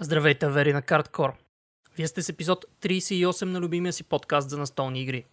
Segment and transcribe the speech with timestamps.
[0.00, 1.32] Здравейте, вери на Карткор.
[1.96, 5.24] Вие сте с епизод 38 на любимия си подкаст за настолни игри.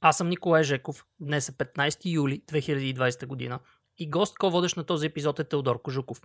[0.00, 3.60] Аз съм Николай Жеков, днес е 15 юли 2020 година
[3.98, 6.22] и гост ко-водещ на този епизод е Теодор Кожуков.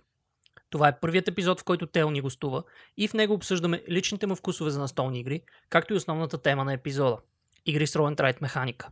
[0.70, 2.62] Това е първият епизод, в който Тео ни гостува
[2.96, 6.72] и в него обсъждаме личните му вкусове за настолни игри, както и основната тема на
[6.72, 7.18] епизода–
[7.66, 8.88] игри с ролен трайт механика.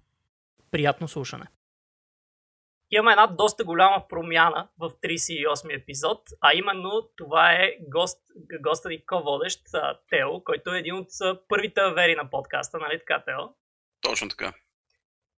[0.70, 1.46] Приятно слушане!
[2.92, 8.20] Имаме една доста голяма промяна в 38 епизод, а именно това е гост,
[8.60, 9.62] госта ни ко-водещ
[10.10, 11.08] Тео, който е един от
[11.48, 13.48] първите авери на подкаста, нали така, Тео?
[14.00, 14.52] Точно така.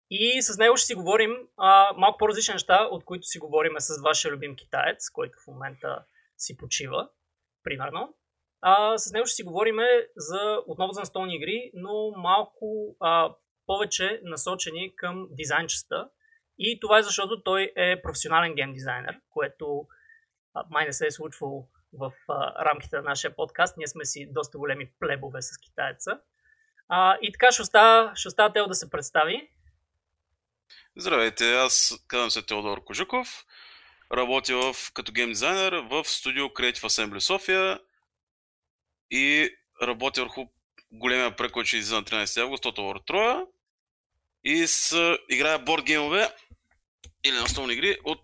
[0.10, 4.02] И с него ще си говорим а, малко по-различни неща, от които си говорим с
[4.02, 6.04] вашия любим китаец, който в момента
[6.38, 7.10] си почива,
[7.64, 8.16] примерно.
[8.62, 9.76] А, с него ще си говорим
[10.16, 16.10] за, отново за настолни игри, но малко а, повече насочени към дизайнчеста
[16.58, 19.88] и това е защото той е професионален гейм дизайнер, което
[20.70, 23.78] май не се е случвало в а, рамките на нашия подкаст.
[23.78, 26.20] Ние сме си доста големи плебове с китаеца.
[26.90, 29.50] А, и така ще остава, ще остава Тео да се представи.
[30.96, 33.46] Здравейте, аз казвам се Теодор Кожуков.
[34.14, 37.80] Работя в, като гейм дизайнер в студио Creative Assembly София
[39.12, 40.46] и работя върху
[40.92, 43.48] големия проект, който на 13 август, Total War 3
[44.44, 46.30] и с, играя борд геймове
[47.24, 48.22] или настолни игри от,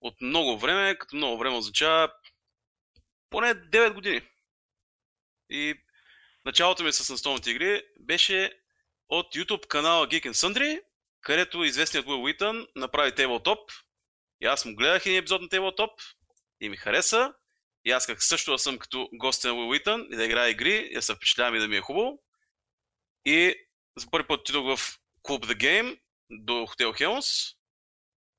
[0.00, 2.12] от много време, като много време означава
[3.30, 4.22] поне 9 години.
[5.50, 5.74] И
[6.44, 8.60] началото ми с настолните игри беше
[9.08, 10.82] от YouTube канала Geek and Sundry,
[11.20, 13.72] където известният Will Wheaton направи Tabletop.
[14.40, 15.92] И аз му гледах един епизод на Tabletop
[16.60, 17.34] и ми хареса.
[17.84, 20.88] И аз как също да съм като гост на Will Wheaton и да играя игри,
[20.90, 22.22] и да се впечатлявам и да ми е хубаво.
[23.24, 23.54] И
[23.96, 27.55] за първи път отидох в Club The Game до Хотел Хелмс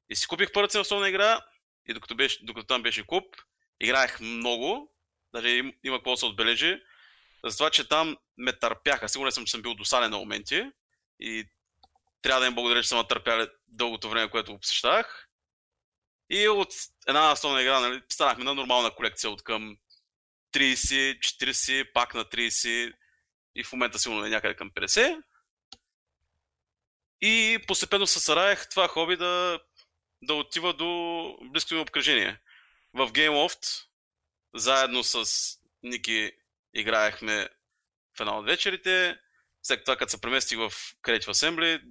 [0.09, 1.39] и си купих първата си игра
[1.87, 3.35] и докато, беше, докато там беше клуб,
[3.79, 4.93] играех много,
[5.33, 6.81] даже има, има какво да се отбележи,
[7.43, 9.09] за това, че там ме търпяха.
[9.09, 10.71] Сигурен съм, че съм бил досаден на моменти
[11.19, 11.45] и
[12.21, 15.27] трябва да им благодаря, че съм търпяли дългото време, което го посещавах.
[16.29, 16.73] И от
[17.07, 19.77] една основна игра нали, станахме на нормална колекция от към
[20.53, 22.93] 30, 40, пак на 30
[23.55, 25.23] и в момента сигурно е някъде към 50.
[27.21, 29.59] И постепенно се сараях това хоби да,
[30.27, 32.39] да отива до близко ми обкръжение.
[32.93, 33.85] В GameLoft
[34.55, 35.25] заедно с
[35.83, 36.31] Ники
[36.73, 37.49] играехме
[38.17, 39.19] в една от вечерите.
[39.63, 40.71] След това, като се преместих в
[41.03, 41.81] Creative Assembly,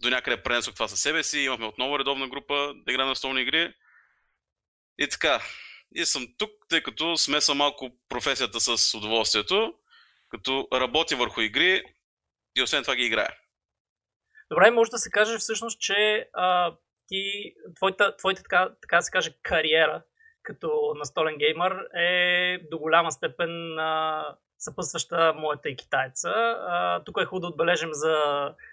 [0.00, 1.40] до някъде пренесох това със себе си.
[1.40, 3.74] Имахме отново редовна група да играем на столни игри.
[4.98, 5.42] И така.
[5.94, 9.74] И съм тук, тъй като смесвам малко професията с удоволствието,
[10.28, 11.84] като работя върху игри
[12.56, 13.36] и освен това ги играя.
[14.50, 16.76] Добре, може да се каже всъщност, че а,
[17.10, 20.02] ти, твоята, твоята така, така се каже, кариера
[20.42, 24.24] като настолен геймър е до голяма степен а,
[24.58, 26.30] съпътстваща моята и китайца.
[26.30, 28.14] А, тук е хубаво да отбележим за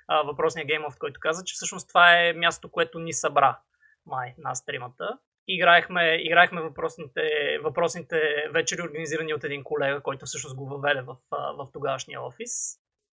[0.08, 3.60] а, въпросния геймър, в който каза, че всъщност това е място, което ни събра
[4.06, 5.18] май нас тримата.
[5.48, 7.22] Играехме, играехме въпросните,
[7.64, 12.52] въпросните вечери, организирани от един колега, който всъщност го въведе в, в тогавашния офис.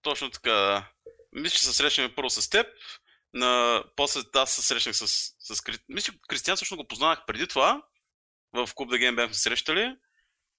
[0.03, 0.87] Точно така.
[1.33, 2.67] Мисля, че се срещнахме първо с теб.
[3.35, 3.83] На...
[3.97, 5.07] После аз се срещнах с,
[5.39, 5.63] с...
[5.89, 7.83] Мисля, че Кристиан също го познавах преди това.
[8.53, 9.97] В Куб да Гейм бяхме срещали.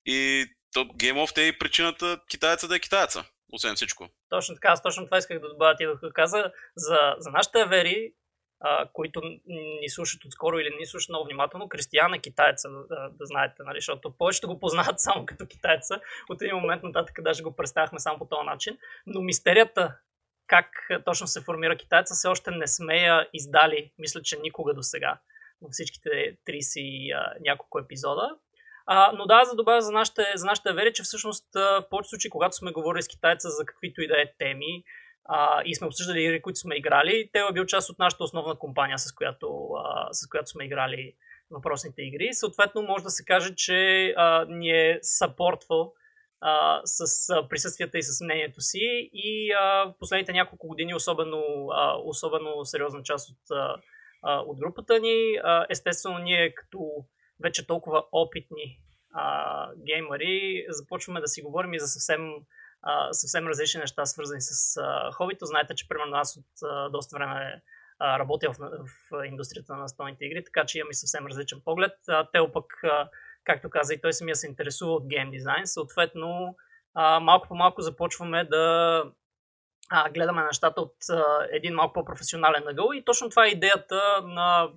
[0.06, 3.26] И то Game of е и причината китаеца да е китаеца.
[3.54, 4.10] Освен всичко.
[4.30, 6.52] Точно така, аз точно това исках да добавя ти да каза.
[6.76, 8.14] За, за нашите авери,
[8.60, 9.22] а, които
[9.82, 13.78] ни слушат отскоро или ни слушат много внимателно, Кристиян е китаеца, да, да знаете, нали?
[13.78, 16.00] защото повечето го познават само като китайца.
[16.30, 18.78] От един момент нататък даже го представяхме само по този начин.
[19.06, 19.98] Но мистерията
[20.48, 20.70] как
[21.06, 25.20] точно се формира китайца, все още не сме я издали, мисля, че никога до сега,
[25.62, 26.10] във всичките
[26.50, 28.30] 30 и няколко епизода.
[28.86, 32.30] А, но да, за добавя за нашите, за нашите вери, че всъщност в повечето случаи,
[32.30, 34.84] когато сме говорили с китайца за каквито и да е теми
[35.26, 38.56] а, и сме обсъждали игри, които сме играли, те е бил част от нашата основна
[38.56, 41.16] компания, с която, а, с която сме играли
[41.52, 42.34] въпросните игри.
[42.34, 45.94] Съответно, може да се каже, че а, ни е съпортвал
[46.48, 52.66] а, с присъствията и с мнението си и а, последните няколко години особено, а, особено
[52.66, 53.52] сериозна част от,
[54.24, 55.40] а, от групата ни.
[55.44, 56.80] А, естествено, ние като
[57.44, 58.80] вече толкова опитни
[59.14, 62.34] а, геймари започваме да си говорим и за съвсем,
[62.82, 65.46] а, съвсем различни неща, свързани с а, хобито.
[65.46, 67.62] Знаете, че примерно аз от а, доста време
[68.00, 68.58] а, работя в,
[69.12, 71.98] в индустрията на настолните игри, така че имам и съвсем различен поглед.
[72.08, 73.10] А, те пък а,
[73.46, 76.56] както каза и той самия се интересува от гейм дизайн, съответно
[76.94, 79.04] а, малко по малко започваме да
[79.90, 82.90] а, гледаме нещата от а, един малко по-професионален ъгъл.
[82.94, 84.70] И точно това е идеята на,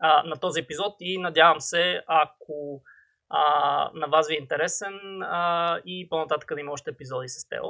[0.00, 0.96] а, на този епизод.
[1.00, 2.82] И надявам се, ако
[3.28, 7.64] а, на вас ви е интересен а, и по-нататък да има още епизоди с Тео.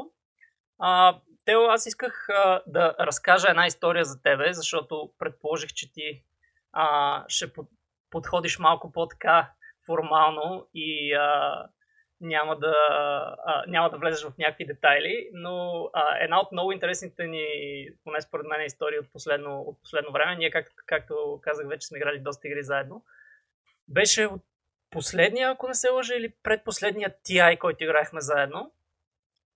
[0.79, 6.25] А, Тео, аз исках а, да разкажа една история за тебе, защото предположих, че ти
[6.73, 7.69] а, ще под,
[8.11, 9.51] подходиш малко по-така
[9.87, 11.67] формално и а,
[12.21, 12.75] няма да,
[13.45, 17.47] а, няма да влезеш в някакви детайли, но а, една от много интересните ни,
[18.05, 21.99] поне според мен, истории от последно, от последно време, ние, как, както казах, вече сме
[21.99, 23.05] играли доста игри заедно,
[23.89, 24.43] беше от
[24.91, 28.73] последния, ако не се лъжа, или предпоследния TI, който играехме заедно,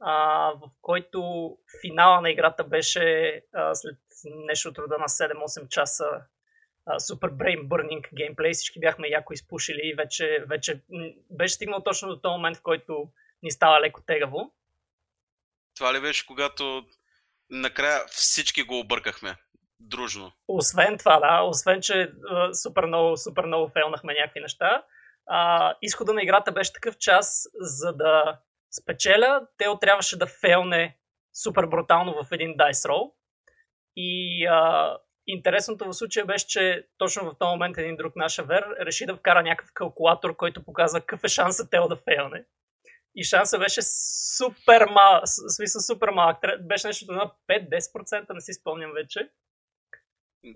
[0.00, 0.14] а,
[0.52, 1.50] в който
[1.80, 6.22] финала на играта беше а, след нещо от рода на 7-8 часа
[6.98, 10.80] супер brain burning геймплей, всички бяхме яко изпушили и вече, вече
[11.30, 13.08] беше стигнал точно до този момент, в който
[13.42, 14.52] ни става леко тегаво.
[15.76, 16.86] Това ли беше, когато
[17.50, 19.36] накрая всички го объркахме?
[19.80, 20.32] Дружно.
[20.48, 24.84] Освен това, да, освен, че а, супер много, супер много фейлнахме някакви неща,
[25.26, 28.38] а, изхода на играта беше такъв час, за да
[28.82, 30.96] спечеля, Тео трябваше да фейлне
[31.42, 33.12] супер брутално в един dice roll.
[33.96, 34.96] И а,
[35.26, 39.16] Интересното в случая беше, че точно в този момент един друг наш авер реши да
[39.16, 42.44] вкара някакъв калкулатор, който показва какъв е шанса Тео да фейлне.
[43.14, 43.80] И шанса беше
[44.36, 45.24] супер малък,
[45.56, 46.38] смисъл супер малък.
[46.60, 49.30] Беше нещо на 5-10%, не си спомням вече.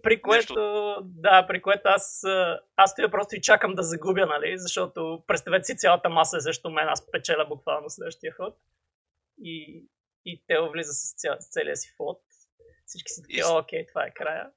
[0.02, 0.98] При което, нещо...
[1.04, 2.24] да, при което аз,
[2.76, 6.70] аз стоя просто и чакам да загубя, нали, защото представете си цялата маса е също
[6.70, 8.58] мен, аз печеля буквално следващия ход.
[9.42, 9.84] И,
[10.24, 12.22] и Тео влиза с, ця, с целия си флот.
[12.86, 14.50] Всички са такива, окей, това е края.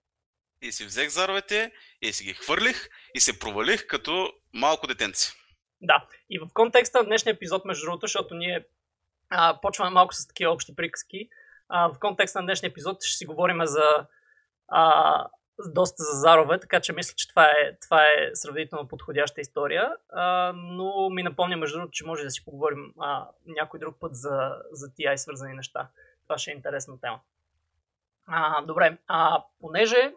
[0.62, 1.72] И си взех заровете,
[2.02, 5.32] и си ги хвърлих, и се провалих като малко детенци.
[5.82, 8.66] Да, и в контекста на днешния епизод, между другото, защото ние
[9.30, 11.30] а, почваме малко с такива общи приказки,
[11.70, 14.08] а, в контекста на днешния епизод ще си говорим за
[14.68, 15.28] а,
[15.66, 20.54] доста за зарове, така че мисля, че това е, това е сравнително подходяща история, а,
[20.56, 24.62] но ми напомня между другото, че може да си поговорим а, някой друг път за,
[24.72, 25.90] за тия и свързани неща.
[26.24, 27.20] Това ще е интересна тема.
[28.28, 30.14] А, добре, а, понеже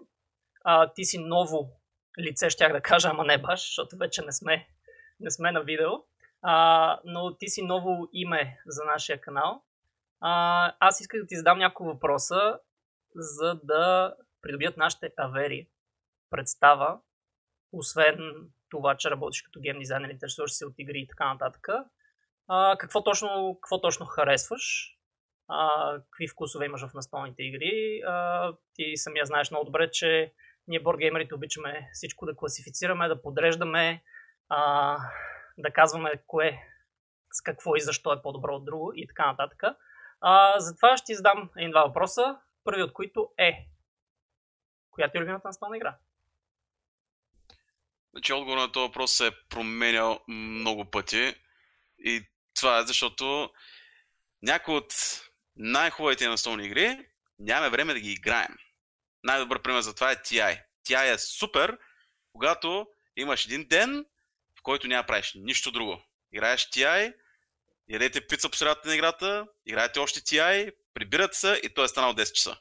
[0.65, 1.81] а, ти си ново
[2.19, 4.69] лице, щях да кажа, ама не баш, защото вече не сме,
[5.21, 5.91] не сме на видео,
[6.43, 9.63] а, но ти си ново име за нашия канал.
[10.21, 12.59] А, аз исках да ти задам няколко въпроса,
[13.15, 15.69] за да придобият нашите авери
[16.31, 16.99] представа,
[17.73, 21.69] освен това, че работиш като гейм дизайнер, интересуваш се от игри и така нататък.
[22.49, 24.97] А, какво, точно, какво точно харесваш?
[26.05, 28.03] Какви вкусове имаш в настолните игри.
[28.07, 30.33] А, ти самия знаеш много добре, че
[30.69, 34.03] ние боргеймерите обичаме всичко да класифицираме, да подреждаме,
[34.49, 34.97] а,
[35.59, 36.63] да казваме кое,
[37.33, 39.63] с какво и защо е по-добро от друго и така нататък.
[40.21, 43.67] А, затова ще ти задам един-два въпроса, първи от които е
[44.91, 45.97] коя ти е любимата настолна игра?
[48.13, 51.35] Значи отговор на този въпрос се е променял много пъти
[51.99, 52.23] и
[52.55, 53.51] това е защото
[54.43, 54.93] някои от
[55.57, 57.07] най-хубавите настолни игри
[57.41, 58.57] нямаме време да ги играем.
[59.25, 60.63] Най-добър пример за това е TI.
[60.89, 61.79] TI е супер,
[62.33, 62.87] когато
[63.17, 64.07] имаш един ден,
[64.59, 66.03] в който няма правиш нищо друго.
[66.33, 67.15] Играеш TI,
[67.89, 72.15] ядете пица по средата на играта, играете още TI, прибират се и той е станал
[72.15, 72.57] 10 часа.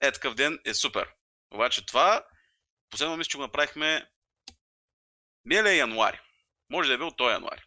[0.00, 1.14] Е, такъв ден е супер.
[1.50, 2.26] Обаче това,
[2.90, 4.10] последно мисля, че го направихме
[5.44, 6.20] миналия януари.
[6.70, 7.62] Може да е бил този януари.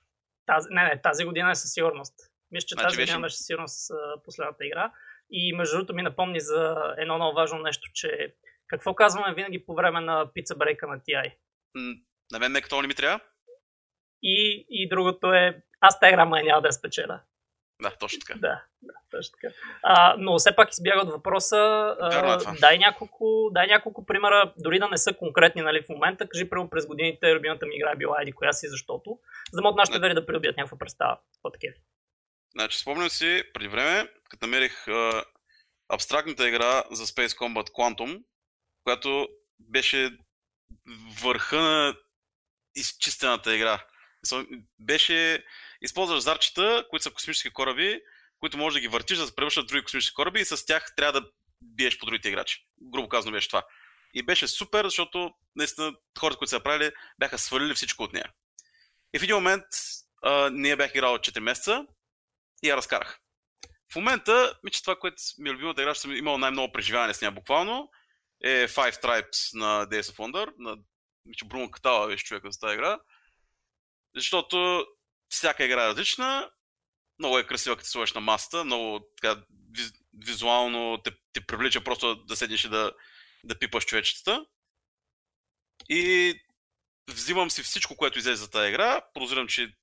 [0.45, 2.30] Тази, не, не, тази година е със сигурност.
[2.51, 3.91] Мисля, че значи тази беше сигурност
[4.25, 4.91] последната игра.
[5.31, 8.35] И между другото ми напомни за едно много важно нещо, че
[8.67, 11.33] какво казваме винаги по време на пица брейка на TI?
[12.31, 13.19] на мен не като ли ми трябва?
[14.23, 17.21] И, и другото е, аз тази игра май няма да я спечеля.
[17.81, 18.39] Да, точно така.
[18.39, 19.53] Да, да точно така.
[19.83, 21.57] А, но все пак избяга от въпроса.
[21.99, 26.29] А, е дай, няколко, дай няколко примера, дори да не са конкретни нали, в момента.
[26.29, 29.19] Кажи, прямо през годините любимата ми игра е била еди коя си, защото,
[29.51, 31.17] за да могат нашите вери да придобият някаква представа.
[31.33, 31.73] Какво такива?
[32.51, 35.23] Значи, спомням си, преди време, като намерих а,
[35.89, 38.23] абстрактната игра за Space Combat Quantum,
[38.83, 39.27] която
[39.59, 40.17] беше
[41.21, 41.95] върха на
[42.75, 43.85] изчистената игра.
[44.79, 45.45] Беше,
[45.81, 48.01] използваш зарчета, които са космически кораби,
[48.39, 50.95] които можеш да ги въртиш, да се превръщат в други космически кораби и с тях
[50.95, 51.27] трябва да
[51.61, 52.65] биеш по другите играчи.
[52.81, 53.63] Грубо казано беше това.
[54.13, 58.31] И беше супер, защото наистина хората, които са правили, бяха свалили всичко от нея.
[59.13, 59.63] И в един момент
[60.23, 61.85] а, ние бях играл 4 месеца
[62.63, 63.19] и я разкарах.
[63.91, 67.21] В момента, мисля, това, което ми е любимата игра, че съм имал най-много преживяване с
[67.21, 67.89] нея буквално,
[68.43, 70.77] е Five Tribes на Days of Wonder, на
[71.25, 72.99] мисля, Бруно Катала беше човека за тази игра.
[74.15, 74.85] Защото
[75.29, 76.51] всяка игра е различна,
[77.19, 79.43] много е красива, като сложиш на масата, много така,
[80.25, 82.91] визуално те, те привлича просто да седнеш и да,
[83.43, 84.45] да пипаш човечетата.
[85.89, 86.33] И
[87.07, 89.75] взимам си всичко, което излезе за тази игра, прозирам, че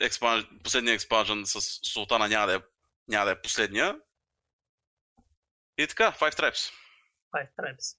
[0.00, 0.44] експанж...
[0.64, 1.60] последния експанжен с
[1.92, 2.60] Султана няма да, е,
[3.08, 3.96] няма да е последния.
[5.78, 6.72] И така, Five Tribes.
[7.34, 7.96] Five Tribes.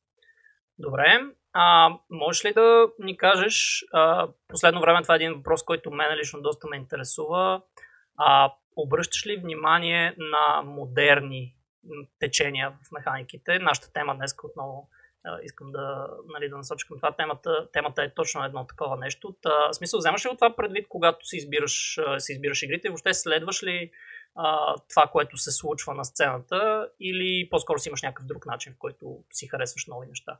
[0.80, 1.22] Добре.
[1.54, 6.16] А, можеш ли да ни кажеш, а, последно време това е един въпрос, който мен
[6.16, 7.62] лично доста ме интересува.
[8.18, 11.56] А, обръщаш ли внимание на модерни
[12.20, 13.60] течения в механиките?
[13.60, 14.90] Нашата тема днес отново
[15.44, 17.12] искам да, нали, да насоча към това.
[17.12, 19.36] Темата, темата е точно едно такова нещо.
[19.42, 22.90] Та, смисъл, вземаш ли от това предвид, когато си избираш, си избираш игрите?
[22.90, 23.92] Въобще следваш ли
[24.36, 28.78] а, това, което се случва на сцената или по-скоро си имаш някакъв друг начин, в
[28.78, 30.38] който си харесваш нови неща?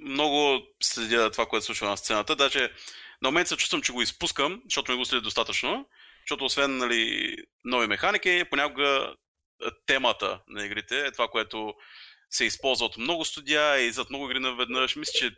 [0.00, 2.36] Много следя това, което се случва на сцената.
[2.36, 2.70] Даже
[3.22, 5.88] на момент се чувствам, че го изпускам, защото не го следя достатъчно.
[6.24, 9.14] Защото освен нали, нови механики, понякога
[9.86, 11.74] темата на игрите е това, което
[12.34, 14.96] се използва от много студия и зад много игри наведнъж.
[14.96, 15.36] Мисля, че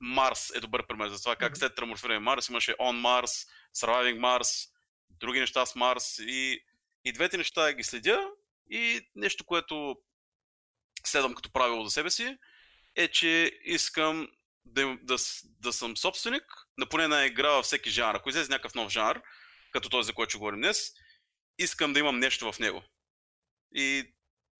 [0.00, 4.70] Марс е добър пример за това, как след траморфиране Марс имаше On Mars, Surviving Mars,
[5.10, 6.64] други неща с Марс и,
[7.04, 8.28] и двете неща ги следя
[8.70, 9.96] и нещо, което
[11.06, 12.36] следвам като правило за себе си,
[12.96, 14.28] е, че искам
[14.64, 16.44] да, да, да съм собственик
[16.78, 18.14] на поне една игра във всеки жанр.
[18.14, 19.22] Ако излезе някакъв нов жанр,
[19.70, 20.92] като този, за който ще говорим днес,
[21.58, 22.82] искам да имам нещо в него.
[23.74, 24.14] И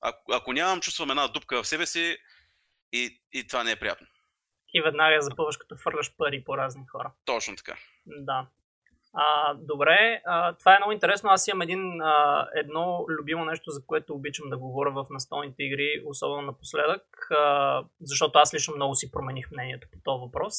[0.05, 2.17] ако, ако нямам, чувствам една дупка в себе си
[2.93, 4.07] и, и това не е приятно.
[4.75, 7.13] И веднага запълваш като фърляш пари по разни хора.
[7.25, 7.77] Точно така.
[8.07, 8.47] Да.
[9.17, 11.31] А, добре, а, това е много интересно.
[11.31, 16.03] Аз имам един, а, едно любимо нещо, за което обичам да говоря в настолните игри,
[16.07, 20.55] особено напоследък, а, защото аз лично много си промених мнението по този въпрос.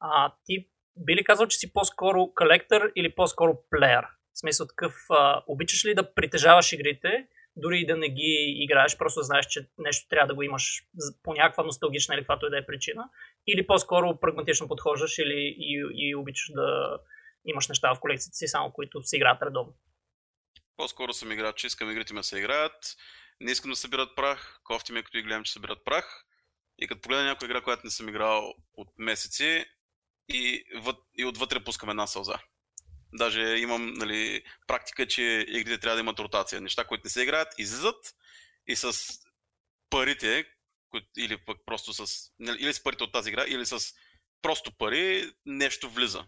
[0.00, 4.04] А, ти би ли казал, че си по-скоро колектор или по-скоро плеер?
[4.32, 7.26] В смисъл такъв, а, обичаш ли да притежаваш игрите
[7.58, 10.82] дори и да не ги играеш, просто знаеш, че нещо трябва да го имаш
[11.22, 13.04] по някаква носталгична или каквато и да е причина,
[13.46, 16.98] или по-скоро прагматично подхождаш или и, и обичаш да
[17.44, 19.74] имаш неща в колекцията си, само които се играят редовно.
[20.76, 22.96] По-скоро съм играч, че искам игрите ми да се играят,
[23.40, 26.24] не искам да събират прах, кофти ми, като и гледам, че събират прах.
[26.78, 29.64] И като погледна някоя игра, която не съм играл от месеци,
[30.28, 30.64] и,
[31.18, 32.38] и отвътре пускам една сълза.
[33.14, 36.60] Даже имам нали, практика, че игрите трябва да имат ротация.
[36.60, 38.14] Неща, които не се играят, излизат
[38.66, 38.92] и с
[39.90, 40.44] парите,
[41.18, 43.94] или пък просто с, нали, или с парите от тази игра, или с
[44.42, 46.24] просто пари, нещо влиза.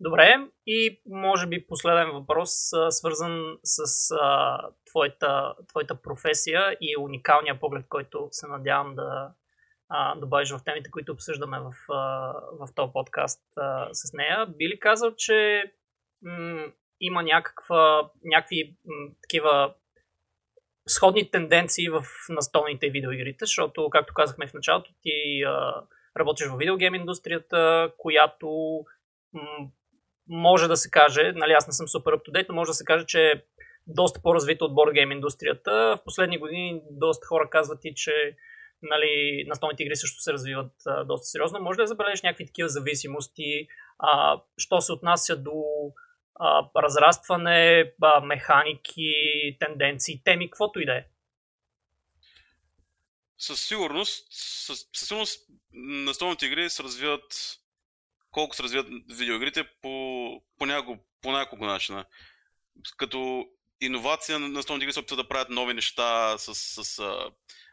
[0.00, 2.50] Добре, и може би последен въпрос,
[2.90, 9.32] свързан с а, твоята, твоята професия и уникалния поглед, който се надявам да,
[9.90, 14.46] а, добавиш в темите, които обсъждаме в, а, в този подкаст а, с нея.
[14.46, 15.64] Би ли казал, че
[16.22, 16.66] м-
[17.00, 19.74] има някаква, някакви м- такива
[20.88, 25.82] сходни тенденции в настолните видеоигрите, защото, както казахме в началото, ти а,
[26.18, 28.48] работиш в видеогейм индустрията, която
[29.32, 29.68] м-
[30.28, 33.06] може да се каже, нали аз не съм супер up но може да се каже,
[33.06, 33.42] че е
[33.86, 35.96] доста по-развита от бордгейм индустрията.
[35.96, 38.36] В последни години доста хора казват и, че
[38.82, 41.60] нали, настолните игри също се развиват а, доста сериозно.
[41.60, 43.66] Може да забележиш някакви такива зависимости,
[43.98, 45.62] а, що се отнася до
[46.34, 49.12] а, разрастване, а, механики,
[49.60, 51.04] тенденции, теми, каквото и да е.
[53.38, 57.60] Със сигурност, със, със сигурност настолните игри се развиват
[58.30, 58.86] колко се развиват
[59.18, 62.04] видеоигрите по, по, няколко, по няколко начина.
[62.96, 63.46] Като
[63.80, 67.02] иновация на настолните игри се опитват да правят нови неща с, с, с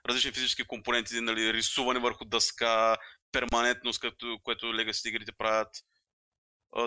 [0.09, 2.97] различни физически компоненти, нали, рисуване върху дъска,
[3.31, 5.69] перманентност, като, което Legacy игрите правят.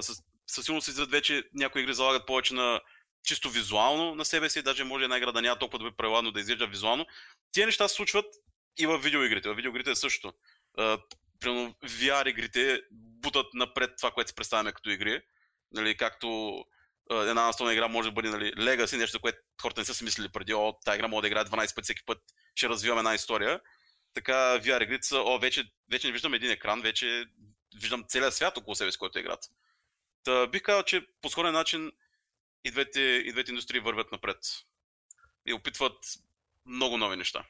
[0.00, 2.80] Със, със сигурност излизат вече някои игри залагат повече на
[3.24, 6.40] чисто визуално на себе си, даже може една игра да няма толкова добре правилно да
[6.40, 7.06] изглежда визуално.
[7.52, 8.26] Тия неща се случват
[8.78, 9.48] и в видеоигрите.
[9.48, 10.32] В видеоигрите е също.
[11.40, 15.20] Примерно VR игрите бутат напред това, което си представяме като игри.
[15.72, 16.58] Нали, както
[17.10, 20.28] една настолна игра може да бъде нали, Legacy, нещо, което хората не са си мислили
[20.28, 22.18] преди, о, тази игра може да играе 12 пъти всеки път,
[22.54, 23.60] ще развиваме една история.
[24.14, 27.26] Така VR игрите са, о, вече, вече не виждам един екран, вече
[27.80, 29.48] виждам целият свят около себе с който е играта.
[30.24, 31.92] Та, бих казал, че по сходен начин
[32.64, 34.36] и двете, и двете индустрии вървят напред.
[35.46, 35.96] И опитват
[36.66, 37.44] много нови неща.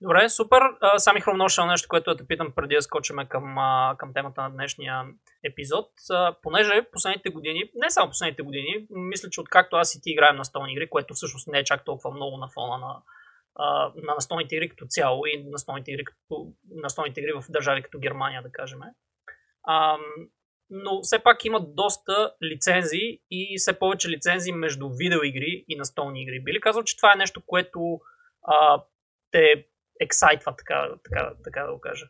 [0.00, 0.60] Добре, супер.
[0.96, 3.56] Сами хромноша нещо, което да те питам преди да скочиме към,
[3.98, 5.04] към темата на днешния
[5.44, 5.90] епизод.
[6.42, 10.44] Понеже последните години, не само последните години, мисля, че откакто аз и ти играем на
[10.44, 13.02] столни игри, което всъщност не е чак толкова много на фона на,
[13.96, 18.42] на настолните игри като цяло и настолните игри, като, настолните игри в държави като Германия,
[18.42, 18.80] да кажем.
[20.70, 26.40] Но все пак има доста лицензии и все повече лицензии между видеоигри и настолни игри.
[26.40, 28.00] Би ли казал, че това е нещо, което
[28.42, 28.82] а,
[29.30, 29.66] те
[30.00, 32.06] ексайтва, така, така, така да го кажа.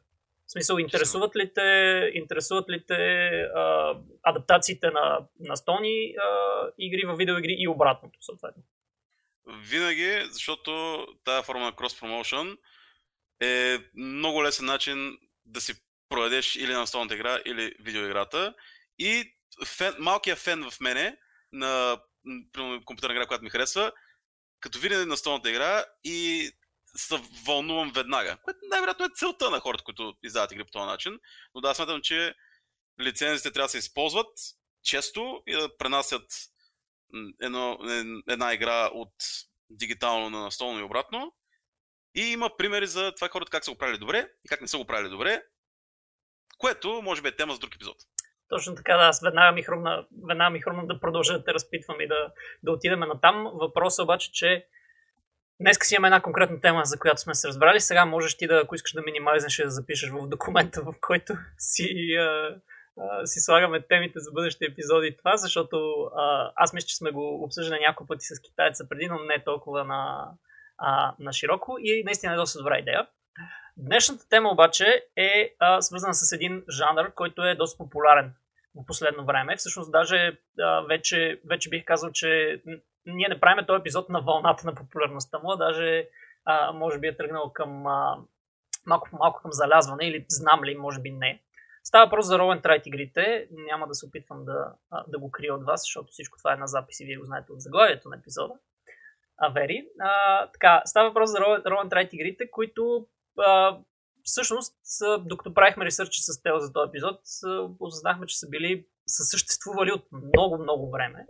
[0.47, 7.07] В смисъл, интересуват ли те, интересуват ли те а, адаптациите на, на Стони а, игри
[7.07, 8.63] в видеоигри и обратното, съответно?
[9.47, 12.59] Винаги, защото тази форма на promotion
[13.43, 15.75] е много лесен начин да си
[16.09, 18.55] проведеш или настолната игра, или видеоиграта.
[18.99, 19.35] И
[19.67, 21.17] фен, малкият фен в мене
[21.53, 22.01] на
[22.85, 23.93] компютърна игра, която ми харесва,
[24.61, 26.51] като видя настолната игра и
[26.97, 27.15] се
[27.47, 28.37] вълнувам веднага.
[28.43, 31.19] Което най-вероятно е целта на хората, които издават игри по този начин.
[31.55, 32.35] Но да, смятам, че
[33.01, 34.29] лицензите трябва да се използват
[34.83, 36.27] често и да пренасят
[37.41, 37.79] едно,
[38.29, 39.15] една игра от
[39.71, 41.35] дигитално на настолно и обратно.
[42.15, 44.79] И има примери за това хората как са го правили добре и как не са
[44.79, 45.43] го правили добре,
[46.59, 47.97] което може би е тема за друг епизод.
[48.49, 52.01] Точно така, да, аз веднага ми хрумна, веднага ми хрумна да продължа да те разпитвам
[52.01, 52.33] и да,
[52.63, 53.51] да отидем на там.
[53.55, 54.67] Въпросът обаче, че
[55.61, 57.81] Днес си имаме една конкретна тема, за която сме се разбрали.
[57.81, 62.15] Сега можеш ти да, ако искаш да минимализнеш да запишеш в документа, в който си,
[62.15, 62.57] а,
[63.01, 67.45] а, си слагаме темите за бъдещи епизоди това, защото а, аз мисля, че сме го
[67.45, 70.31] обсъждали няколко пъти с китайца преди, но не толкова на,
[70.79, 73.07] а, на широко и наистина е доста добра идея.
[73.77, 78.35] Днешната тема обаче е а, свързана с един жанр, който е доста популярен
[78.75, 79.57] в последно време.
[79.57, 82.63] Всъщност даже а, вече, вече бих казал, че
[83.07, 86.09] ние не правим този епизод на вълната на популярността му, даже
[86.45, 88.17] а, може би е тръгнал към а,
[88.87, 91.43] малко по малко към залязване или знам ли, може би не.
[91.87, 93.49] Става въпрос за Trite игрите.
[93.51, 94.75] Няма да се опитвам да,
[95.09, 97.53] да го крия от вас, защото всичко това е на запис и вие го знаете
[97.53, 98.55] от заглавието на епизода.
[99.39, 99.87] Авери.
[100.01, 103.07] А, така, става въпрос за Trite игрите, които
[103.39, 103.79] а,
[104.23, 104.77] всъщност,
[105.21, 107.21] докато правихме ресърча с Тел за този епизод,
[107.81, 111.27] осъзнахме, че са били, са съществували от много, много време.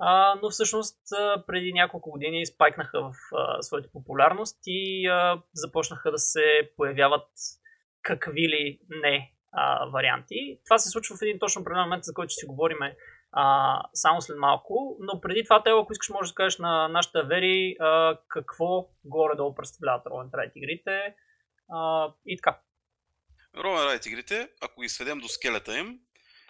[0.00, 0.98] А, но всъщност
[1.46, 7.28] преди няколко години спайкнаха в а, своята популярност и а, започнаха да се появяват
[8.02, 10.58] какви ли не а, варианти.
[10.64, 12.78] Това се случва в един точно определен момент, за който ще си говорим
[13.32, 14.96] а, само след малко.
[15.00, 19.54] Но преди това, Тео, ако искаш, можеш да кажеш на нашите вери а, какво горе-долу
[19.54, 21.14] представляват Roll Ride игрите
[21.72, 22.60] а, и така.
[23.56, 25.98] Roll Ride игрите, ако ги сведем до скелета им,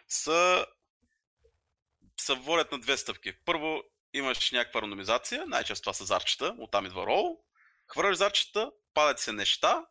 [0.09, 0.67] са
[2.21, 3.33] се водят на две стъпки.
[3.45, 3.83] Първо
[4.15, 7.39] имаш някаква рандомизация, най-често това са зарчета, оттам идва рол.
[7.87, 9.87] Хвърляш зарчета, падат се неща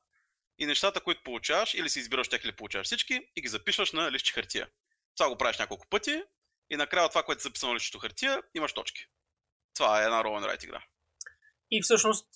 [0.60, 4.12] и нещата, които получаваш, или си избираш тях или получаваш всички и ги запишваш на
[4.12, 4.68] листче хартия.
[5.18, 6.24] Това го правиш няколко пъти
[6.70, 9.06] и накрая това, което е записано на листчето хартия, имаш точки.
[9.76, 10.84] Това е една Roll and Write игра.
[11.72, 12.30] И всъщност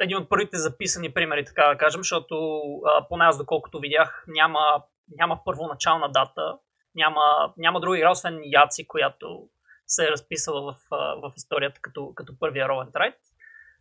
[0.00, 2.62] един от първите записани примери, така да кажем, защото
[3.08, 6.58] поне аз доколкото видях, няма, няма първоначална дата,
[6.94, 9.48] няма, няма друга игра, освен Яци, която
[9.86, 10.76] се е разписала в,
[11.22, 13.14] в историята като, като първия Roll Tride,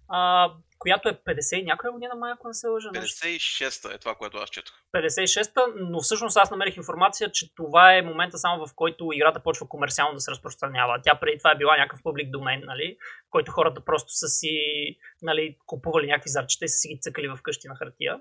[0.10, 2.90] а, която е 50 някоя година, май, ако не се лъжа.
[2.90, 4.76] 56-та е това, което аз четох.
[4.96, 9.70] 56-та, но всъщност аз намерих информация, че това е момента само в който играта почва
[9.70, 11.00] комерциално да се разпространява.
[11.04, 14.58] Тя преди това е била някакъв публик домен, нали, в който хората просто са си
[15.22, 18.20] нали, купували някакви зарчета и са си ги цъкали в къщи на хартия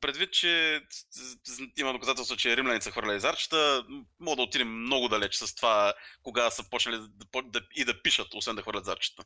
[0.00, 0.80] предвид, че
[1.78, 3.84] има доказателство, че римляни са хвърляли зарчета,
[4.20, 8.34] мога да отидем много далеч с това, кога са почнали да, да, и да пишат,
[8.34, 9.24] освен да хвърлят зарчета.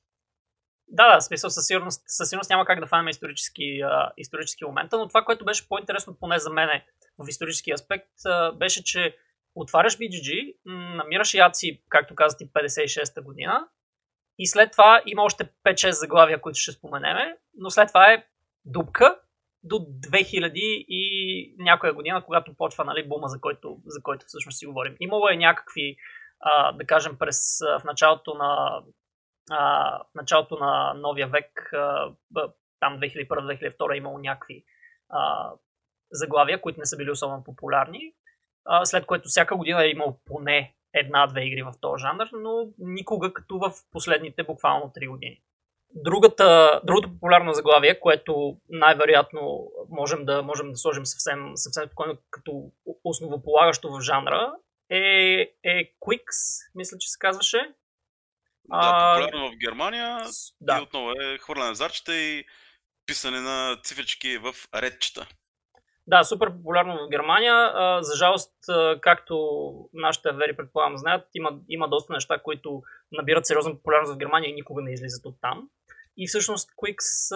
[0.88, 4.98] Да, да, смисъл със сигурност, със сигурност няма как да фанем исторически, а, исторически момента,
[4.98, 6.86] но това, което беше по-интересно поне за мене
[7.18, 9.16] в исторически аспект, а, беше, че
[9.54, 10.56] отваряш BGG,
[10.96, 13.68] намираш яци, както казах 56-та година,
[14.38, 18.24] и след това има още 5-6 заглавия, които ще споменеме, но след това е
[18.64, 19.18] дупка
[19.62, 20.52] до 2000
[20.88, 24.96] и някоя година, когато почва нали, бума, за който, за който всъщност си говорим.
[25.00, 25.96] Имало е някакви,
[26.40, 28.80] а, да кажем, през, в началото на
[29.50, 32.12] а, в началото на новия век, а,
[32.80, 34.64] там 2001-2002 е имало някакви
[35.08, 35.50] а,
[36.10, 38.14] заглавия, които не са били особено популярни,
[38.64, 43.32] а, след което всяка година е имал поне една-две игри в този жанр, но никога
[43.32, 45.42] като в последните буквално 3 години.
[45.94, 52.70] Другата, другото популярно заглавие, което най-вероятно можем да, можем да сложим съвсем, съвсем спокойно като
[53.04, 54.52] основополагащо в жанра,
[54.90, 54.98] е,
[55.64, 57.74] е Quicks, мисля, че се казваше.
[58.70, 60.18] Да, популярно в Германия
[60.60, 60.78] да.
[60.78, 62.44] и отново е хвърляне зарчета и
[63.06, 65.26] писане на цифрички в редчета.
[66.06, 67.72] Да, супер популярно в Германия.
[68.00, 68.52] За жалост,
[69.00, 74.50] както нашите вери предполагам знаят, има, има доста неща, които набират сериозна популярност в Германия
[74.50, 75.68] и никога не излизат от там.
[76.16, 77.34] И всъщност Quicks,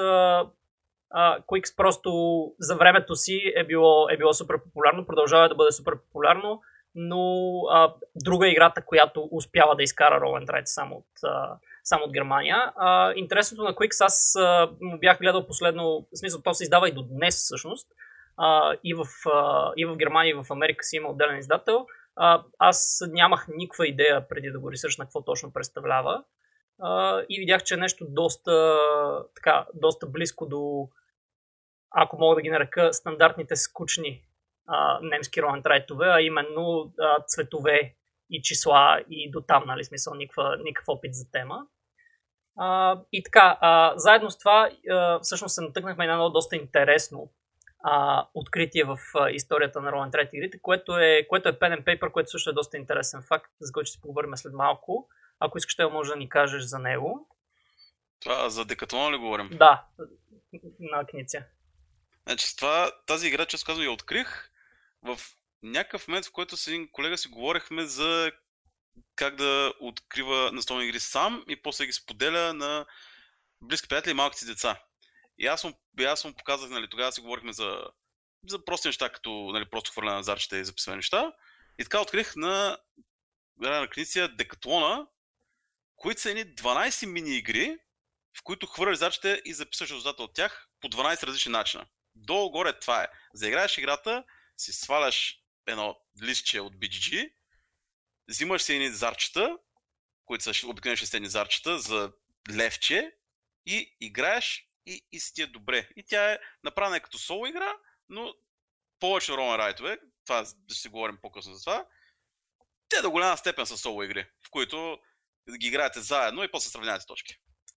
[1.40, 2.11] Quicks просто
[2.59, 6.61] за времето си е било, е било супер популярно, продължава да бъде супер популярно,
[6.94, 12.12] но uh, друга играта, която успява да изкара and Ride само от, uh, само от
[12.12, 12.72] Германия.
[12.83, 16.88] Uh, интересното на Quicks, аз uh, му бях гледал последно, в смисъл, то се издава
[16.88, 17.88] и до днес всъщност,
[18.42, 21.87] а, и, в, а, и в Германия, и в Америка си има отделен издател.
[22.16, 26.24] А, аз нямах никаква идея преди да го ресърчна какво точно представлява.
[26.83, 28.79] А, и видях, че е нещо доста,
[29.35, 30.88] така, доста близко до,
[31.90, 34.22] ако мога да ги нарека, стандартните скучни
[34.66, 37.94] а, немски ролен-трайтове, а именно а, цветове
[38.31, 41.66] и числа и до там, нали, смисъл, никакъв опит за тема.
[42.59, 47.31] А, и така, а, заедно с това, а, всъщност се натъкнахме на едно доста интересно
[47.83, 51.85] а, откритие в а, историята на Roll Trade игрите, което е, което е Pen and
[51.85, 55.09] Paper, което също е доста интересен факт, за който ще си поговорим след малко.
[55.40, 57.29] Ако искаш, ще може да ни кажеш за него.
[58.20, 59.49] Това за Декатлон ли говорим?
[59.53, 59.85] Да,
[60.81, 61.46] на Книция.
[62.27, 64.50] Значи, това, тази игра, често казвам, я открих
[65.03, 65.21] в
[65.63, 68.33] някакъв момент, в който с един колега си говорихме за
[69.17, 72.87] как да открива настолни игри сам и после ги споделя на
[73.61, 74.83] близки приятели и малките деца.
[75.39, 77.85] И аз му, аз му показах, нали, тогава си говорихме за,
[78.49, 81.33] за прости неща, като нали, просто хвърляне на зарчета и записване неща.
[81.79, 82.79] И така открих на
[83.61, 85.07] на книция Декатлона,
[85.97, 87.79] които са едни 12 мини игри,
[88.39, 91.87] в които хвърляш зарчета и записваш резултата от тях по 12 различни начина.
[92.15, 93.09] Долу-горе това е.
[93.35, 94.25] За играеш играта,
[94.61, 97.33] си сваляш едно листче от BGG,
[98.29, 99.59] взимаш си едни зарчета,
[100.25, 102.12] които са обикновено шестени зарчета за
[102.51, 103.12] левче
[103.66, 105.88] и играеш и, и си ти е добре.
[105.96, 107.77] И тя е направена като соло игра,
[108.09, 108.35] но
[108.99, 111.87] повече Roman райтове, това ще си говорим по-късно за това,
[112.88, 114.99] те до голяма степен са соло игри, в които
[115.59, 117.37] ги играете заедно и после сравнявате точки.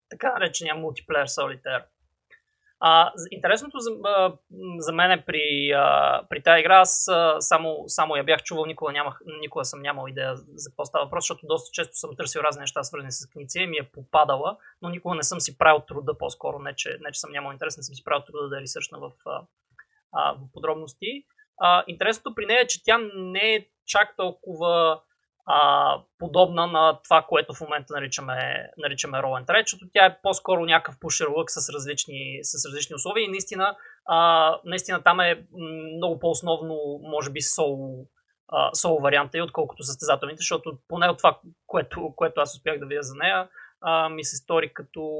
[0.09, 1.85] Така наречения мултиплеер солитер.
[2.85, 3.91] А, интересното за,
[4.77, 9.19] за мен при, а, при тази игра, аз само, само я бях чувал, никога, нямах,
[9.41, 12.83] никога съм нямал идея за какво става въпрос, защото доста често съм търсил разни неща,
[12.83, 16.59] свързани с книгите и ми е попадала, но никога не съм си правил труда по-скоро,
[16.59, 19.11] не че, не че съм нямал интерес, не съм си правил труда да ресърчна в,
[20.11, 21.25] а, в подробности.
[21.61, 25.01] А, интересното при нея е, че тя не е чак толкова
[25.45, 30.17] а, подобна на това, което в момента наричаме, наричаме Roll and Trade, защото тя е
[30.21, 33.75] по-скоро някакъв pusher look с различни, с различни условия и наистина,
[34.05, 35.45] а, наистина там е
[35.97, 38.07] много по-основно, може би, соло,
[38.73, 43.01] соло варианта и отколкото състезателните, защото поне от това, което, което аз успях да видя
[43.03, 43.49] за нея,
[43.81, 45.19] а, ми се стори като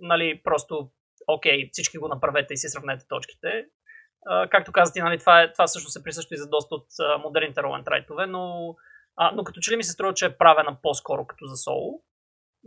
[0.00, 0.90] нали, просто
[1.26, 3.64] окей, всички го направете и си сравнете точките.
[4.26, 7.18] А, както казах, нали, това, е, това също се присъщо и за доста от а,
[7.18, 8.74] модерните Roll and но
[9.16, 12.02] а, но като че ли ми се струва, че е правена по-скоро като за соло.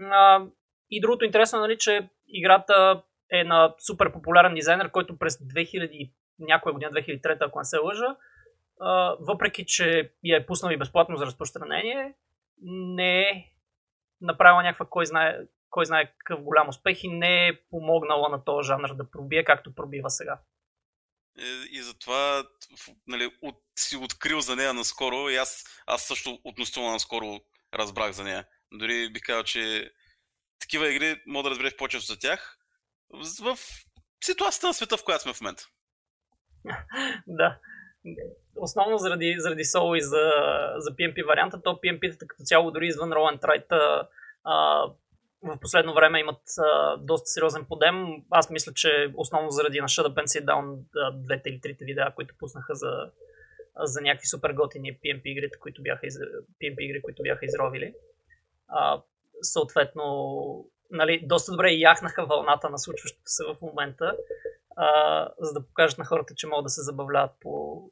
[0.01, 0.45] А,
[0.89, 6.73] и другото интересно, нали, че играта е на супер популярен дизайнер, който през 2000, някоя
[6.73, 8.15] година, 2003, ако не се лъжа,
[8.79, 12.13] а, въпреки, че я е пуснал и безплатно за разпространение,
[12.67, 13.51] не е
[14.21, 15.37] направила някаква кой знае,
[15.69, 19.75] кой знае какъв голям успех и не е помогнала на този жанр да пробие, както
[19.75, 20.39] пробива сега.
[21.39, 22.43] И, и затова
[23.07, 27.39] нали, от, си открил за нея наскоро и аз, аз също относително наскоро
[27.73, 28.47] разбрах за нея.
[28.73, 29.91] Дори бих казал, че
[30.59, 32.57] такива игри мога да разбереш по-често за тях
[33.41, 33.57] в,
[34.23, 35.67] ситуацията на света, в която сме в момента.
[37.27, 37.59] да.
[38.55, 40.31] Основно заради, заради соло и за,
[40.77, 43.39] за PMP варианта, то PMP-тата като цяло дори извън Roll and
[45.43, 48.23] в последно време имат а, доста сериозен подем.
[48.29, 50.77] Аз мисля, че основно заради на Shut Up and Sit Down
[51.13, 53.11] двете или трите видеа, които пуснаха за,
[53.77, 56.17] за някакви супер готини PMP игри, които бяха, из...
[56.61, 57.93] PMP игри, които бяха изровили.
[58.67, 59.01] А,
[59.41, 64.17] съответно, нали, доста добре яхнаха вълната на случващото се в момента,
[64.75, 67.83] а, за да покажат на хората, че могат да се забавляват по,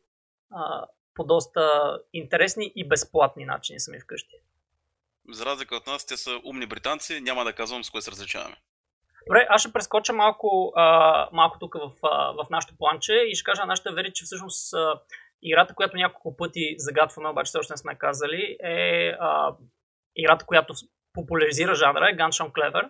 [0.52, 4.36] а, по доста интересни и безплатни начини сами вкъщи
[5.30, 8.56] за разлика от нас, те са умни британци, няма да казвам с кое се различаваме.
[9.28, 13.44] Добре, аз ще прескоча малко, а, малко тук в, а, в нашото планче и ще
[13.44, 15.02] кажа на нашите вери, че всъщност а,
[15.42, 19.56] играта, която няколко пъти загатваме, обаче все още не сме казали, е а,
[20.16, 20.74] играта, която
[21.14, 22.90] популяризира жанра, е Gunshot Clever.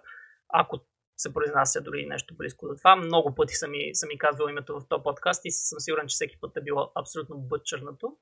[0.50, 0.80] Ако
[1.18, 2.96] се произнася дори нещо близко до това.
[2.96, 6.14] Много пъти съм ми, съм ми казвал името в този подкаст и съм сигурен, че
[6.14, 8.18] всеки път е било абсолютно бътчернато.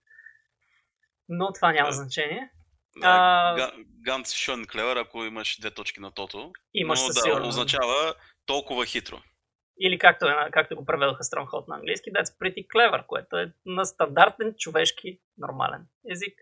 [1.29, 2.51] Но това няма значение.
[4.01, 6.51] Ганс Шон Клевер, ако имаш две точки на тото.
[6.73, 7.47] Имаш но, да, сигурно.
[7.47, 8.13] означава
[8.45, 9.21] толкова хитро.
[9.79, 13.85] Или както, е, както го преведоха Stronghold на английски, that's pretty clever, което е на
[13.85, 16.33] стандартен човешки нормален език.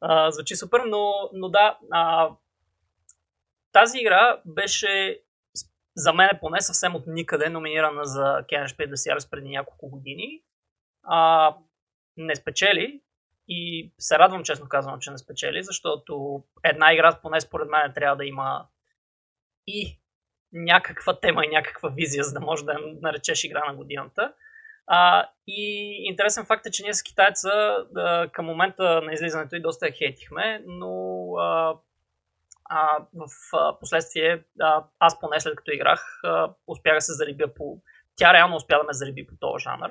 [0.00, 2.30] А, звучи супер, но, но да, а,
[3.72, 5.20] тази игра беше
[5.96, 10.42] за мен е поне съвсем от никъде номинирана за the Series преди няколко години.
[11.02, 11.54] А,
[12.16, 13.00] не спечели,
[13.48, 18.16] и се радвам, честно казвам, че не спечели, защото една игра, поне според мен, трябва
[18.16, 18.66] да има
[19.66, 20.00] и
[20.52, 24.32] някаква тема и някаква визия, за да може да наречеш игра на годината.
[24.86, 27.50] А, и интересен факт е, че ние с китайца
[27.96, 31.74] а, към момента на излизането и доста я хейтихме, но а,
[32.64, 37.54] а, в а, последствие а, аз поне след като играх а, успях да се зарибя
[37.54, 37.78] по...
[38.16, 39.90] Тя реално успя да ме зариби по този жанр.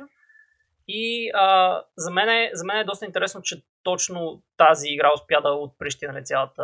[0.87, 5.41] И а, за, мен е, за мен е доста интересно, че точно тази игра успя
[5.41, 6.63] да отприщи нали, цялата,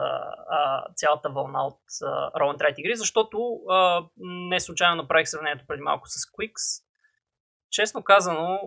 [0.49, 1.79] а, цялата вълна от
[2.36, 6.84] Roll and Write игри, защото а, не случайно направих сравнението преди малко с Quicks.
[7.71, 8.60] Честно казано,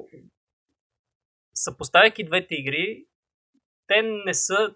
[1.55, 3.05] съпоставяйки двете игри,
[3.87, 4.75] те не са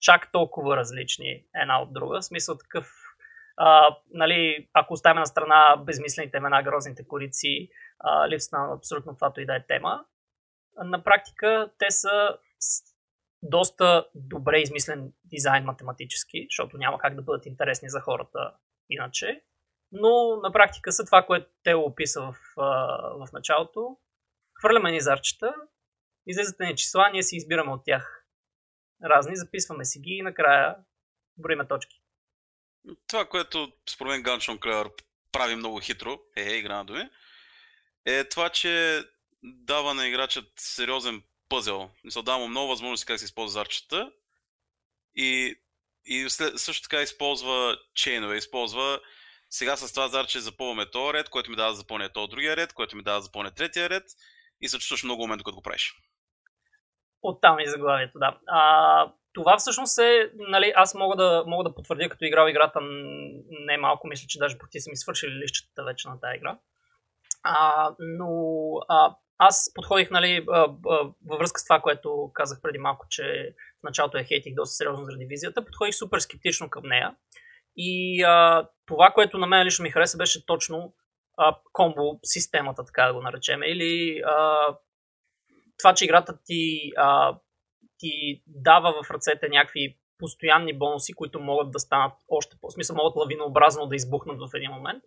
[0.00, 2.20] чак толкова различни една от друга.
[2.20, 2.86] В смисъл такъв,
[3.56, 7.68] а, нали, ако оставим на страна безмислените имена, грозните корици,
[8.28, 10.04] липса на абсолютно каквато и да е тема,
[10.76, 12.38] на практика те са
[13.42, 18.54] доста добре измислен дизайн математически, защото няма как да бъдат интересни за хората
[18.90, 19.44] иначе.
[19.92, 22.34] Но на практика са това, което те описа в,
[23.26, 23.96] в началото.
[24.60, 25.54] Хвърляме ни зарчета,
[26.26, 28.26] излизат ни числа, ние си избираме от тях
[29.04, 30.76] разни, записваме си ги и накрая
[31.36, 32.02] броиме точки.
[33.06, 34.90] Това, което според мен Ганшон Клевър
[35.32, 37.10] прави много хитро, е, е игра на думи,
[38.06, 39.02] е това, че
[39.42, 41.90] дава на играчът сериозен пъзел.
[42.04, 44.12] Мисля, дава му много възможности как се използва зарчета
[45.16, 45.60] и,
[46.06, 49.00] и след, също така използва чейнове, използва
[49.50, 52.72] сега с това зарче запълваме този ред, което ми дава да запълня този другия ред,
[52.72, 54.04] което ми дава да запълня третия ред
[54.60, 55.94] и се чувстваш много момент, докато го правиш.
[57.22, 58.38] Оттам и заглавието, да.
[58.46, 62.78] А, това всъщност е, нали, аз мога да, мога да потвърдя, като играл играта
[63.50, 66.58] не малко, мисля, че даже почти са ми свършили лищата вече на тази игра.
[67.44, 68.30] А, но
[68.88, 73.54] а, аз подходих нали, а, а, във връзка с това, което казах преди малко, че
[73.80, 75.64] в началото я хейтих доста сериозно заради визията.
[75.64, 77.16] Подходих супер скептично към нея.
[77.76, 80.94] И а, това, което на мен лично ми хареса, беше точно
[81.36, 83.62] а, комбо системата, така да го наречем.
[83.62, 84.66] Или а,
[85.78, 87.38] това, че играта ти, а,
[87.98, 92.70] ти дава в ръцете някакви постоянни бонуси, които могат да станат още по...
[92.70, 95.04] смисъл, могат лавинообразно да избухнат в един момент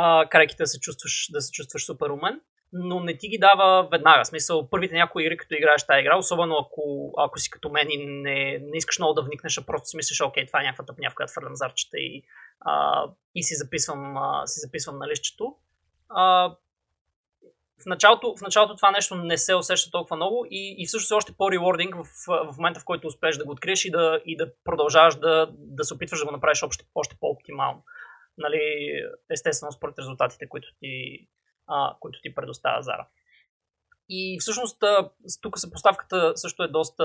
[0.00, 2.40] а, карайки да се чувстваш, да се чувстваш супер умен,
[2.72, 4.24] но не ти ги дава веднага.
[4.24, 7.90] В смисъл, първите някои игри, като играеш тази игра, особено ако, ако си като мен
[7.90, 10.84] и не, не искаш много да вникнеш, а просто си мислиш, окей, това е някаква
[10.84, 12.22] тъпня, в която фърлям зарчета и,
[12.60, 15.54] а, и си записвам, а, си записвам на лището.
[16.08, 16.54] А,
[17.82, 21.14] в началото, в началото това нещо не се усеща толкова много и, и всъщност е
[21.14, 24.50] още по-ревординг в, в момента, в който успееш да го откриеш и да, и да
[24.64, 27.82] продължаваш да, да се опитваш да го направиш още, още по-оптимално
[28.38, 28.92] нали,
[29.30, 31.26] естествено според резултатите, които ти,
[31.66, 33.08] а, които ти предоставя Зара.
[34.08, 34.84] И всъщност
[35.42, 37.04] тук съпоставката също е доста,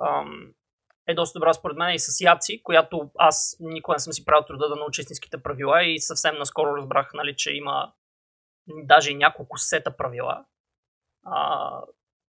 [0.00, 0.52] ам,
[1.06, 4.44] е доста добра според мен и с Яци, която аз никога не съм си правил
[4.44, 7.92] труда да науча истинските правила и съвсем наскоро разбрах, нали, че има
[8.68, 10.44] даже и няколко сета правила.
[11.24, 11.80] А,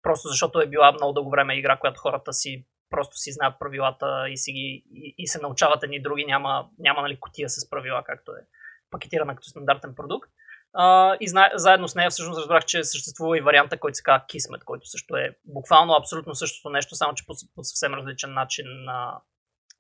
[0.02, 4.28] просто защото е била много дълго време игра, която хората си просто си знаят правилата
[4.28, 8.02] и, си ги, и, и се научават едни други, няма, няма нали, котия с правила,
[8.06, 8.46] както е
[8.90, 10.30] пакетирана като стандартен продукт.
[10.76, 14.24] Uh, и зна, заедно с нея всъщност разбрах, че съществува и варианта, който се казва
[14.28, 18.66] Kismet, който също е буквално абсолютно същото нещо, само че по, по съвсем различен начин
[18.66, 19.20] uh,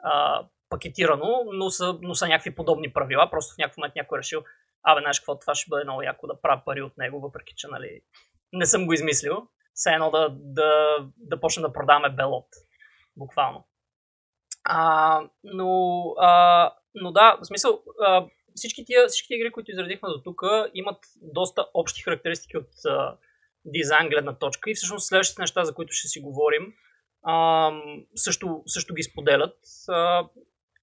[0.06, 3.30] uh, пакетирано, но са, но са някакви подобни правила.
[3.30, 4.42] Просто в някакъв момент някой е решил,
[4.82, 7.68] абе, знаеш какво, това ще бъде много яко да правя пари от него, въпреки че
[7.70, 8.00] нали,
[8.52, 9.48] не съм го измислил.
[9.74, 12.46] Все едно да, да, да почне да продаваме белот
[13.16, 13.64] буквално.
[14.64, 20.22] А, но, а, но да, в смисъл, а, всички тия, всички игри, които изредихме до
[20.22, 20.42] тук,
[20.74, 23.16] имат доста общи характеристики от а,
[23.64, 26.72] дизайн гледна точка и всъщност следващите неща, за които ще си говорим,
[27.22, 27.70] а,
[28.14, 29.58] също, също ги споделят.
[29.88, 30.28] А,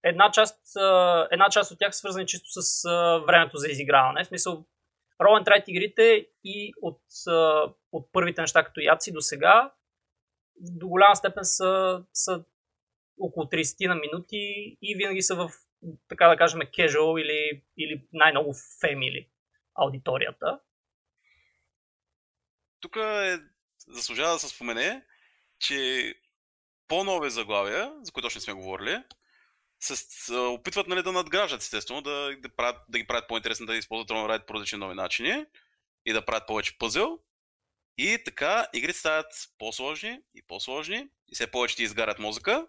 [0.03, 4.23] една, част, а, една част от тях свързани чисто с а, времето за изиграване.
[4.23, 4.65] В смисъл,
[5.21, 9.71] Roll and игрите и от, а, от първите неща като Яци до сега
[10.59, 12.43] до голяма степен са, са
[13.19, 15.51] около 30 на минути и винаги са в,
[16.07, 19.27] така да кажем, casual или, или най-много family
[19.75, 20.59] аудиторията.
[22.79, 23.37] Тук е,
[23.87, 25.05] заслужава да се спомене,
[25.59, 26.13] че
[26.87, 29.03] по-нови заглавия, за които още не сме говорили,
[29.79, 34.09] се опитват нали, да надграждат, естествено, да, да, правят, да ги правят по-интересни, да използват
[34.09, 35.45] Ride по различни нови начини
[36.05, 37.19] и да правят повече пъзел.
[37.99, 42.67] И така игрите стават по-сложни и по-сложни и все повече ти изгарят мозъка.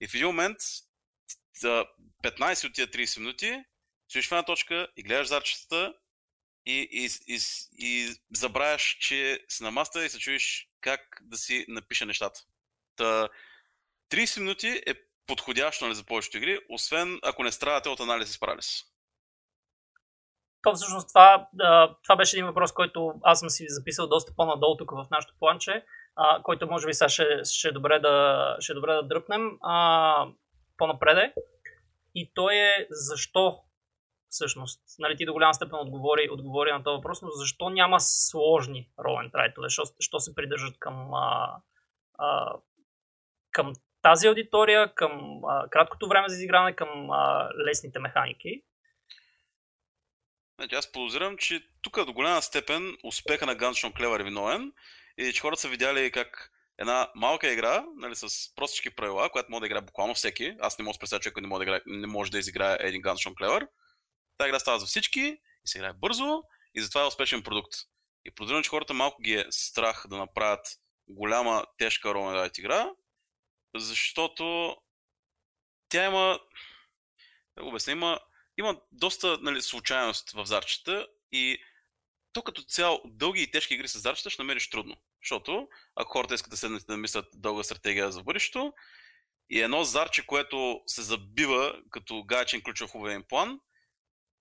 [0.00, 0.56] И в един момент
[1.60, 1.84] за
[2.24, 3.64] 15 от тия 30 минути
[4.08, 5.94] стоиш в една точка и гледаш зарчетата
[6.66, 7.38] и, и, и,
[7.78, 12.40] и забравяш, че си на маста и се чуеш как да си напиша нещата.
[12.96, 13.28] Та,
[14.10, 14.94] 30 минути е
[15.26, 18.82] подходящо нали, за повечето игри, освен ако не страдате от анализ и парализ.
[20.66, 21.48] То всъщност това,
[22.02, 25.84] това беше един въпрос, който аз съм си записал доста по-надолу тук в нашото планче,
[26.42, 30.26] който може би сега ще, ще, е добре да, ще е добре да дръпнем а,
[30.76, 31.34] по-напреде.
[32.14, 33.58] И то е защо
[34.28, 34.82] всъщност.
[34.98, 39.30] Нали, ти до голяма степен отговори, отговори на този въпрос, но защо няма сложни ролен
[39.30, 39.66] трайтове?
[39.66, 41.56] Защо, защо се придържат към, а,
[42.18, 42.56] а,
[43.52, 48.62] към тази аудитория, към а, краткото време за изигране, към а, лесните механики?
[50.58, 54.72] Значи, аз подозирам, че тук до голяма степен успеха на Gunshot Clever е виновен
[55.18, 59.60] и че хората са видяли как една малка игра, нали, с простички правила, която може
[59.60, 60.56] да играе буквално всеки.
[60.60, 62.76] Аз не мога да представя човек, който не може да, играе, не може да изиграе
[62.80, 63.68] един Gunshot Clever.
[64.38, 66.42] Тази игра става за всички и се играе бързо
[66.74, 67.72] и затова е успешен продукт.
[68.24, 70.66] И подозирам, че хората малко ги е страх да направят
[71.08, 72.90] голяма, тежка ролна игра,
[73.74, 74.76] защото
[75.88, 76.40] тя има,
[77.56, 78.20] да го обясня, има
[78.58, 81.58] има доста нали, случайност в зарчета и
[82.32, 84.96] то като цяло дълги и тежки игри с зарчета ще намериш трудно.
[85.22, 88.72] Защото ако хората искат да седнат да мислят дълга стратегия за бъдещето
[89.50, 93.60] и едно зарче, което се забива като гаечен ключов хубавен план,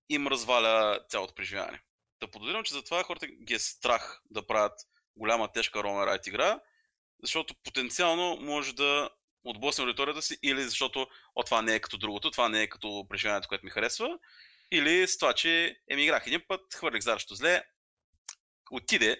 [0.09, 1.81] им разваля цялото преживяване.
[2.19, 4.73] Да подозирам, че затова хората ги е страх да правят
[5.15, 6.59] голяма тежка рома райт игра,
[7.23, 9.09] защото потенциално може да
[9.45, 13.05] отблъсне аудиторията си, или защото о, това не е като другото, това не е като
[13.09, 14.19] преживяването, което ми харесва,
[14.71, 17.63] или с това, че еми играх един път, хвърлих заращо зле,
[18.71, 19.17] отиде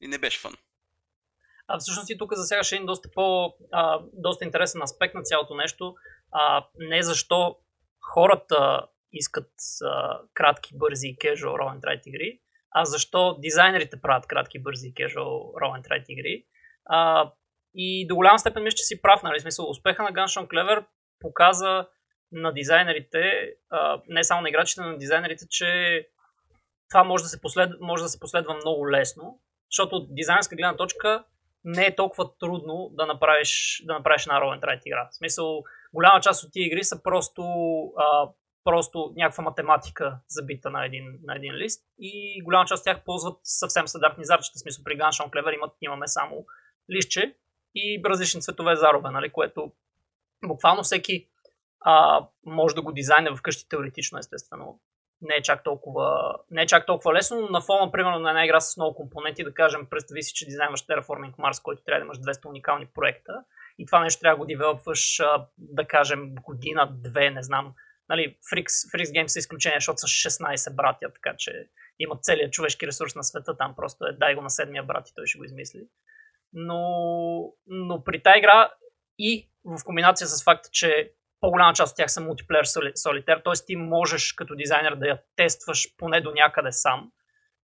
[0.00, 0.54] и не беше фан.
[1.68, 5.94] А всъщност и тук засягаш един доста по, а, доста интересен аспект на цялото нещо.
[6.32, 7.56] А, не защо
[8.00, 14.26] хората искат а, кратки, бързи и casual roll and write игри, а защо дизайнерите правят
[14.26, 16.46] кратки, бързи и casual roll and write игри.
[16.84, 17.32] А,
[17.76, 19.22] и до голяма степен мисля, че си прав.
[19.22, 19.40] Нали?
[19.40, 20.84] Смисъл, успеха на Gunshot Clever
[21.20, 21.86] показа
[22.32, 23.52] на дизайнерите,
[24.08, 26.02] не само на играчите, но на дизайнерите, че
[26.90, 30.76] това може да се, послед, може да се последва много лесно, защото от дизайнерска гледна
[30.76, 31.24] точка
[31.64, 35.08] не е толкова трудно да направиш, да направиш една Roll and игра.
[35.10, 35.62] В смисъл,
[35.94, 37.42] голяма част от тия игри са просто,
[37.96, 38.28] а,
[38.64, 43.38] просто някаква математика забита на един, на един лист и голяма част от тях ползват
[43.42, 44.56] съвсем стандартни зарчета.
[44.56, 46.46] В смисъл, при Gunshot Clever имат, имаме само
[46.94, 47.34] листче
[47.76, 49.72] и различни цветове зарове, нали, което
[50.44, 51.28] буквално всеки
[51.80, 54.80] а, може да го дизайне вкъщи теоретично, естествено.
[55.20, 58.44] Не е, чак толкова, не е чак толкова лесно, но на фона, примерно, на една
[58.44, 62.04] игра с много компоненти, да кажем, представи си, че дизайнваш Terraforming Mars, който трябва да
[62.04, 63.32] имаш 200 уникални проекта
[63.78, 65.20] и това нещо трябва да го девелопваш,
[65.58, 67.74] да кажем, година, две, не знам.
[68.08, 72.86] Нали, Freaks, Freaks Games са изключение, защото са 16 братя, така че имат целият човешки
[72.86, 75.44] ресурс на света, там просто е дай го на седмия брат и той ще го
[75.44, 75.88] измисли
[76.56, 78.70] но, но при тази игра
[79.18, 82.64] и в комбинация с факта, че по-голяма част от тях са мултиплеер
[82.94, 83.64] солитер, т.е.
[83.66, 87.10] ти можеш като дизайнер да я тестваш поне до някъде сам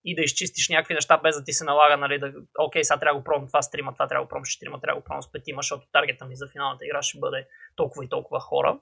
[0.06, 3.15] и да изчистиш някакви неща, без да ти се налага, нали, да, окей, сега трябва
[3.15, 5.04] да го пробвам това стрима, това трябва да го пробвам с 4, трябва да го
[5.04, 8.80] пробвам с 5, защото таргета ми за финалната игра ще бъде толкова и толкова хора.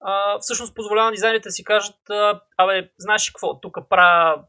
[0.00, 1.96] А, всъщност позволява на дизайнерите да си кажат,
[2.56, 4.44] абе, знаеш какво, тук правя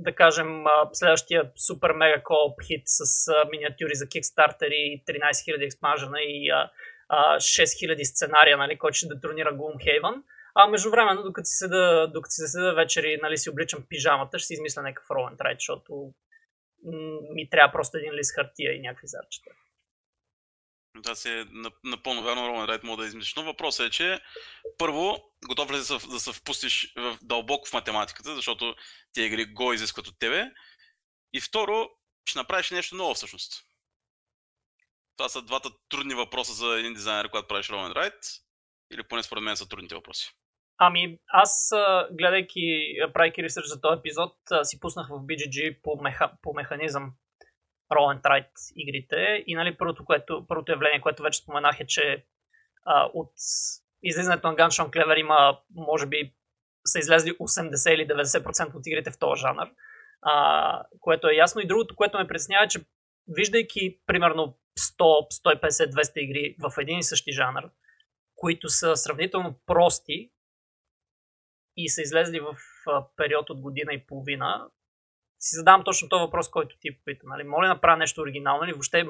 [0.00, 6.20] да кажем, следващия супер мега коп хит с миниатюри за Kickstarter и 13 000 експанжена
[6.20, 6.50] и
[7.10, 10.22] 6000 сценария, нали, който ще детронира Gloomhaven.
[10.54, 14.46] А между време, докато си седа, докато си седа вечери, нали, си обличам пижамата, ще
[14.46, 16.12] си измисля някакъв ролен трайт, защото
[17.34, 19.50] ми трябва просто един лист хартия и някакви зарчета.
[21.02, 21.44] Това си е
[21.84, 23.34] напълно вярно, Ромен Райт мога да измислиш.
[23.34, 24.20] Но въпросът е, че
[24.78, 28.74] първо, готов ли да се, да се впустиш в, дълбоко в математиката, защото
[29.14, 30.50] тези игри го изискват от тебе.
[31.32, 31.90] И второ,
[32.28, 33.64] ще направиш нещо ново всъщност.
[35.16, 38.14] Това са двата трудни въпроса за един дизайнер, когато правиш Ромен Райт.
[38.92, 40.30] Или поне според мен са трудните въпроси.
[40.78, 41.70] Ами, аз,
[42.10, 47.12] гледайки, правейки ресърч за този епизод, си пуснах в BGG по, меха, по механизъм
[47.92, 49.44] roll and write игрите.
[49.46, 52.24] И нали, първото, което, първото явление, което вече споменах е, че
[52.84, 53.32] а, от
[54.02, 56.34] излизането на Gunshot Clever има, може би,
[56.84, 59.68] са излезли 80 или 90% от игрите в този жанр,
[60.22, 61.60] а, което е ясно.
[61.60, 62.80] И другото, което ме притеснява е, че
[63.28, 67.70] виждайки примерно 100, 150, 200 игри в един и същи жанр,
[68.34, 70.32] които са сравнително прости
[71.76, 72.56] и са излезли в
[73.16, 74.68] период от година и половина,
[75.40, 77.26] си задавам точно този въпрос, който ти попита.
[77.26, 77.44] Нали?
[77.44, 79.06] Моля направя нещо оригинално или въобще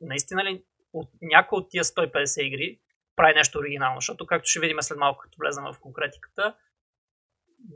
[0.00, 2.78] наистина ли от някои от тия 150 игри
[3.16, 6.54] прави нещо оригинално, защото както ще видим след малко, като влезем в конкретиката,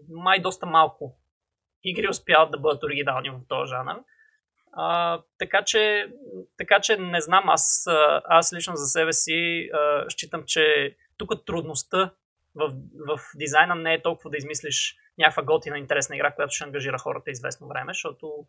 [0.09, 1.19] май доста малко
[1.85, 4.01] игри успяват да бъдат оригинални в този жанр.
[4.73, 6.13] А, така, че,
[6.59, 7.85] така че не знам, аз,
[8.25, 12.15] аз лично за себе си а, считам, че тук трудността
[12.59, 12.75] в,
[13.07, 17.31] в дизайна не е толкова да измислиш някаква готина, интересна игра, която ще ангажира хората
[17.31, 18.47] известно време, защото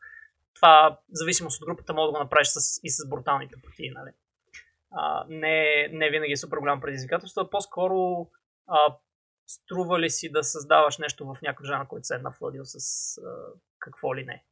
[0.54, 4.12] това, в зависимост от групата, може да го направиш с, и с бруталните пъти, нали?
[4.92, 8.28] А, не, не винаги е супер голямо предизвикателство, а по-скоро
[8.68, 8.96] а,
[9.48, 13.54] струва ли си да създаваш нещо в някакъв жанр, който се е навладил с а,
[13.80, 14.44] какво ли не.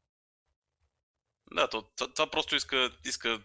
[1.54, 3.40] Да, то, това, това просто иска, иска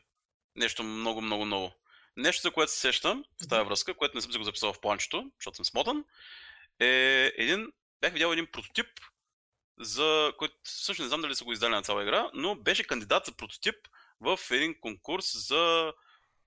[0.57, 1.73] нещо много, много ново.
[2.17, 4.81] Нещо, за което се сещам в тази връзка, което не съм си го записал в
[4.81, 6.05] планчето, защото съм смотан,
[6.81, 8.87] е един, бях видял един прототип,
[9.79, 13.27] за който всъщност не знам дали са го издали на цяла игра, но беше кандидат
[13.27, 13.77] за прототип
[14.21, 15.93] в един конкурс за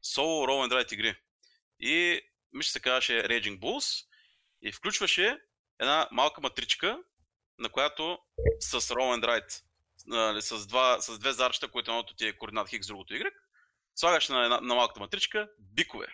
[0.02, 1.16] соло Roll and Ride игри.
[1.80, 2.22] И
[2.54, 4.06] мисля се казваше Raging Bulls
[4.62, 5.40] и включваше
[5.80, 7.00] една малка матричка,
[7.60, 8.20] на която
[8.60, 9.62] с Roll and Ride,
[10.06, 13.32] нали, с, два, с две зарчета, които едното ти е координат X, другото Y,
[13.96, 16.08] слагаш на, на, малката матричка бикове.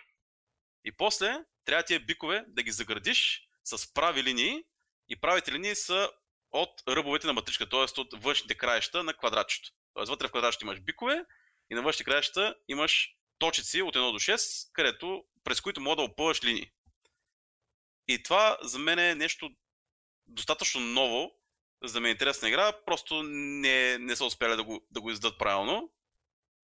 [0.84, 4.64] И после трябва тия бикове да ги заградиш с прави линии
[5.08, 6.10] и правите линии са
[6.50, 8.00] от ръбовете на матричка, т.е.
[8.00, 9.70] от външните краища на квадратчето.
[9.94, 10.04] Т.е.
[10.04, 11.24] вътре в квадратчето имаш бикове
[11.70, 16.02] и на външните краища имаш точици от 1 до 6, където, през които мога да
[16.02, 16.70] опъваш линии.
[18.08, 19.50] И това за мен е нещо
[20.26, 21.32] достатъчно ново,
[21.84, 25.10] за да ми е интересна игра, просто не, не са успяли да го, да го
[25.10, 25.90] издадат правилно,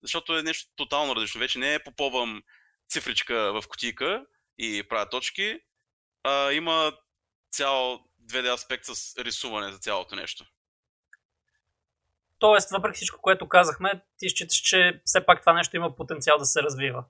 [0.03, 1.39] защото е нещо тотално различно.
[1.39, 2.43] Вече не е попълвам
[2.89, 4.27] цифричка в кутийка
[4.59, 5.61] и правя точки,
[6.25, 6.93] а има
[7.51, 10.45] цял 2D аспект с рисуване за цялото нещо.
[12.39, 16.45] Тоест, въпреки всичко, което казахме, ти считаш, че все пак това нещо има потенциал да
[16.45, 17.05] се развива.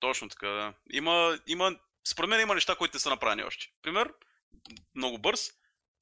[0.00, 0.74] Точно така, да.
[0.92, 1.76] Има, има,
[2.08, 3.66] според мен има неща, които не са направени още.
[3.82, 4.12] Пример,
[4.94, 5.50] много бърз,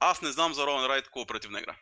[0.00, 1.76] аз не знам за Roll Ride кооперативна игра.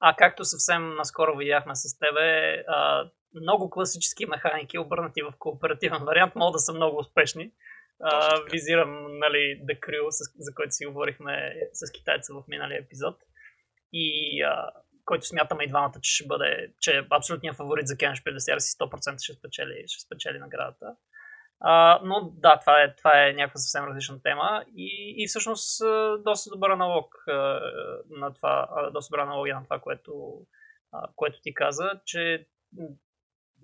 [0.00, 6.34] А както съвсем наскоро видяхме с тебе, а, много класически механики, обърнати в кооперативен вариант,
[6.34, 7.50] могат да са много успешни.
[8.00, 13.16] А, визирам нали, The Crew, с, за който си говорихме с китайца в миналия епизод.
[13.92, 14.70] И а,
[15.04, 18.76] който смятаме и двамата, че ще бъде, че е абсолютният фаворит за Кен Шпилесиар си
[18.78, 20.96] 100% ще спечели, ще спечели наградата.
[21.60, 25.82] А, но да, това е, това е някаква съвсем различна тема и, и всъщност
[26.24, 27.14] доста добър аналог
[28.10, 30.40] на това, доста добра аналогия на това, което,
[31.16, 32.46] което ти каза, че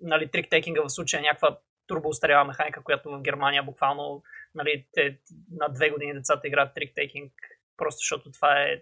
[0.01, 4.23] нали, триктейкинга в случая е някаква турбоустаряла механика, която в Германия буквално
[4.55, 5.19] нали, те,
[5.51, 7.33] на две години децата играят триктейкинг,
[7.77, 8.81] просто защото това е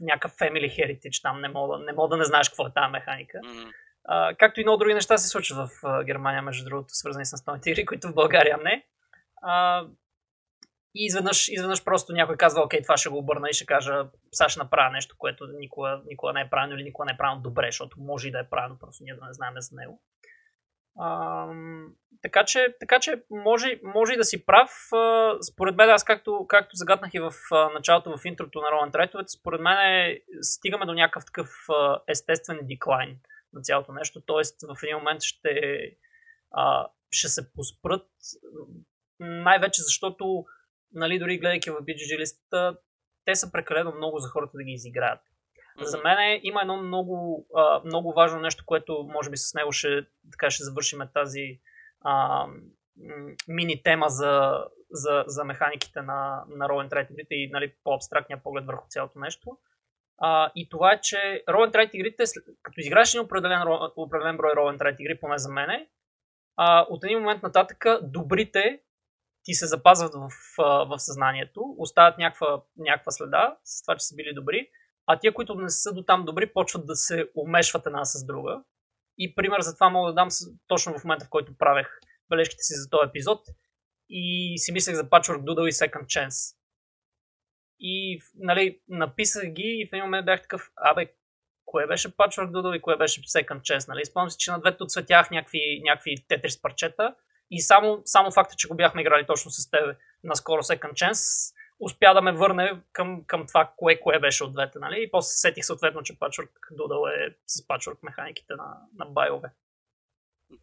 [0.00, 3.38] някакъв family heritage, там не мога, не мога да не знаеш какво е тази механика.
[3.38, 3.72] Mm-hmm.
[4.38, 7.86] Както и много други неща се случват в Германия, между другото, свързани с настолните игри,
[7.86, 8.86] които в България не.
[9.42, 9.86] А,
[10.94, 14.48] и изведнъж, изведнъж просто някой казва, окей, това ще го обърна и ще кажа, сега
[14.48, 17.68] ще направя нещо, което никога, никога не е правилно или никога не е правилно добре,
[17.68, 20.02] защото може и да е правилно, просто ние да не знаем за него.
[20.98, 21.46] А,
[22.22, 24.70] така че, така че може, може и да си прав.
[24.92, 28.90] А, според мен, аз както, както загаднах и в а, началото в интрото на Ролан
[28.90, 33.16] Трайтовете, според мен е, стигаме до някакъв такъв а, естествен деклайн
[33.52, 34.20] на цялото нещо.
[34.20, 35.80] Тоест в един момент ще,
[36.50, 38.06] а, ще се поспрат
[39.20, 40.44] най-вече защото
[40.92, 42.78] нали, дори гледайки в BGG листата,
[43.24, 45.20] те са прекалено много за хората да ги изиграят.
[45.20, 45.84] Mm-hmm.
[45.84, 50.06] За мен има едно много, а, много важно нещо, което може би с него ще,
[50.32, 51.60] така ще завършим тази
[52.00, 52.46] а,
[53.48, 58.88] мини тема за, за, за механиките на, на Roll and и нали, по-абстрактния поглед върху
[58.88, 59.58] цялото нещо.
[60.20, 62.24] А, и това е, че Roll and игрите,
[62.62, 63.62] като изиграеш един определен,
[63.96, 65.88] определен брой Roll and игри, поне за мене,
[66.56, 68.80] а, от един момент нататък добрите
[69.44, 74.34] ти се запазват в, в съзнанието, остават някаква, някаква следа с това, че са били
[74.34, 74.68] добри,
[75.06, 78.62] а тия, които не са до там добри, почват да се умешват една с друга.
[79.18, 80.28] И пример за това мога да дам
[80.66, 81.88] точно в момента, в който правех
[82.30, 83.40] бележките си за този епизод
[84.08, 86.56] и си мислех за Patchwork Doodle и Second Chance.
[87.80, 91.12] И нали, написах ги и в един момент бях такъв, абе,
[91.64, 93.88] кое беше Patchwork Doodle и кое беше Second Chance.
[93.88, 94.04] Нали?
[94.04, 97.14] Спомням си, че на двете отсветях някакви, някакви тетрис парчета
[97.50, 102.14] и само, само факта, че го бяхме играли точно с теб наскоро Second Chance, успя
[102.14, 104.78] да ме върне към, към това, кое, кое беше от двете.
[104.78, 105.02] Нали?
[105.02, 109.50] И после сетих съответно, че Patchwork Doodle е с Patchwork механиките на, на байове.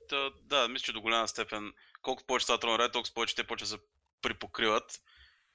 [0.09, 3.65] Да, да, мисля, че до голяма степен, колкото повече стават Рон толкова повече те да
[3.65, 3.77] се
[4.21, 5.01] припокриват.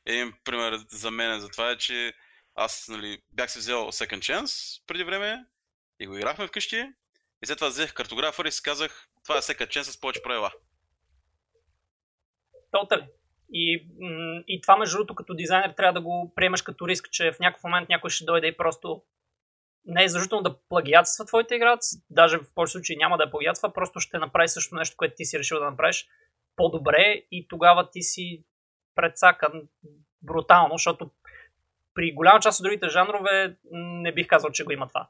[0.06, 2.12] Един пример за мен за това е, че
[2.54, 5.46] аз нали, бях си взел Second Chance преди време
[6.00, 6.92] и го играхме вкъщи.
[7.42, 10.52] И след това взех картографър и си казах, това е Second Chance с повече правила.
[12.70, 13.06] Тотали.
[13.52, 13.86] И,
[14.48, 17.64] и това, между другото, като дизайнер трябва да го приемаш като риск, че в някакъв
[17.64, 19.02] момент някой ще дойде и просто
[19.84, 23.72] не е задължително да плагиатства твоите играци, даже в повече случаи няма да е плагиатства,
[23.72, 26.06] просто ще направи също нещо, което ти си решил да направиш
[26.56, 28.44] по-добре и тогава ти си
[28.94, 29.68] предсакан
[30.22, 31.10] брутално, защото
[31.94, 35.08] при голяма част от другите жанрове не бих казал, че го има това.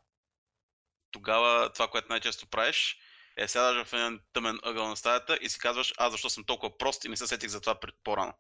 [1.10, 2.98] Тогава това, което най-често правиш,
[3.36, 6.78] е сядаш в един тъмен ъгъл на стаята и си казваш, аз защо съм толкова
[6.78, 8.32] прост и не се сетих за това по-рано.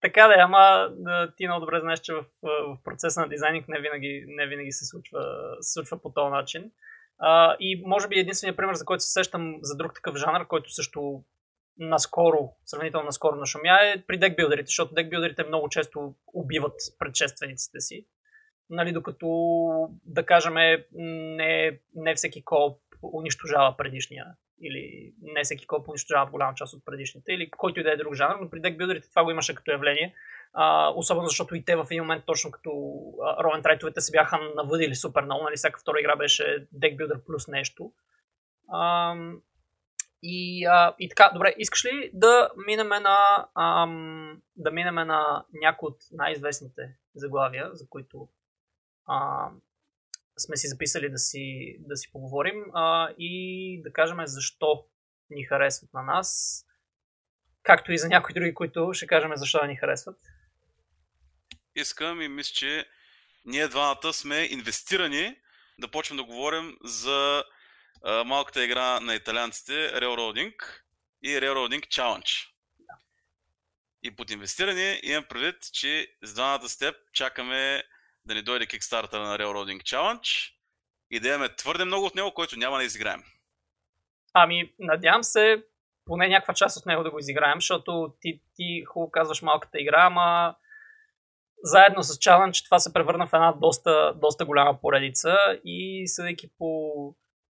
[0.00, 0.90] Така да, ама
[1.36, 4.84] ти много добре знаеш, че в, в процеса на дизайнинг не винаги, не винаги се
[4.84, 5.20] случва,
[5.60, 6.70] се случва по този начин.
[7.18, 10.74] А, и може би единственият пример, за който се сещам за друг такъв жанр, който
[10.74, 11.24] също
[11.78, 18.06] наскоро, сравнително наскоро нашумя е при декбилдерите, защото декбилдерите много често убиват предшествениците си.
[18.70, 19.28] Нали, докато,
[20.04, 20.54] да кажем,
[20.92, 24.26] не, не всеки коп унищожава предишния
[24.62, 28.14] или не всеки коп унищожава голяма част от предишните, или който и да е друг
[28.14, 30.14] жанр, но при декбилдерите това го имаше като явление.
[30.52, 32.70] А, особено защото и те в един момент, точно като
[33.40, 37.92] Роен Трайтовете се бяха навъдили супер много, нали, всяка втора игра беше декбилдер плюс нещо.
[38.68, 39.14] А,
[40.26, 45.86] и, а, и така, добре, искаш ли да минем на, ам, да минем на някои
[45.86, 48.28] от най-известните заглавия, за които
[49.06, 49.48] а,
[50.38, 54.84] сме си записали да си, да си поговорим а, и да кажем защо
[55.30, 56.60] ни харесват на нас,
[57.62, 60.16] както и за някои други, които ще кажем защо ни харесват.
[61.74, 62.86] Искам и мисля, че
[63.44, 65.36] ние двамата сме инвестирани
[65.78, 67.44] да почнем да говорим за
[68.04, 70.54] а, малката игра на италианците Railroading
[71.22, 72.48] и Railroading Challenge.
[74.02, 77.82] И под инвестиране имам предвид, че с двамата степ чакаме
[78.26, 80.52] да ни дойде Kickstarter на Railroading Challenge
[81.10, 83.22] и да имаме твърде много от него, който няма да изиграем.
[84.32, 85.64] Ами, надявам се
[86.04, 90.02] поне някаква част от него да го изиграем, защото ти, ти хубаво казваш малката игра,
[90.06, 90.54] ама
[91.62, 97.14] заедно с Challenge това се превърна в една доста, доста голяма поредица и съдейки по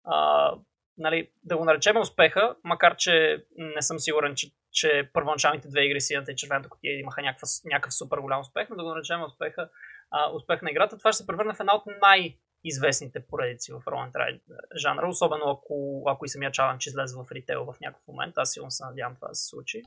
[0.06, 0.54] а,
[0.98, 6.00] нали, да го наречем успеха, макар че не съм сигурен, че, че първоначалните две игри
[6.00, 9.70] Сината и Червената котия имаха някакъв, някакъв супер голям успех, но да го наречем успеха,
[10.10, 13.84] а, успех на играта, това ще се превърне в една от най- известните поредици в
[13.84, 14.40] Roll Ride
[14.76, 18.38] жанра, особено ако, ако и самия чалендж излезе в ритейл в някакъв момент.
[18.38, 19.82] Аз силно се надявам това да се случи.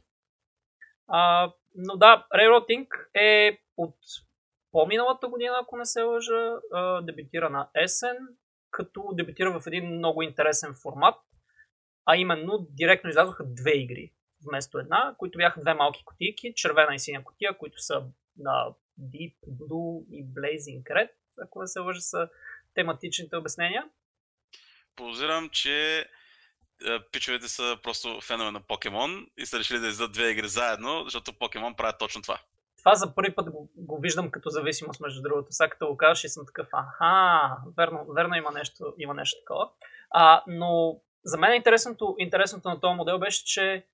[1.07, 3.95] А, но да, Railroading е от
[4.71, 6.55] по-миналата година, ако не се лъжа,
[7.01, 8.17] дебютира на есен,
[8.71, 11.15] като дебютира в един много интересен формат,
[12.05, 14.13] а именно директно излязоха две игри
[14.47, 18.03] вместо една, които бяха две малки кутийки, червена и синя кутия, които са
[18.37, 21.09] на Deep Blue и Blazing Red,
[21.43, 22.29] ако не се лъжа, са
[22.73, 23.89] тематичните обяснения.
[24.95, 26.05] Подозирам, че
[27.11, 31.33] пичовете са просто фенове на покемон и са решили да издадат две игри заедно, защото
[31.33, 32.39] покемон правят точно това.
[32.79, 35.47] Това за първи път го, го виждам като зависимост, между другото.
[35.51, 39.69] Сега като го кажеш и съм такъв, аха, верно, верно има, нещо, има нещо такова.
[40.11, 43.85] А, но за мен интересното, интересното на този модел беше, че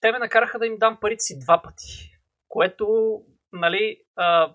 [0.00, 2.18] те ме накараха да им дам парите си два пъти.
[2.48, 3.18] Което,
[3.52, 4.54] нали, а,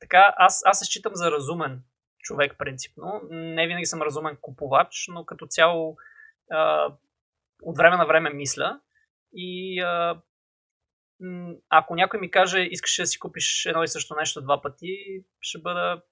[0.00, 1.82] така, аз, аз се считам за разумен
[2.18, 3.20] човек принципно.
[3.30, 5.96] Не винаги съм разумен купувач, но като цяло
[6.50, 6.92] а,
[7.62, 8.80] от време на време мисля.
[9.32, 10.20] И а,
[11.68, 15.58] ако някой ми каже, искаш да си купиш едно и също нещо два пъти, ще
[15.58, 16.02] бъда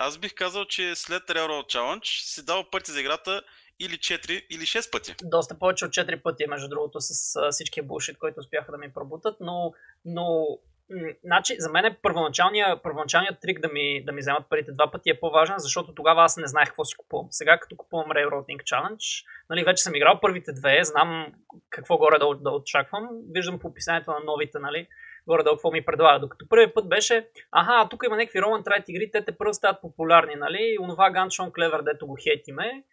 [0.00, 3.42] аз бих казал, че след Railroad Challenge си дал пъти за играта
[3.80, 5.14] или 4 или 6 пъти.
[5.22, 9.36] Доста повече от 4 пъти, между другото, с всичкия булшит, който успяха да ми пробутат,
[9.40, 9.72] но,
[10.04, 10.46] но
[11.24, 15.10] Значи, за мен е първоначалният, първоначалният трик да ми, да ми вземат парите два пъти
[15.10, 17.26] е по-важен, защото тогава аз не знаех какво си купувам.
[17.30, 21.26] Сега, като купувам Railroading Challenge, нали, вече съм играл първите две, знам
[21.70, 24.88] какво горе да, да очаквам, виждам по описанието на новите, нали,
[25.26, 26.20] горе да какво ми предлага.
[26.20, 29.80] Докато първият път беше, аха, тук има някакви Roman Trite игри, те те първо стават
[29.80, 32.84] популярни, нали, онова Gunshon Clever, дето го хетиме.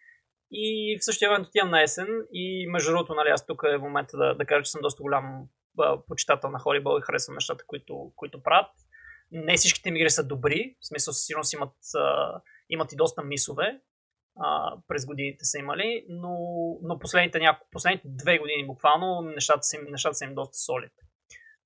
[0.52, 4.16] И в същия момент отивам на есен и между другото, нали, аз тук е момента
[4.16, 5.48] да, да кажа, че съм доста голям
[6.08, 8.70] почитател на Холибол и харесвам нещата, които, които правят.
[9.32, 13.22] Не всичките ми игри са добри, в смисъл със сигурност имат, а, имат и доста
[13.22, 13.80] мисове,
[14.40, 16.38] а, през годините са имали, но,
[16.82, 20.92] но последните, няко, последните две години буквално нещата са им, нещата са им доста солид.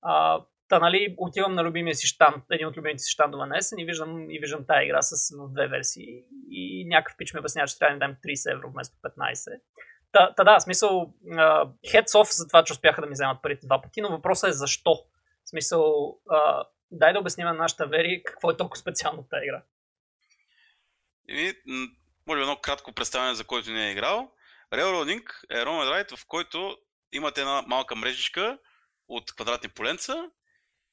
[0.01, 3.79] А, та, нали, отивам на любимия си штанд, един от любимите си щандове на есен
[3.79, 7.67] и виждам, и виждам тази игра с в две версии и някакъв пич ми обяснява,
[7.67, 9.59] че трябва да дадем 30 евро вместо 15.
[10.11, 11.13] Та, та да, смисъл,
[11.85, 14.53] heads off за това, че успяха да ми вземат парите два пъти, но въпросът е
[14.53, 15.05] защо.
[15.45, 19.43] В смисъл, а, дай да обясним на нашата вери какво е толкова специално в тази
[19.43, 19.61] игра.
[21.27, 21.53] И,
[22.27, 24.31] може би едно кратко представяне за който не е играл.
[24.73, 26.77] Railroading е Roman Ride, в който
[27.11, 28.57] имате една малка мрежичка
[29.07, 30.29] от квадратни поленца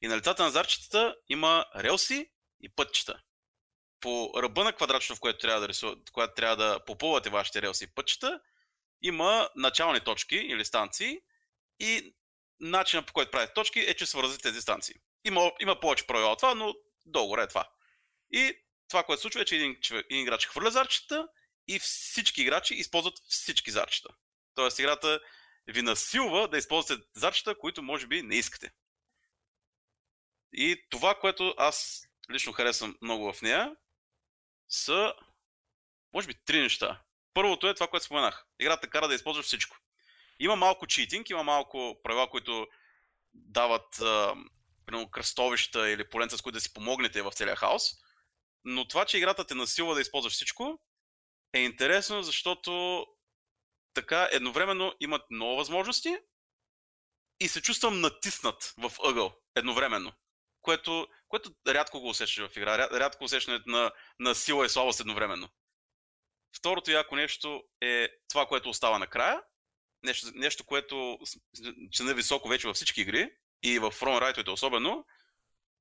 [0.02, 3.20] и на лицата на зарчетата има релси и пътчета.
[4.00, 5.96] По ръба на квадратчето, в което трябва да, рису...
[6.12, 8.40] което трябва да попълвате вашите релси и пътчета,
[9.02, 11.20] има начални точки или станции
[11.80, 12.14] и
[12.60, 14.94] начинът по който правите точки е, че свързвате тези станции.
[15.24, 16.74] Има, има повече правила от това, но
[17.06, 17.68] долу е това.
[18.32, 21.28] И това, което случва е, че един, един играч хвърля зарчета
[21.68, 24.08] и всички играчи използват всички зарчета.
[24.54, 25.20] Тоест играта
[25.66, 28.72] ви насилва да използвате зарчета, които може би не искате.
[30.52, 33.76] И това, което аз лично харесвам много в нея,
[34.68, 35.14] са,
[36.12, 37.02] може би, три неща.
[37.38, 38.46] Първото е това, което споменах.
[38.60, 39.76] Играта кара да използваш всичко.
[40.40, 42.66] Има малко читинг, има малко правила, които
[43.34, 43.86] дават
[44.86, 47.82] примерно, кръстовища или поленца, с които да си помогнете в целия хаос.
[48.64, 50.80] Но това, че играта те насилва да използваш всичко,
[51.52, 53.06] е интересно, защото
[53.94, 56.16] така едновременно имат много възможности
[57.40, 60.12] и се чувствам натиснат в ъгъл едновременно.
[60.62, 62.78] Което, което рядко го усещаш в игра.
[62.78, 65.48] Рядко усещането на, на сила и слабост едновременно.
[66.56, 69.42] Второто яко нещо е това, което остава накрая.
[70.02, 71.18] Нещо, нещо което
[71.92, 73.30] цена високо вече във всички игри
[73.62, 75.06] и в фронрайтовете особено,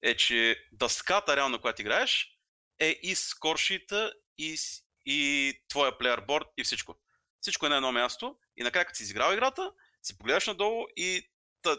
[0.01, 2.37] е, че дъската реално, която играеш,
[2.79, 4.57] е и скоршита, и,
[5.05, 6.95] и твоя плеерборд, и всичко.
[7.41, 9.71] Всичко е на едно място и накрая като си изиграл играта,
[10.03, 11.29] си погледаш надолу и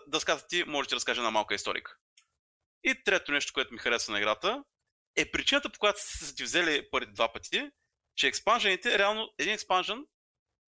[0.06, 1.96] дъската ти може да ти разкаже една малка историка.
[2.84, 4.64] И трето нещо, което ми харесва на играта,
[5.16, 7.70] е причината, по която са ти взели първите два пъти,
[8.18, 10.06] че експанжените, реално един експанжен,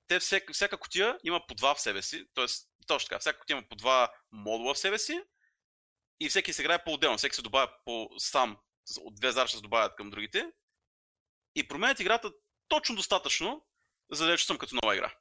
[0.08, 2.44] те всяка, всяка котия има по два в себе си, т.е.
[2.86, 5.22] точно така, всяка котия има по два модула в себе си
[6.20, 8.56] и всеки се играе по-отделно, всеки се добавя по сам,
[9.00, 10.50] от две зарча се добавят към другите
[11.54, 12.32] и променят играта
[12.68, 13.66] точно достатъчно,
[14.12, 15.12] за да съм като нова игра.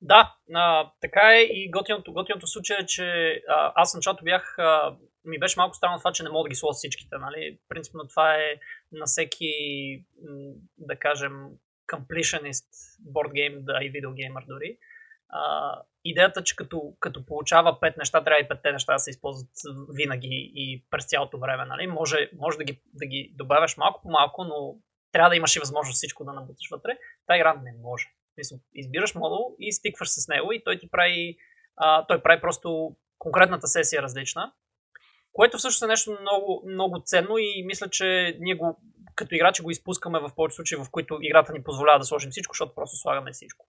[0.00, 4.96] Да, а, така е и готиното, готиното случай е, че а, аз началото бях, а,
[5.24, 7.16] ми беше малко странно това, че не мога да ги сложа всичките.
[7.18, 7.58] Нали?
[7.68, 8.60] Принципно това е
[8.92, 9.52] на всеки,
[10.78, 11.48] да кажем,
[11.92, 12.66] completionist
[13.12, 14.78] board game, да и видеогеймър дори.
[15.28, 15.74] А,
[16.04, 19.50] идеята, че като, като получава пет неща, трябва и петте неща да се използват
[19.94, 21.64] винаги и през цялото време.
[21.64, 21.86] Нали?
[21.86, 24.76] Може, може да, ги, да ги добавяш малко по малко, но
[25.12, 26.98] трябва да имаш и възможност всичко да набуташ вътре.
[27.26, 28.06] Та игра не може.
[28.74, 31.36] Избираш модул и стикваш с него и той ти прави,
[31.76, 34.52] а, той прави просто конкретната сесия различна.
[35.32, 38.80] Което всъщност е нещо много, много ценно и мисля, че ние го,
[39.14, 42.52] като играчи го изпускаме в повече случаи, в които играта ни позволява да сложим всичко,
[42.52, 43.66] защото просто слагаме всичко.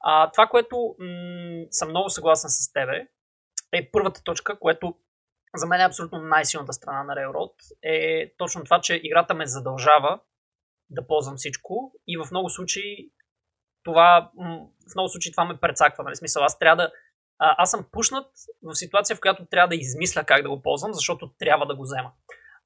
[0.00, 3.06] А, това, което м- съм много съгласен с тебе,
[3.72, 4.94] е първата точка, което
[5.54, 7.52] за мен е абсолютно най-силната страна на Railroad,
[7.82, 10.20] е точно това, че играта ме задължава
[10.90, 13.10] да ползвам всичко и в много случаи
[13.82, 14.30] това,
[14.90, 16.04] в много случаи това ме прецаква.
[16.04, 16.16] Нали?
[16.16, 16.92] Смисъл, аз трябва да.
[17.38, 18.26] А, аз съм пушнат
[18.62, 21.82] в ситуация, в която трябва да измисля как да го ползвам, защото трябва да го
[21.82, 22.12] взема.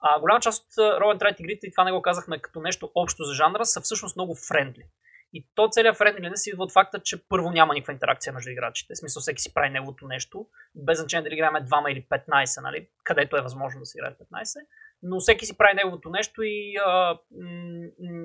[0.01, 3.25] А, голяма част от Roll and игрите, и това не го казахме като нещо общо
[3.25, 4.85] за жанра, са всъщност много френдли.
[5.33, 8.95] И то целият френдли си идва от факта, че първо няма никаква интеракция между играчите.
[8.95, 12.89] В смисъл всеки си прави неговото нещо, без значение дали играем 2 или 15, нали?
[13.05, 14.61] където е възможно да се играе 15
[15.03, 17.19] но всеки си прави неговото нещо и а,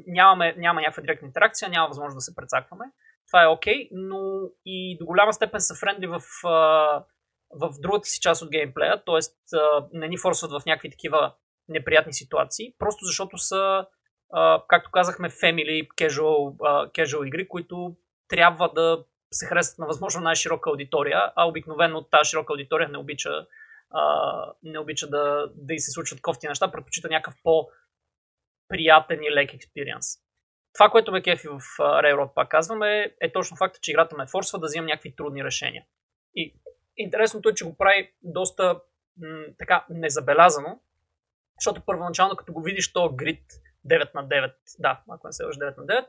[0.07, 2.85] нямаме, няма някаква директна интеракция, няма възможност да се прецакваме.
[3.27, 6.21] Това е окей, okay, но и до голяма степен са френдли в,
[7.51, 9.19] в другата си част от геймплея, т.е.
[9.93, 11.33] не ни форсват в някакви такива
[11.69, 13.85] неприятни ситуации, просто защото са,
[14.67, 16.57] както казахме, family, casual,
[16.91, 17.95] casual игри, които
[18.27, 23.45] трябва да се харесват на възможно най-широка аудитория, а обикновено тази широка аудитория не обича
[24.63, 30.24] не обича да, да и се случват кофти неща, предпочита някакъв по-приятен и лек експириенс.
[30.75, 34.59] Това, което ме кефи в Railroad, пак казваме, е точно факта, че играта ме форсва
[34.59, 35.83] да взимам някакви трудни решения.
[36.35, 36.55] И
[36.97, 38.79] интересното е, че го прави доста
[39.21, 40.79] м- така незабелязано,
[41.59, 43.43] защото първоначално, като го видиш то грид
[43.87, 46.05] 9 на 9, да, ако не се лъжа 9 на 9,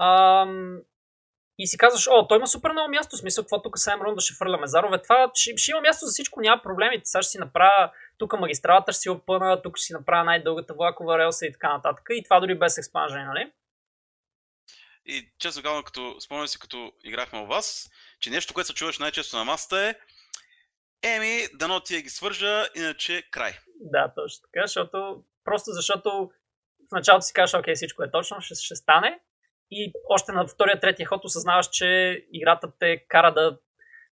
[0.00, 0.80] ам,
[1.58, 4.34] и си казваш, о, той има супер много място, смисъл, какво тук 7 рунда ще
[4.34, 7.92] фърляме зарове, това ще, ще има място за всичко, няма проблеми, сега ще си направя
[8.18, 12.06] тук магистралата ще си опъна, тук ще си направя най-дългата влакова релса и така нататък.
[12.10, 13.52] И това дори без експанжен, нали?
[15.06, 17.90] И честно казвам, като спомням си, като играхме у вас,
[18.20, 19.94] че нещо, което се чуваш най-често на масата е
[21.02, 23.52] Еми, дано ти я ги свържа, иначе край.
[23.80, 26.30] Да, точно така, защото просто защото
[26.88, 29.20] в началото си кажеш, окей, всичко е точно, ще, ще стане,
[29.70, 33.58] и още на втория, третия ход осъзнаваш, че играта те кара да,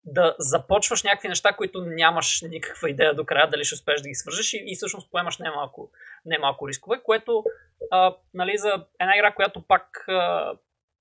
[0.04, 4.14] да започваш някакви неща, които нямаш никаква идея до края, дали ще успееш да ги
[4.14, 5.90] свържеш и, и всъщност поемаш немалко,
[6.24, 7.44] немалко рискове, което
[7.90, 10.52] а, нали, за една игра, която пак а,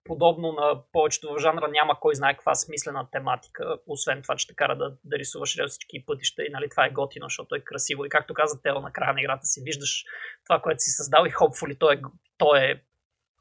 [0.08, 4.55] подобно на повечето в жанра няма кой знае каква смислена тематика, освен това, че те
[4.55, 8.05] кара да, да рисуваш всички пътища и нали, това е готино, защото е красиво.
[8.05, 10.05] И както каза Тео на края на играта си, виждаш
[10.45, 12.01] това, което си създал и хопфули, то е,
[12.38, 12.84] то е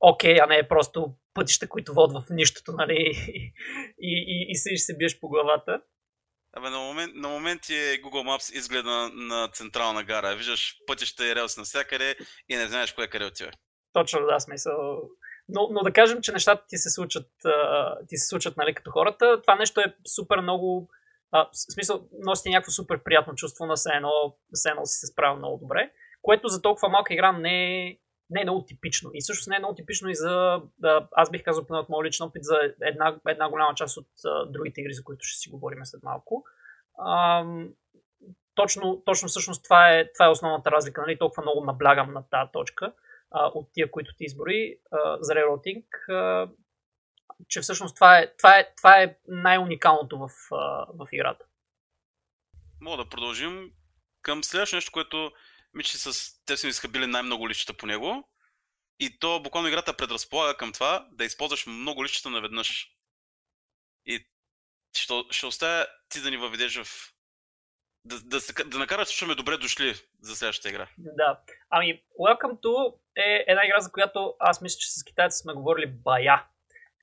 [0.00, 2.94] окей, okay, а не е просто пътища, които водят в нищото, нали?
[2.94, 3.54] И,
[4.00, 5.80] и, и, и се, биеш по главата.
[6.52, 10.36] Абе, на, момент, на моменти е Google Maps изгледа на, на централна гара.
[10.36, 12.16] Виждаш пътища и релс навсякъде
[12.48, 13.50] и не знаеш кое къде отива.
[13.92, 15.00] Точно, да, смисъл.
[15.48, 17.30] Но, но да кажем, че нещата ти се случат,
[18.08, 19.42] ти се случат нали, като хората.
[19.42, 20.88] Това нещо е супер много.
[21.30, 25.58] А, в смисъл, носи някакво супер приятно чувство на все едно, си се справя много
[25.58, 25.90] добре,
[26.22, 27.98] което за толкова малка игра не е,
[28.30, 29.10] не е много типично.
[29.14, 32.06] И също не е много типично и за, да, аз бих казал поне от моят
[32.06, 35.50] личен опит, за една, една голяма част от а, другите игри, за които ще си
[35.50, 36.44] говорим след малко.
[36.98, 37.44] А,
[38.54, 41.00] точно, точно всъщност това е, това е основната разлика.
[41.00, 41.18] Нали?
[41.18, 42.92] Толкова много наблягам на тази точка
[43.30, 46.48] а, от тия, които ти избори а, за Railroading, а,
[47.48, 51.44] че всъщност това е, това е, това е най-уникалното в, а, в играта.
[52.80, 53.72] Мога да продължим
[54.22, 55.32] към следващото нещо, което
[55.74, 58.28] мисля, че с те сме изхабили най-много личета по него.
[59.00, 62.92] И то буквално играта предразполага към това да използваш много личета наведнъж.
[64.06, 64.26] И
[64.96, 67.12] ще, ще оставя ти да ни въведеш в
[68.06, 70.88] да, да, да, да накарат, че сме добре дошли за следващата игра.
[70.98, 71.40] Да.
[71.70, 75.86] Ами, Welcome to е една игра, за която аз мисля, че с китайци сме говорили
[75.86, 76.46] бая,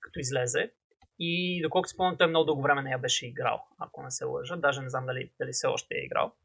[0.01, 0.72] като излезе.
[1.20, 4.56] И доколко спомням, той много дълго време не я беше играл, ако не се лъжа.
[4.56, 6.36] Даже не знам дали, дали все още е играл.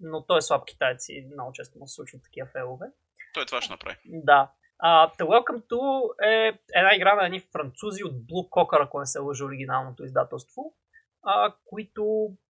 [0.00, 2.86] Но той е слаб китайци, много често му се случват такива фейлове.
[3.34, 3.96] Той това ще направи.
[4.04, 4.52] Да.
[4.84, 9.06] Uh, The Welcome to е една игра на едни французи от Blue Cocker, ако не
[9.06, 10.74] се лъжа оригиналното издателство,
[11.26, 12.00] uh, които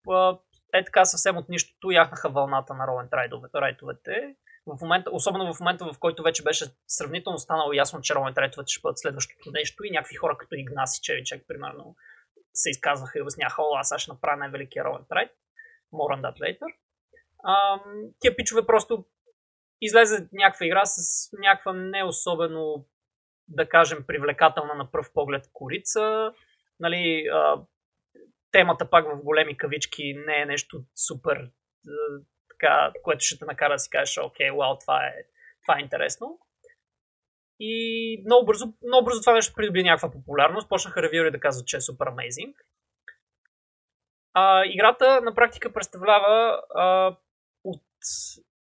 [0.06, 0.40] uh,
[0.72, 3.08] е така съвсем от нищото яхнаха вълната на Ролен
[3.54, 4.36] райтовете.
[4.66, 8.72] В момента, особено в момента, в който вече беше сравнително станало ясно, че Ролен райтовете
[8.72, 11.96] ще бъдат следващото нещо и някакви хора като Игнаси Чевичек, примерно,
[12.54, 15.30] се изказваха и обясняха, о, аз сега ще направя най-великия Ролен Трайт.
[15.92, 16.74] More on that later.
[17.44, 17.80] А,
[18.20, 19.04] тия пичове просто
[19.80, 22.86] излезе някаква игра с някаква не особено,
[23.48, 26.32] да кажем, привлекателна на пръв поглед корица.
[26.80, 27.62] Нали, а,
[28.52, 31.50] темата пак в големи кавички не е нещо супер,
[32.50, 35.14] така, което ще те накара да си кажеш, окей, вау, това е,
[35.62, 36.38] това е интересно.
[37.60, 40.68] И много бързо, много бързо това нещо придоби някаква популярност.
[40.68, 42.54] Почнаха ревюри да казват, че е супер amazing.
[44.34, 47.16] А, играта на практика представлява а,
[47.64, 47.82] от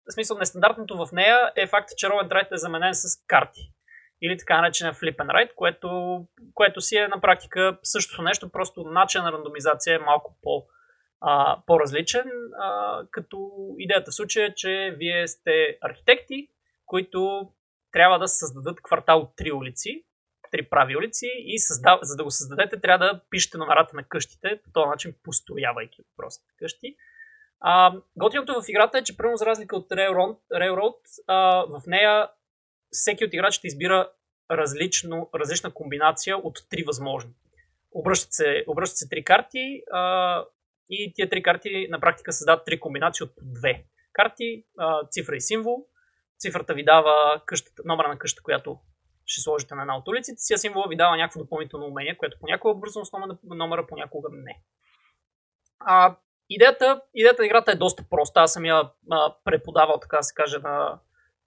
[0.09, 3.72] в смисъл нестандартното в нея е факта, че Roll and е заменен с карти
[4.23, 6.21] или така наречена flip and write, което,
[6.55, 10.66] което си е на практика същото нещо, просто начин на рандомизация е малко по,
[11.21, 16.49] а, по-различен, а, като идеята в случая е, че вие сте архитекти,
[16.87, 17.51] които
[17.93, 20.05] трябва да създадат квартал от три улици,
[20.51, 21.99] три прави улици и създав...
[22.03, 26.53] за да го създадете трябва да пишете номерата на къщите, по този начин построявайки въпросите
[26.59, 26.97] къщи.
[28.16, 30.97] Готиното в играта е, че прямо за разлика от Railroad, Railroad
[31.27, 32.29] а, в нея
[32.91, 34.11] всеки от играчите избира
[34.51, 37.30] различно, различна комбинация от три възможни.
[37.93, 40.45] Обръщат се, обръщат се три карти а,
[40.91, 45.41] и тия три карти на практика създават три комбинации от две карти, а, цифра и
[45.41, 45.86] символ.
[46.39, 48.78] Цифрата ви дава къщата, номера на къща, която
[49.26, 52.70] ще сложите на една от улиците си, символа ви дава някакво допълнително умение, което понякога
[52.70, 53.11] е обвързано с
[53.45, 54.62] номера понякога не.
[55.80, 56.16] А,
[56.51, 58.41] идеята, идеята на играта е доста проста.
[58.41, 60.99] Аз съм я а, преподавал, така да се каже, на,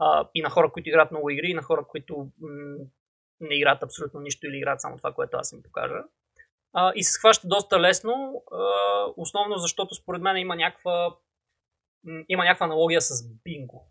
[0.03, 2.77] а, и на хора, които играят много игри, и на хора, които м-
[3.39, 6.03] не играят абсолютно нищо или играят само това, което аз им покажа.
[6.73, 8.57] А, и се схваща доста лесно, а,
[9.17, 11.15] основно защото според мен има някаква,
[12.03, 13.87] м- има някаква аналогия с бинго.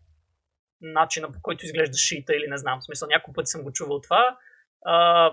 [0.81, 2.81] Начина по който изглежда шита или не знам.
[2.81, 4.39] В смисъл, няколко пъти съм го чувал това.
[4.85, 5.27] А,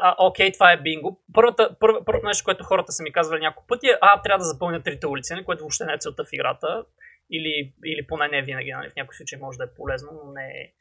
[0.00, 1.22] а, окей, това е бинго.
[1.34, 4.44] Първата, първо, първото нещо, което хората са ми казвали няколко пъти е, а, трябва да
[4.44, 6.84] запълня трите улици, нали, което въобще не е целта в играта.
[7.32, 10.46] Или, или поне не винаги, нали, в някои случаи може да е полезно, но не
[10.46, 10.72] е,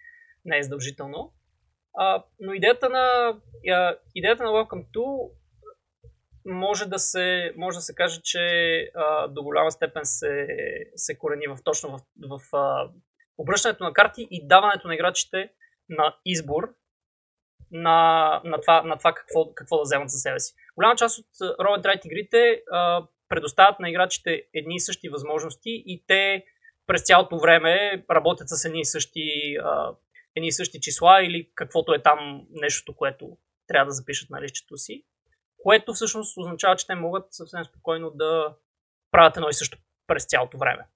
[0.46, 1.34] не е задължително.
[1.98, 3.36] А, но идеята на,
[3.72, 5.32] а, идеята на Welcome to
[6.46, 8.40] може да се, може да се каже, че
[8.96, 10.48] а, до голяма степен се,
[10.96, 12.90] се корени в, точно в, в а,
[13.38, 15.50] обръщането на карти и даването на играчите
[15.90, 16.74] на избор
[17.72, 20.54] на, на това, на това какво, какво да вземат за себе си.
[20.76, 26.04] Голяма част от Roll and игрите а, предоставят на играчите едни и същи възможности и
[26.08, 26.46] те
[26.88, 29.96] през цялото време работят с едни и същи, а,
[30.36, 34.78] едни и същи числа или каквото е там нещото, което трябва да запишат на листчето
[34.78, 35.06] си.
[35.58, 38.56] Което всъщност означава, че те могат съвсем спокойно да
[39.12, 39.78] правят едно и също
[40.08, 40.88] през цялото време.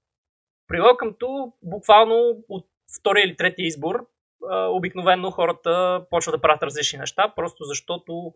[0.67, 2.67] При Welcome буквално от
[2.99, 4.07] втория или третия избор,
[4.51, 8.33] обикновено хората почват да правят различни неща, просто защото,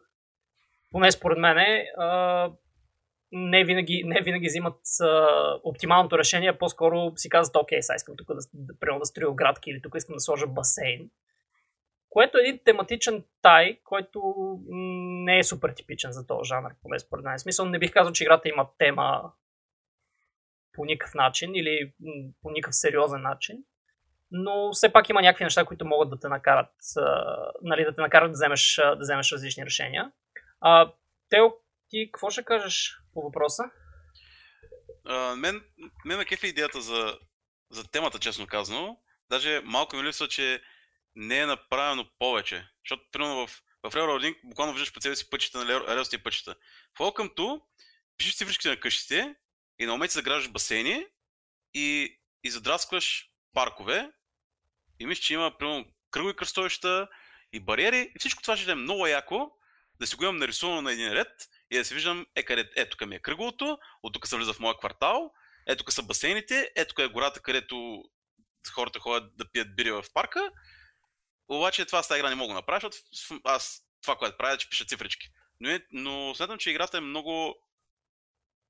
[0.92, 1.86] поне според мен,
[3.32, 4.80] не винаги, не винаги взимат
[5.64, 9.82] оптималното решение, по-скоро си казват, окей, сега искам тук да, да, да строя градки или
[9.82, 11.10] тук искам да сложа басейн.
[12.10, 14.22] Което е един тематичен тай, който
[15.26, 17.40] не е супер типичен за този жанр, поне според мен.
[17.40, 19.32] Смисъл не бих казал, че играта има тема
[20.74, 21.94] по никакъв начин или
[22.42, 23.58] по никакъв сериозен начин.
[24.32, 28.02] Но все пак има някакви неща, които могат да те накарат, а, нали, да те
[28.02, 30.12] накарат да вземеш, да вземеш различни решения.
[30.62, 30.94] А,
[31.30, 31.52] Тео,
[31.90, 33.64] ти какво ще кажеш по въпроса?
[35.06, 35.64] А, мен,
[36.06, 37.20] мен ме кефи идеята за,
[37.72, 39.00] за темата, честно казано.
[39.30, 40.62] Даже малко ми липсва, че
[41.16, 42.68] не е направено повече.
[42.86, 46.56] Защото, примерно, в, в Railroading буквално виждаш по себе си пътчета на релсите пътчета.
[46.96, 47.62] В Welcome to
[48.18, 49.36] пишеш цифричките на къщите
[49.80, 51.06] и на момент си заграждаш басейни
[51.74, 54.12] и, и задраскваш паркове
[55.00, 57.08] и мисля, че има примерно кръгови кръстовища
[57.54, 59.52] и бариери и всичко това ще е много яко
[60.00, 62.98] да си го имам нарисувано на един ред и да си виждам, е, къде, ето
[62.98, 65.32] тук ми е кръговото, от тук се влиза в моя квартал,
[65.68, 68.04] ето тук са басейните, ето тук е гората, където
[68.74, 70.52] хората ходят да пият бири в парка.
[71.48, 72.98] Обаче това с тази игра не мога да направя, защото
[73.44, 75.30] аз това, което правя, е, че пиша цифрички.
[75.60, 77.56] Но, е, но смятам, че играта е много,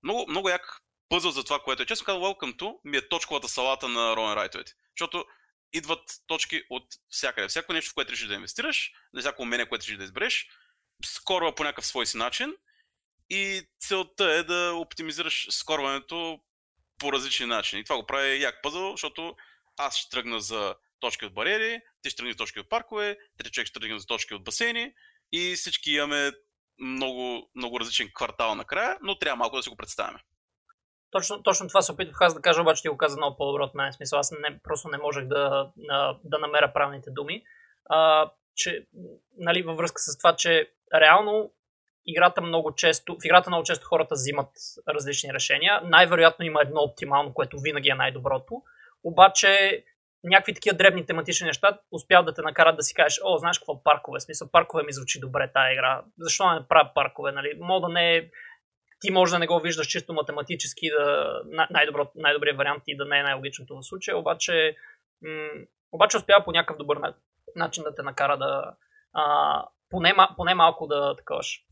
[0.04, 1.86] много, много як пъзъл за това, което е.
[1.86, 4.74] Честно казвам, Welcome to ми е точковата салата на Ронен Райтовете.
[5.00, 5.26] Защото
[5.74, 7.48] идват точки от всякъде.
[7.48, 10.50] Всяко нещо, в което решиш да инвестираш, на всяко умение, което решиш да избереш,
[11.06, 12.56] скорва по някакъв свой си начин
[13.30, 16.40] и целта е да оптимизираш скорването
[17.00, 17.82] по различни начини.
[17.82, 19.36] И това го прави як пъзъл, защото
[19.78, 23.52] аз ще тръгна за точки от бариери, ти ще тръгнеш за точки от паркове, трети
[23.52, 24.94] човек ще тръгне за точки от басейни
[25.32, 26.32] и всички имаме
[26.80, 30.20] много, много различен квартал накрая, но трябва малко да си го представяме.
[31.12, 33.76] Точно, точно това се опитвах аз да кажа, обаче ти го каза много по-добро от
[33.76, 33.94] мен.
[33.94, 35.72] Смисъл, аз не, просто не можех да,
[36.24, 37.44] да намеря правилните думи.
[37.86, 38.88] А, че,
[39.38, 41.52] нали, във връзка с това, че реално
[42.06, 44.50] играта много често, в играта много често хората взимат
[44.88, 45.82] различни решения.
[45.84, 48.62] Най-вероятно има едно оптимално, което винаги е най-доброто.
[49.04, 49.84] Обаче
[50.24, 53.84] някакви такива дребни тематични неща успяват да те накарат да си кажеш, о, знаеш какво
[53.84, 57.54] паркове, смисъл паркове ми звучи добре тази игра, защо не правя паркове, нали?
[57.60, 58.30] Мога да не е
[59.02, 63.20] ти може да не го виждаш чисто математически, да, най-добро, най-добрият вариант и да не
[63.20, 64.76] е най-логичното в случая, обаче,
[65.22, 67.00] м- обаче успява по някакъв добър
[67.56, 68.74] начин да те накара да
[69.14, 71.64] а, поне, поне малко да таковаш,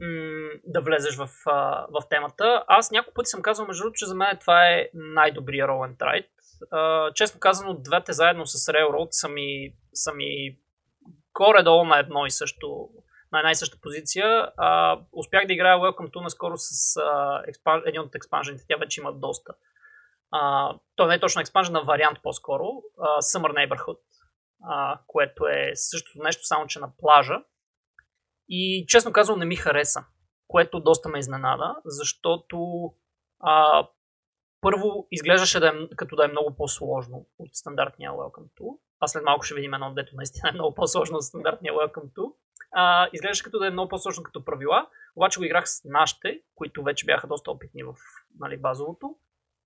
[0.00, 2.64] м- да влезеш в, а, в темата.
[2.66, 5.96] Аз няколко пъти съм казал, между другото, че за мен това е най-добрия Roll and
[5.96, 6.26] Ride.
[7.14, 10.58] Честно казано, двете заедно с Railroad са ми, са ми
[11.34, 12.88] горе-долу на едно и също
[13.32, 14.52] на една и съща позиция.
[14.56, 17.82] А, успях да играя Welcome to наскоро с а, експан...
[17.86, 18.64] един от експанжените.
[18.68, 19.54] Тя вече има доста.
[20.30, 22.64] А, то не е точно експанжен, а вариант по-скоро.
[22.98, 23.98] А, Summer Neighborhood,
[24.64, 27.42] а, което е същото нещо, само че на плажа.
[28.48, 30.04] И честно казвам не ми хареса,
[30.48, 32.90] което доста ме изненада, защото
[33.40, 33.86] а,
[34.60, 38.78] първо изглеждаше да е, като да е много по-сложно от стандартния Welcome to.
[39.00, 42.32] А след малко ще видим едно, дето наистина е много по-сложно от стандартния Welcome to
[42.74, 44.86] а, изглеждаше като да е много по-сложно като правила,
[45.16, 47.94] обаче го играх с нашите, които вече бяха доста опитни в
[48.40, 49.16] нали, базовото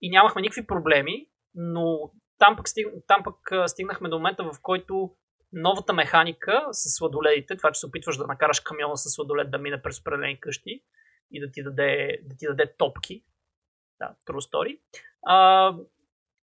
[0.02, 5.10] и нямахме никакви проблеми, но там пък, стиг, там пък стигнахме до момента, в който
[5.52, 9.82] новата механика с сладоледите, това, че се опитваш да накараш камиона с сладолед да мине
[9.82, 10.82] през определени къщи
[11.30, 13.24] и да ти даде, да ти даде топки,
[13.98, 14.80] да, true story,
[15.26, 15.74] а,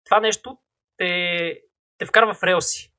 [0.04, 0.58] това нещо
[0.96, 1.60] те,
[1.98, 2.94] те вкарва в релси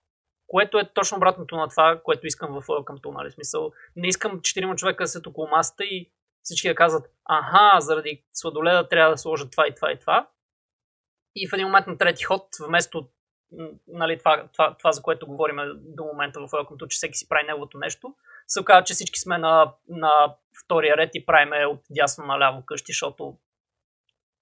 [0.47, 3.31] което е точно обратното на това, което искам в Welcome to, нали?
[3.31, 8.23] Смисъл, не искам четирима човека да седят около масата и всички да казват, аха, заради
[8.33, 10.29] сладоледа трябва да сложат това и това и това.
[11.35, 13.09] И в един момент на трети ход, вместо
[13.87, 17.47] нали, това, това, това, за което говорим до момента в Welcome че всеки си прави
[17.47, 18.15] неговото нещо,
[18.47, 20.35] се оказва, че всички сме на, на
[20.65, 23.37] втория ред и правиме от дясно наляво къщи, защото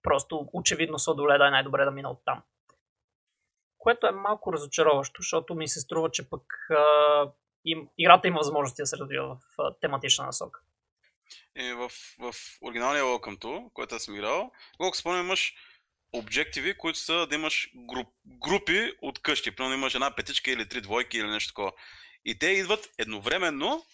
[0.04, 2.42] просто очевидно сладоледа е най-добре да мина от там
[3.84, 7.32] което е малко разочароващо, защото ми се струва, че пък а,
[7.66, 10.62] им, играта има възможности да се развива в а, тематична насока.
[11.56, 11.90] И в,
[12.20, 15.56] в оригиналния Welcome to, който съм играл, колко спомням, имаш
[16.14, 19.56] обективи, които са да имаш груп, групи от къщи.
[19.56, 21.72] Примерно имаш една петичка или три двойки или нещо такова.
[22.26, 23.86] И те идват едновременно,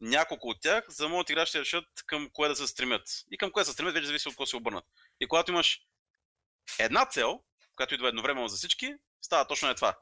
[0.00, 3.02] няколко от тях, за да могат играчите решат към кое да се стремят.
[3.30, 4.84] И към кое да се стремят, вече зависи от какво се обърнат.
[5.20, 5.80] И когато имаш
[6.78, 7.40] една цел,
[7.76, 9.96] която идва едновременно за всички, става точно е това.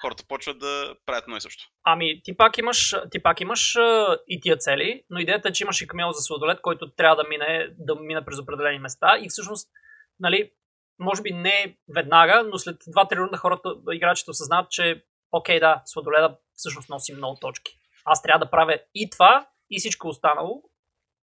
[0.00, 1.64] Хората почват да правят едно и също.
[1.84, 5.64] Ами, ти пак имаш, ти пак имаш а, и тия цели, но идеята е, че
[5.64, 9.28] имаш и камел за сладолет, който трябва да мине, да мине през определени места и
[9.28, 9.70] всъщност,
[10.20, 10.50] нали,
[10.98, 16.38] може би не веднага, но след 2-3 рунда хората, играчите осъзнават, че окей, да, сладоледа
[16.54, 17.78] всъщност носи много точки.
[18.04, 20.62] Аз трябва да правя и това, и всичко останало.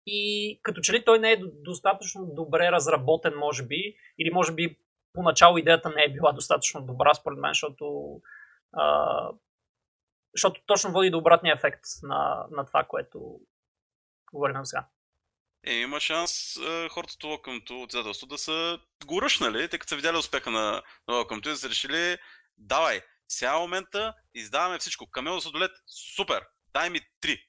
[0.06, 4.78] И като че ли той не е достатъчно добре разработен, може би, или може би
[5.12, 8.16] поначало идеята не е била достатъчно добра, според мен, защото,
[8.72, 9.30] а,
[10.34, 13.40] защото точно води до обратния ефект на, на това, което
[14.32, 14.86] говорим сега.
[15.66, 19.96] Е, има шанс е, хората от Welcome to да са го ръшнали, тъй като са
[19.96, 22.18] видяли успеха на, на Welcome to и са решили,
[22.58, 25.10] давай, сега е момента, издаваме всичко.
[25.10, 25.70] Камел за Содолет,
[26.16, 27.46] супер, дай ми три.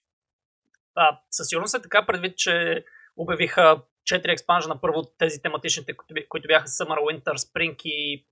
[0.96, 2.86] А, със сигурност е така предвид, че
[3.18, 3.82] обявиха
[4.12, 5.94] 4 експанжа на първо тези тематичните,
[6.30, 8.28] които бяха Summer, Winter, Spring и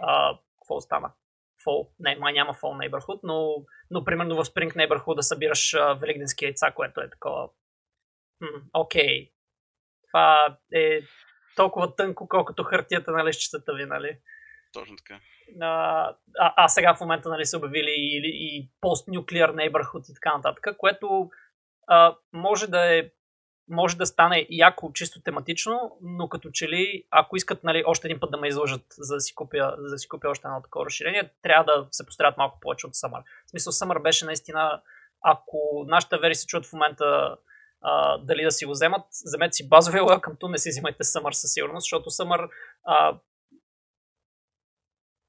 [0.00, 1.12] а, какво стана?
[1.66, 1.88] Fall.
[1.98, 6.44] Не, май няма Fall Neighborhood, но, но примерно в Spring Neighborhood да събираш а, великденски
[6.44, 7.48] яйца, което е такова.
[8.72, 9.06] Окей.
[9.06, 9.30] Okay.
[10.08, 11.00] Това е
[11.56, 14.18] толкова тънко, колкото хартията на лещицата ви, нали?
[14.72, 15.20] Точно така.
[15.60, 20.76] А, а, сега в момента нали, са обявили и, и post-nuclear neighborhood и така нататък,
[20.78, 21.30] което
[21.86, 23.10] а, може да е
[23.68, 28.20] може да стане яко чисто тематично, но като че ли, ако искат нали, още един
[28.20, 30.86] път да ме излъжат, за да си купя, за да си купя още едно такова
[30.86, 33.22] разширение, трябва да се постарят малко повече от Summer.
[33.46, 34.82] В смисъл, Summer беше наистина,
[35.20, 37.36] ако нашите вери се чуят в момента
[37.84, 41.32] а, дали да си го вземат, вземете си базовия Welcome to, не си взимайте Summer
[41.32, 42.48] със сигурност, защото Summer
[42.84, 43.18] а,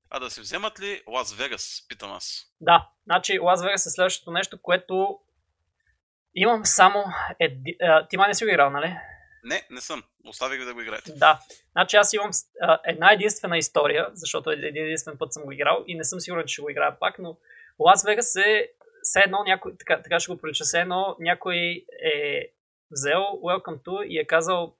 [0.10, 2.52] а да си вземат ли Лас Вегас, питам аз.
[2.62, 5.20] Да, значи Лас Вегас е следващото нещо, което
[6.36, 7.04] Имам само...
[7.40, 7.78] Еди...
[7.82, 8.98] А, ти ма не си го играл, нали?
[9.44, 10.04] Не, не съм.
[10.28, 11.12] Оставих ви да го играете.
[11.12, 11.40] Да.
[11.72, 12.32] Значи аз имам
[12.62, 16.46] а, една единствена история, защото един единствен път съм го играл и не съм сигурен,
[16.48, 17.38] че ще го играя пак, но
[17.80, 18.70] Лас Вегас е
[19.06, 22.52] все едно някой, така, така ще го прилича, все едно някой е
[22.92, 24.76] взел Welcome to и е казал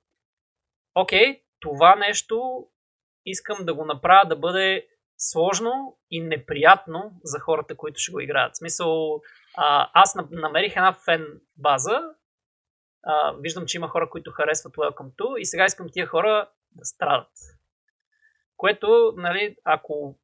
[0.94, 2.66] окей, това нещо
[3.24, 4.86] искам да го направя да бъде
[5.18, 8.52] сложно и неприятно за хората, които ще го играят.
[8.54, 9.20] В смисъл,
[9.92, 12.02] аз намерих една фен база.
[13.38, 17.32] Виждам, че има хора, които харесват Welcome to и сега искам тия хора да страдат.
[18.56, 20.18] Което, нали, ако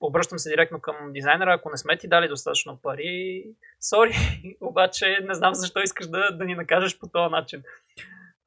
[0.00, 3.44] обръщам се директно към дизайнера, ако не сме ти дали достатъчно пари,
[3.80, 4.12] сори,
[4.60, 7.62] обаче не знам защо искаш да, да ни накажеш по този начин.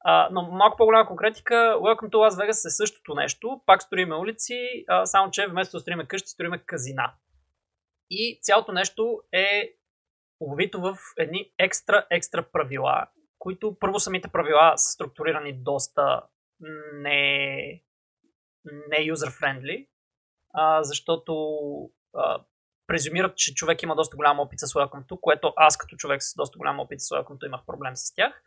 [0.04, 4.84] А, но малко по-голяма конкретика, Welcome to Las Vegas е същото нещо, пак строиме улици,
[4.88, 7.12] а, само че вместо да строиме къщи, строиме казина.
[8.10, 9.72] И цялото нещо е
[10.40, 13.06] обвито в едни екстра, екстра правила,
[13.38, 16.22] които първо самите правила са структурирани доста
[16.94, 17.82] не,
[18.64, 19.88] не user-friendly,
[20.52, 21.60] а, защото
[22.14, 22.40] а,
[22.86, 26.58] презюмират, че човек има доста голям опит с Welcome което аз като човек с доста
[26.58, 28.42] голям опит с Welcome имах проблем с тях.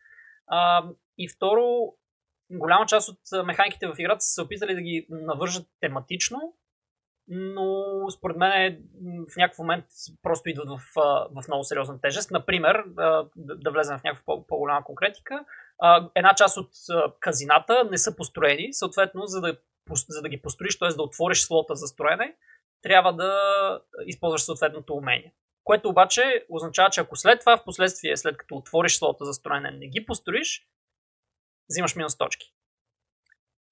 [0.47, 0.83] А,
[1.17, 1.93] и второ,
[2.51, 6.53] голяма част от механиките в играта са се опитали да ги навържат тематично,
[7.27, 8.79] но според мен
[9.33, 9.85] в някакъв момент
[10.21, 10.81] просто идват в,
[11.31, 12.31] в много сериозна тежест.
[12.31, 12.83] Например,
[13.35, 15.45] да влезем в някаква по-голяма конкретика,
[16.15, 16.69] една част от
[17.19, 19.57] казината не са построени, съответно, за да,
[19.93, 20.89] за да ги построиш, т.е.
[20.89, 22.35] да отвориш слота за строене,
[22.81, 23.31] трябва да
[24.05, 25.33] използваш съответното умение.
[25.63, 29.71] Което обаче означава, че ако след това, в последствие, след като отвориш слота за строене,
[29.71, 30.67] не ги построиш,
[31.69, 32.55] взимаш минус точки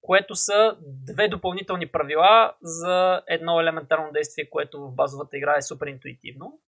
[0.04, 5.86] което са две допълнителни правила за едно елементарно действие, което в базовата игра е супер
[5.86, 6.60] интуитивно.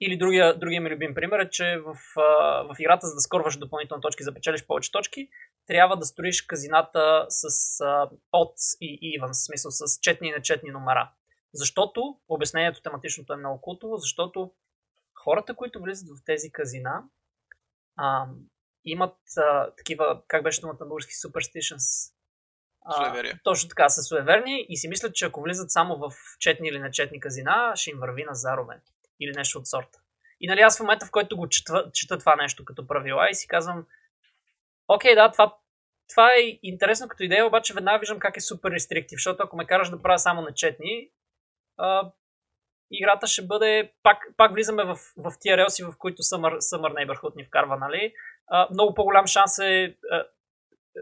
[0.00, 1.96] Или другия, другия ми любим пример е, че в,
[2.68, 5.28] в играта, за да скорваш допълнителни точки, за да печелиш повече точки,
[5.66, 7.48] трябва да строиш казината с
[8.32, 11.10] от и even, в смисъл с четни и нечетни номера.
[11.54, 14.52] Защото, обяснението тематичното е много култово, защото
[15.14, 17.02] хората, които влизат в тези казина,
[17.96, 18.26] а,
[18.84, 22.12] имат а, такива, как беше думата на български, superstitions,
[22.84, 26.78] а, точно така, са суеверни и си мислят, че ако влизат само в четни или
[26.78, 28.80] нечетни казина, ще им върви на зарове.
[29.20, 29.98] Или нещо от сорта.
[30.40, 33.34] И нали аз в момента, в който го чета, чета това нещо като правила и
[33.34, 33.86] си казвам,
[34.88, 35.56] окей, да, това,
[36.08, 39.66] това е интересно като идея, обаче веднага виждам как е супер рестриктив, защото ако ме
[39.66, 41.10] караш да правя само нечетни,
[41.76, 42.12] а,
[42.90, 47.36] играта ще бъде, пак, пак влизаме в, в тия релси, в които Summer, Summer Neighborhood
[47.36, 48.14] ни вкарва, нали?
[48.46, 50.24] А, много по-голям шанс е а,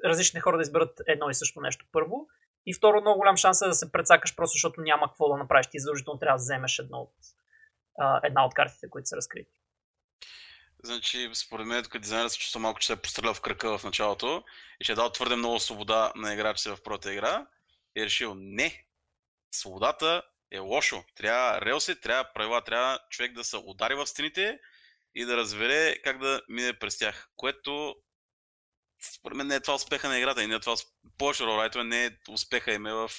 [0.04, 2.28] различни хора да изберат едно и също нещо първо.
[2.66, 5.66] И второ, много голям шанс е да се прецакаш просто защото няма какво да направиш.
[5.66, 7.14] Ти задължително трябва да вземеш едно от,
[7.98, 9.63] а, една от картите, които са разкрити.
[10.84, 13.84] Значи, според мен, тук дизайнерът се чувства малко, че се е пострелял в кръка в
[13.84, 14.44] началото
[14.80, 17.46] и че е дал твърде много свобода на играчите в първата игра
[17.96, 18.86] и е решил не.
[19.54, 21.04] Свободата е лошо.
[21.14, 24.58] Трябва релси, трябва правила, трябва човек да се удари в стените
[25.14, 27.28] и да разбере как да мине през тях.
[27.36, 27.96] Което
[29.14, 30.76] според мен не е това успеха на играта и не е това
[31.18, 33.10] повече ролайтове не е успеха им е в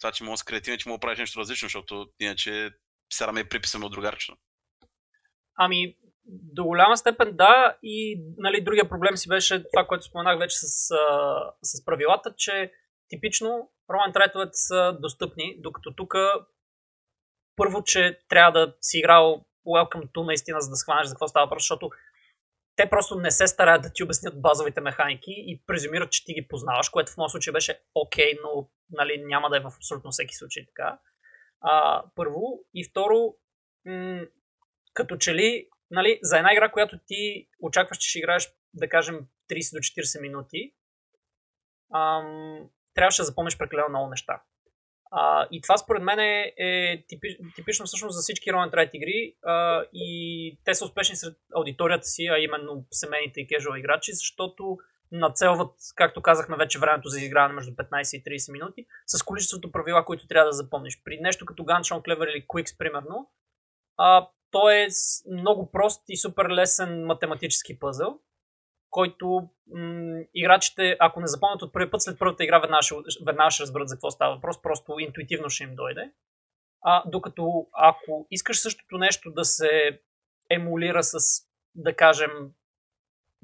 [0.00, 2.70] това, че мога да креативен, че мога да правиш нещо различно, защото иначе
[3.12, 4.36] сяраме и приписаме от другарчето.
[5.56, 5.96] Ами,
[6.26, 10.66] до голяма степен да и нали, другия проблем си беше това, което споменах вече с,
[11.62, 12.72] с правилата, че
[13.08, 16.14] типично роман трайтовете са достъпни, докато тук
[17.56, 21.46] първо, че трябва да си играл Welcome to наистина, за да схванеш за какво става
[21.46, 21.90] въпрос, защото
[22.76, 26.48] те просто не се стараят да ти обяснят базовите механики и презюмират, че ти ги
[26.48, 30.10] познаваш, което в моят случай беше окей, okay, но нали, няма да е в абсолютно
[30.10, 30.98] всеки случай така.
[31.60, 32.64] А, първо.
[32.74, 33.34] И второ,
[33.86, 34.26] м-
[34.94, 39.26] като че ли нали, за една игра, която ти очакваш, че ще играеш, да кажем,
[39.50, 40.74] 30 до 40 минути,
[41.94, 44.42] ам, трябваше да запомниш прекалено много неща.
[45.10, 49.34] А, и това според мен е, е типи, типично всъщност за всички Roll and игри
[49.42, 54.78] а, и те са успешни сред аудиторията си, а именно семейните и кежуал играчи, защото
[55.12, 60.04] нацелват, както казахме вече, времето за изиграване между 15 и 30 минути с количеството правила,
[60.04, 61.02] които трябва да запомниш.
[61.04, 63.30] При нещо като Gunshot Clever или Quicks, примерно,
[63.96, 64.86] а, то е
[65.30, 68.18] много прост и супер лесен математически пъзъл,
[68.90, 72.94] който м- играчите, ако не запомнят от първи път, след първата игра веднага ще,
[73.26, 76.10] веднага ще разберат за какво става въпрос, просто интуитивно ще им дойде.
[76.82, 80.00] А, докато ако искаш същото нещо да се
[80.50, 81.18] емулира с,
[81.74, 82.30] да кажем,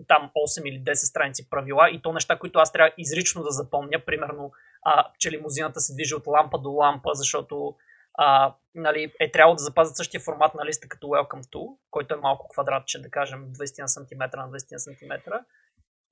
[0.08, 4.04] там 8 или 10 страници правила и то неща, които аз трябва изрично да запомня,
[4.06, 4.52] примерно,
[4.82, 7.76] а, че лимузината се движи от лампа до лампа, защото
[8.14, 12.18] а, нали, е трябвало да запазят същия формат на листа като Welcome to, който е
[12.18, 15.30] малко квадратче, да кажем 20 на см на 20 на см.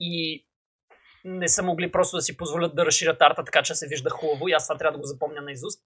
[0.00, 0.46] И
[1.24, 4.48] не са могли просто да си позволят да разширят арта така, че се вижда хубаво
[4.48, 5.82] и аз това трябва да го запомня на изуст.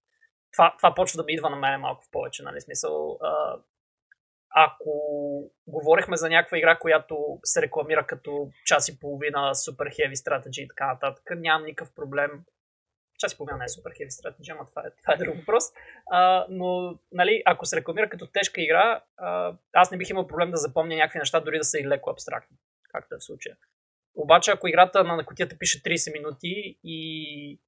[0.53, 3.17] Това, това почва да ми идва на мен малко в повече, нали, смисъл.
[3.21, 3.57] А,
[4.55, 4.91] ако
[5.67, 10.67] говорихме за някаква игра, която се рекламира като час и половина супер heavy strategy и
[10.67, 12.31] така нататък, нямам никакъв проблем
[13.23, 15.63] час и половина не е супер хеви стратегия, ама това е, това е друг въпрос.
[16.11, 20.51] А, но, нали, ако се рекламира като тежка игра, а, аз не бих имал проблем
[20.51, 22.57] да запомня някакви неща, дори да са и леко абстрактни,
[22.91, 23.57] както е в случая.
[24.15, 27.59] Обаче, ако играта на котията пише 30 минути и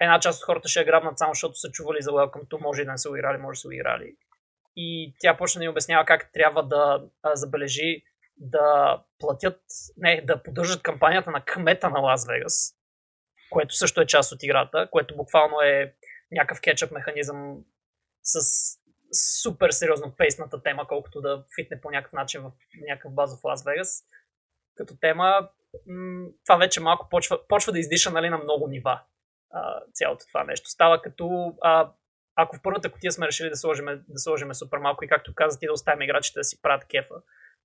[0.00, 2.82] една част от хората ще я грабнат само защото са чували за Welcome to, може
[2.82, 4.16] и да не са играли, може да са играли.
[4.76, 8.02] И тя почна да ни обяснява как трябва да а, забележи
[8.36, 9.60] да платят,
[9.96, 12.74] не, да поддържат кампанията на кмета на Лас Вегас,
[13.50, 15.94] което също е част от играта, което буквално е
[16.32, 17.56] някакъв кетчъп механизъм
[18.22, 18.40] с
[19.42, 22.52] супер сериозно пейсната тема, колкото да фитне по някакъв начин в
[22.88, 24.04] някакъв базов Лас Вегас.
[24.76, 25.48] Като тема,
[26.46, 29.02] това вече малко почва, почва да издиша нали, на много нива
[29.50, 30.68] а, цялото това нещо.
[30.68, 31.92] Става като а,
[32.36, 35.58] ако в първата котия сме решили да сложим, да сложим супер малко и както каза
[35.58, 37.14] ти да оставим играчите да си правят кефа,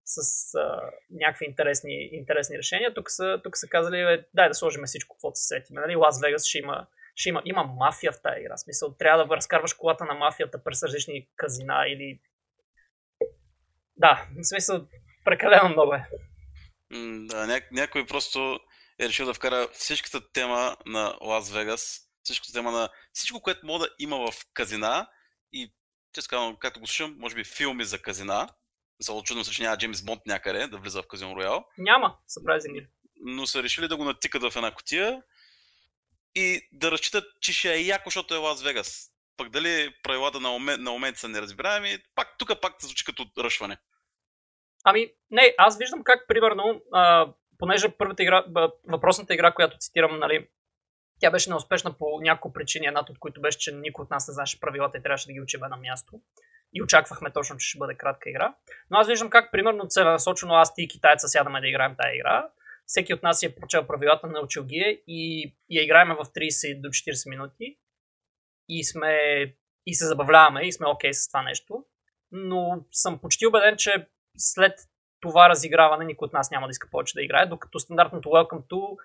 [0.06, 0.82] с а,
[1.12, 2.94] някакви интересни, интересни решения.
[2.94, 5.76] Тук са, тук са казали, е, дай да сложим всичко, каквото се сетим.
[5.76, 5.96] Нали?
[5.96, 8.58] Лас Вегас ще има, ще има, има мафия в тази игра.
[8.58, 12.20] Смисъл, трябва да разкарваш колата на мафията през различни казина или...
[13.98, 14.88] Да, в смисъл,
[15.26, 16.06] прекалено много е.
[17.28, 18.60] Да, ня- някой просто
[19.00, 23.86] е решил да вкара всичката тема на Лас Вегас, всичката тема на всичко, което мога
[23.86, 25.08] да има в казина
[25.54, 25.74] и
[26.30, 28.50] казвам, както го слушам, може би филми за казина,
[29.02, 31.66] са чудно се, че няма Джеймс Бонд някъде да влиза в Казино Роял.
[31.78, 32.88] Няма, surprisingly.
[33.22, 35.22] Но са решили да го натикат в една котия
[36.36, 39.12] и да разчитат, че ще е яко, защото е Лас Вегас.
[39.38, 43.26] Пък дали правилата на момент, на момент са неразбираеми, пак тук пак се звучи като
[43.38, 43.78] ръшване.
[44.84, 48.46] Ами, не, аз виждам как, примерно, а, понеже първата игра,
[48.88, 50.48] въпросната игра, която цитирам, нали,
[51.20, 54.34] тя беше неуспешна по няколко причини, едната от които беше, че никой от нас не
[54.34, 56.22] знаеше правилата и трябваше да ги учим на място
[56.76, 58.56] и очаквахме точно, че ще бъде кратка игра.
[58.92, 62.50] Но аз виждам как, примерно, целенасочено аз и китайца сядаме да играем тази игра.
[62.86, 66.88] Всеки от нас е прочел правилата, научил ги е и я играем в 30 до
[66.88, 67.78] 40 минути
[68.70, 69.18] и сме
[69.86, 71.86] и се забавляваме и сме окей okay с това нещо.
[72.32, 74.08] Но съм почти убеден, че
[74.38, 74.74] след
[75.22, 78.98] това разиграване никой от нас няма да иска повече да играе, докато стандартното Welcome to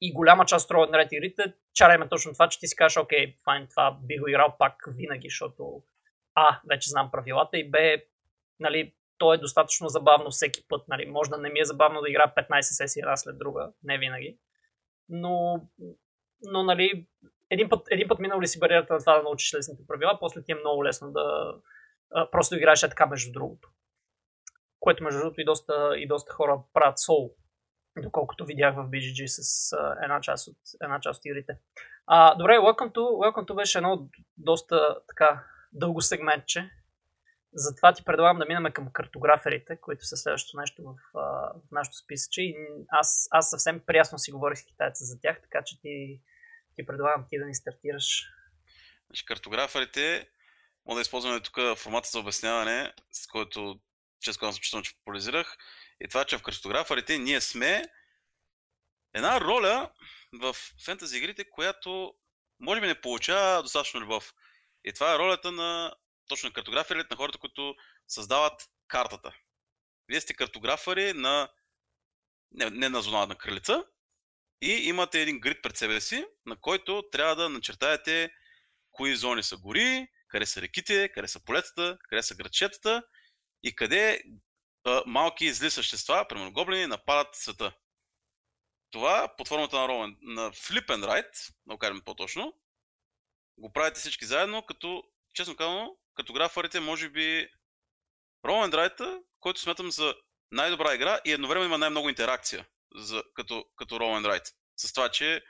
[0.00, 3.66] и голяма част от Road игрите чараме точно това, че ти си кажеш, окей, файн,
[3.70, 5.82] това би го играл пак винаги, защото
[6.36, 7.78] а, вече знам правилата и Б,
[8.60, 10.88] нали, то е достатъчно забавно всеки път.
[10.88, 11.06] Нали.
[11.06, 14.38] Може да не ми е забавно да игра 15 сесии една след друга, не винаги.
[15.08, 15.60] Но,
[16.42, 17.06] но нали,
[17.50, 20.42] един път, един път минал ли си бариерата на това да научиш лесните правила, после
[20.42, 21.54] ти е много лесно да
[22.10, 23.70] а, просто играеш е така между другото.
[24.80, 27.30] Което между другото и доста, и доста хора правят сол,
[28.02, 31.58] доколкото видях в BGG с а, една, част от, една част от игрите.
[32.06, 36.70] А, добре, Welcome to, Welcome to беше едно доста така дълго сегментче.
[37.52, 42.42] Затова ти предлагам да минем към картограферите, които са следващото нещо в, в нашото списъче.
[42.42, 42.56] И
[42.88, 46.20] аз, аз съвсем приясно си говорих с китайца за тях, така че ти,
[46.74, 48.24] ти предлагам ти да ни стартираш.
[49.06, 50.28] Значи, картограферите,
[50.86, 53.80] мога да използваме тук формата за обясняване, с който
[54.20, 55.56] често казвам чувствам, че популяризирах.
[56.00, 57.84] И това, че в картограферите ние сме
[59.14, 59.90] една роля
[60.32, 62.14] в фентази игрите, която
[62.60, 64.34] може би не получава достатъчно любов.
[64.86, 65.94] И това е ролята на
[66.28, 67.74] точно картограферите, на хората, които
[68.08, 69.34] създават картата.
[70.08, 71.48] Вие сте картографари на
[72.50, 73.84] не, не на зона, на кралица.
[74.60, 78.30] И имате един грид пред себе си, на който трябва да начертаете
[78.92, 83.02] кои зони са гори, къде са реките, къде са полетата, къде са градчетата
[83.62, 84.22] и къде
[84.84, 87.72] а, малки зли същества, примерно гоблини, нападат света.
[88.90, 92.54] Това под формата на, Roman, на Flip and Right, да го кажем по-точно,
[93.58, 95.04] го правите всички заедно, като,
[95.34, 97.48] честно казано, като графарите, може би
[98.44, 100.14] Roll and който смятам за
[100.50, 104.52] най-добра игра и едновременно има най-много интеракция за, като, като Roll and.
[104.76, 105.44] С това, че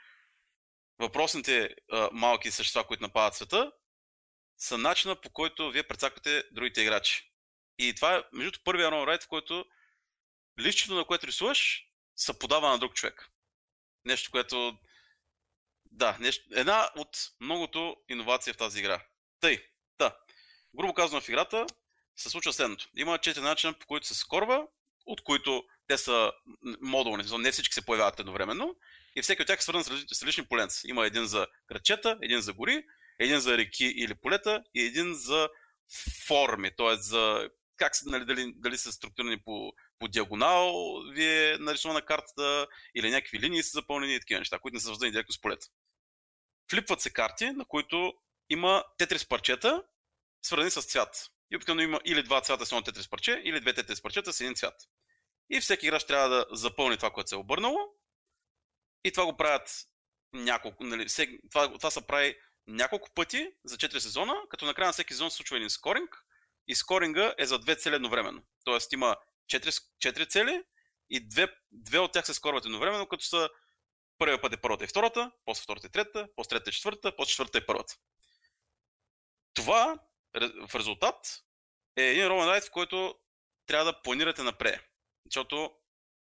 [0.99, 3.71] въпросните а, малки същества, които нападат света,
[4.57, 7.31] са начина по който вие прецаквате другите играчи.
[7.77, 9.65] И това е, между първия Roll and в който
[10.59, 13.29] лището, на което рисуваш, се подава на друг човек.
[14.05, 14.77] Нещо, което...
[15.97, 16.45] Да, нещо...
[16.55, 17.09] една от
[17.41, 19.03] многото иновации в тази игра.
[19.39, 19.63] Тъй,
[19.97, 20.17] да.
[20.75, 21.65] Грубо казано в играта
[22.15, 22.89] се случва следното.
[22.97, 24.67] Има четири начина, по които се скорва,
[25.05, 26.31] от които те са
[26.81, 28.75] модулни, не всички се появяват едновременно
[29.15, 30.87] и всеки от тях е свързан с различни поленца.
[30.87, 32.85] Има един за градчета, един за гори,
[33.19, 35.49] един за реки или полета и един за
[36.27, 36.95] форми, т.е.
[36.95, 40.73] за как нали, дали, дали са структурирани по, по диагонал,
[41.13, 44.85] ви е нарисувана картата, или някакви линии са запълнени и такива неща, които не са
[44.85, 45.67] свързани директно с полета.
[46.69, 48.13] Флипват се карти, на които
[48.49, 49.83] има тетрис парчета,
[50.41, 51.31] свързани с цвят.
[51.51, 54.41] И обикновено има или два цвята с едно тетрис парче, или две тетрис парчета с
[54.41, 54.75] един цвят.
[55.49, 57.79] И всеки играч трябва да запълни това, което се е обърнало.
[59.03, 59.69] И това го правят
[60.33, 61.05] няколко, нали,
[61.51, 62.35] това, това се прави
[62.67, 66.23] няколко пъти за 4 сезона, като накрая на всеки сезон се случва един скоринг
[66.67, 68.43] и скоринга е за две цели едновременно.
[68.63, 69.15] Тоест има
[69.51, 70.63] 4, 4 цели
[71.09, 73.49] и две, две от тях се скорват едновременно, като са
[74.17, 77.29] първият път е първата и втората, после втората и третата, после третата и четвъртата, после
[77.29, 77.95] четвъртата и първата.
[79.53, 79.99] Това
[80.67, 81.43] в резултат
[81.95, 83.15] е един ровен райд, в който
[83.65, 84.81] трябва да планирате напред.
[85.25, 85.71] Защото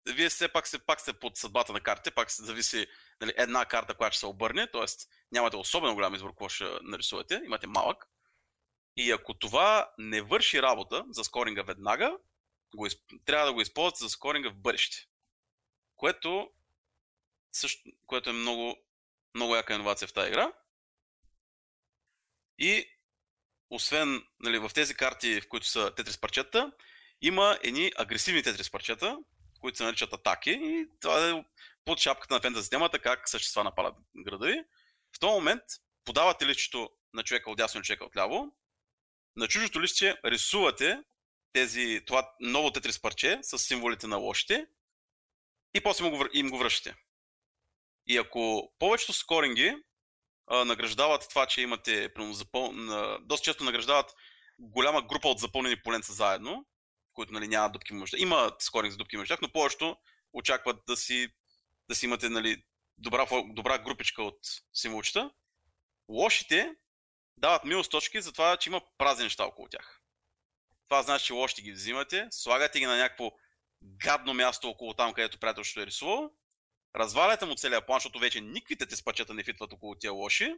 [0.09, 2.87] вие все пак, се, пак сте под съдбата на картите, пак се зависи
[3.21, 4.85] нали, една карта, която ще се обърне, т.е.
[5.33, 8.09] нямате особено голям избор какво ще нарисувате, имате малък.
[8.97, 12.19] И ако това не върши работа за скоринга веднага,
[12.75, 12.89] го
[13.25, 14.97] трябва да го използвате за скоринга в бъдеще.
[15.97, 16.51] Което,
[17.57, 18.77] също, което е много,
[19.35, 20.53] много яка иновация в тази игра.
[22.59, 22.89] И
[23.71, 26.73] освен нали, в тези карти, в които са тетрис парчета,
[27.21, 29.19] има едни агресивни тетрис парчета,
[29.61, 31.45] които се наричат атаки и това е
[31.85, 34.65] под шапката на фентези системата как същества нападат града ви.
[35.17, 35.63] В този момент
[36.05, 38.57] подавате листчето на човека от дясно или човека от ляво.
[39.37, 41.03] На чужото листче рисувате
[41.53, 44.67] тези, това ново тетрис парче с символите на лошите
[45.75, 47.06] и после им го връщате.
[48.07, 49.77] И ако повечето скоринги
[50.47, 52.73] а, награждават това, че имате, примерно, запъл...
[53.21, 54.15] доста често награждават
[54.59, 56.67] голяма група от запълнени поленца заедно,
[57.13, 59.97] които нали, нямат дупки между Има скоринг за дупки между но повечето
[60.33, 61.29] очакват да си,
[61.89, 62.63] да си имате нали,
[62.99, 64.39] добра, добра групичка от
[64.75, 65.31] символчета.
[66.09, 66.75] Лошите
[67.39, 70.01] дават минус точки за това, че има празни неща около тях.
[70.85, 73.31] Това значи, че лошите ги взимате, слагате ги на някакво
[73.83, 76.31] гадно място около там, където приятелството е рисувало
[76.97, 80.55] разваляте му целият план, защото вече никаквите те спачета не фитват около тия лоши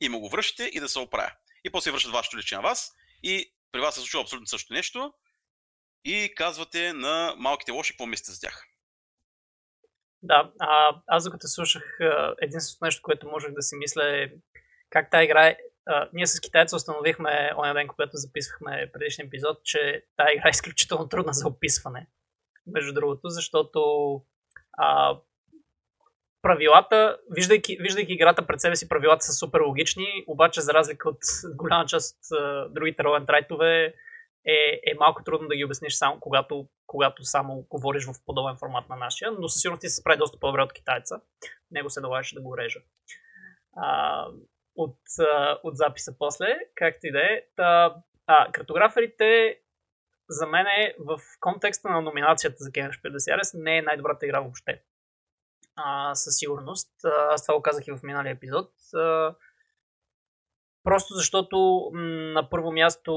[0.00, 1.32] и му го връщате и да се оправя.
[1.64, 5.12] И после връщат вашето личие на вас и при вас се случва абсолютно също нещо
[6.04, 8.66] и казвате на малките лоши какво мислите за тях.
[10.22, 11.98] Да, а, аз докато слушах
[12.40, 14.30] единственото нещо, което можех да си мисля е
[14.90, 15.56] как тази игра е
[16.12, 21.08] ние с китайца установихме оня ден, когато записвахме предишния епизод, че тази игра е изключително
[21.08, 22.06] трудна за описване.
[22.66, 23.78] Между другото, защото
[24.80, 25.20] uh,
[26.46, 31.18] правилата, виждайки, виждайки играта пред себе си, правилата са супер логични, обаче за разлика от
[31.54, 33.94] голяма част от другите ролен трайтове,
[34.46, 38.88] е, е малко трудно да ги обясниш само когато, когато само говориш в подобен формат
[38.88, 41.20] на нашия, но със сигурност ти се справи доста по-добре от китайца.
[41.70, 42.80] Него се налагаше да го режа.
[43.76, 44.26] А,
[44.76, 47.42] от, а, от записа после, както и да е.
[47.56, 49.58] А, картограферите
[50.28, 54.40] за мен е в контекста на номинацията за Game of Series не е най-добрата игра
[54.40, 54.82] въобще
[55.76, 56.90] а, със сигурност.
[57.04, 58.70] Аз това го казах и в миналия епизод.
[58.94, 59.34] А,
[60.84, 61.56] просто защото
[61.92, 62.00] м-
[62.32, 63.12] на първо място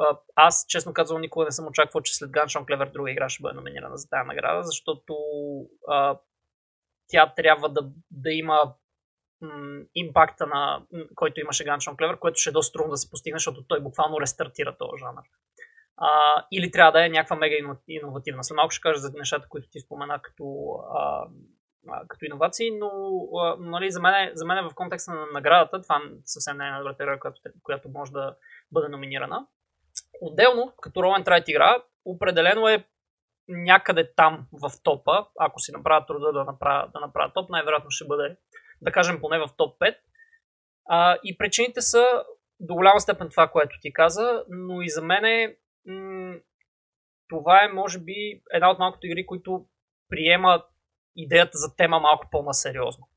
[0.00, 3.42] а, аз, честно казвам, никога не съм очаквал, че след Gunshot Clever друга игра ще
[3.42, 5.16] бъде номинирана за тази награда, защото
[5.88, 6.18] а,
[7.08, 7.80] тя трябва да,
[8.10, 8.74] да има
[9.94, 13.64] импакта, на, който имаше Gunshot Clever, което ще е доста трудно да се постигне, защото
[13.68, 15.22] той буквално рестартира този жанр.
[15.96, 17.56] А, или трябва да е някаква мега
[17.88, 18.44] иновативна.
[18.44, 20.44] След малко ще кажа за нещата, които ти спомена, като
[20.94, 21.28] а,
[22.08, 22.90] като иновации, но
[23.58, 27.18] нали, за, мен, за мен в контекста на наградата това съвсем не е най-добрата игра,
[27.18, 28.36] която, която може да
[28.72, 29.46] бъде номинирана.
[30.20, 32.84] Отделно, като Roll Trite игра, определено е
[33.48, 38.06] някъде там в топа, ако си направя труда да направя, да направя топ, най-вероятно ще
[38.06, 38.36] бъде,
[38.82, 39.96] да кажем, поне в топ 5.
[40.88, 42.24] А, и причините са
[42.60, 45.56] до голяма степен това, което ти каза, но и за мен е,
[45.86, 46.36] м-
[47.28, 49.66] това е, може би, една от малкото игри, които
[50.08, 50.64] приема
[51.16, 53.08] идеята за тема малко по-насериозно.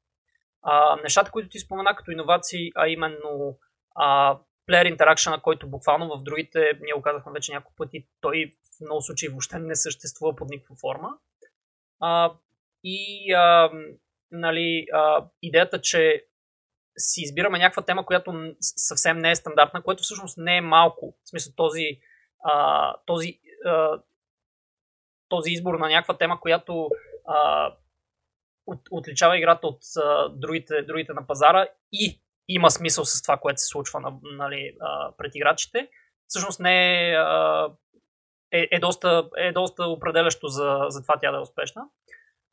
[0.61, 3.57] А, нещата, които ти спомена като иновации, а именно
[3.95, 4.37] а,
[4.69, 9.01] player interaction, който буквално в другите, ние го казахме вече няколко пъти, той в много
[9.01, 11.09] случаи въобще не съществува под никаква форма.
[11.99, 12.33] А,
[12.83, 13.71] и а,
[14.31, 16.25] нали, а, идеята, че
[16.97, 21.17] си избираме някаква тема, която съвсем не е стандартна, което всъщност не е малко.
[21.23, 21.99] В смисъл този,
[22.43, 24.01] а, този, а,
[25.29, 26.89] този избор на някаква тема, която
[27.27, 27.73] а,
[28.69, 33.61] от, отличава играта от а, другите, другите на пазара и има смисъл с това, което
[33.61, 35.89] се случва на, нали, а, пред играчите,
[36.27, 37.69] всъщност не е, а,
[38.51, 41.85] е, е, доста, е доста определящо за, за това тя да е успешна.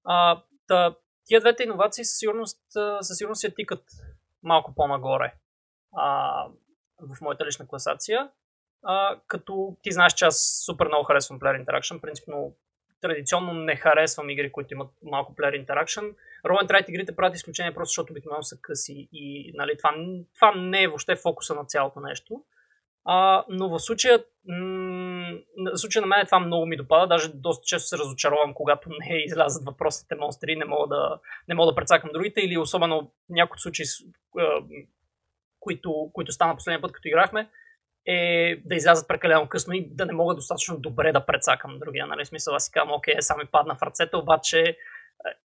[0.04, 0.94] А, та,
[1.24, 2.60] тия двете иновации със сигурност,
[3.00, 3.84] със сигурност се тикат
[4.42, 5.34] малко по-нагоре
[5.96, 6.46] а,
[7.00, 8.30] в моята лична класация.
[8.84, 12.56] А, като ти знаеш, че аз супер много харесвам Player Interaction, принципно
[13.00, 16.14] традиционно не харесвам игри, които имат малко player interaction.
[16.44, 19.94] Roll and игрите правят изключение просто защото обикновено са къси и нали, това,
[20.34, 22.44] това не е въобще фокуса на цялото нещо.
[23.04, 25.38] А, но в случая, м-
[25.74, 29.16] в случая на мен това много ми допада, даже доста често се разочаровам, когато не
[29.16, 31.18] излязат въпросите монстри, не мога да,
[31.48, 33.86] не мога да прецакам другите или особено в някои случаи,
[35.60, 37.48] които, които стана последния път, като играхме,
[38.06, 42.06] е да излязат прекалено късно и да не мога достатъчно добре да прецакам другия.
[42.06, 42.26] Нали?
[42.26, 44.76] Смисъл, аз си казвам, окей, сами падна в ръцете, обаче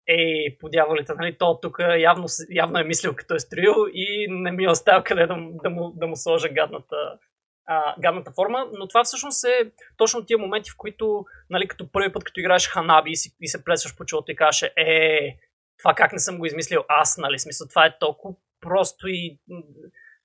[0.08, 4.52] е, по дяволите, нали, то тук явно, явно е мислил като е строил и не
[4.52, 7.18] ми е оставил къде да, да, му, да му сложа гадната,
[7.66, 12.14] а, гадната форма, но това всъщност е точно тия моменти, в които, нали, като първи
[12.14, 15.38] път, като играеш Ханаби и, си, и се плесваш по челото и кажеш, е,
[15.80, 19.40] това как не съм го измислил аз, нали, смисъл, това е толкова просто и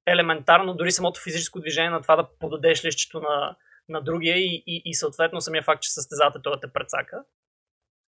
[0.07, 3.57] елементарно, дори самото физическо движение на това да подадеш лището на,
[3.89, 7.25] на другия и, и, и съответно самия факт, че състезате той те прецака.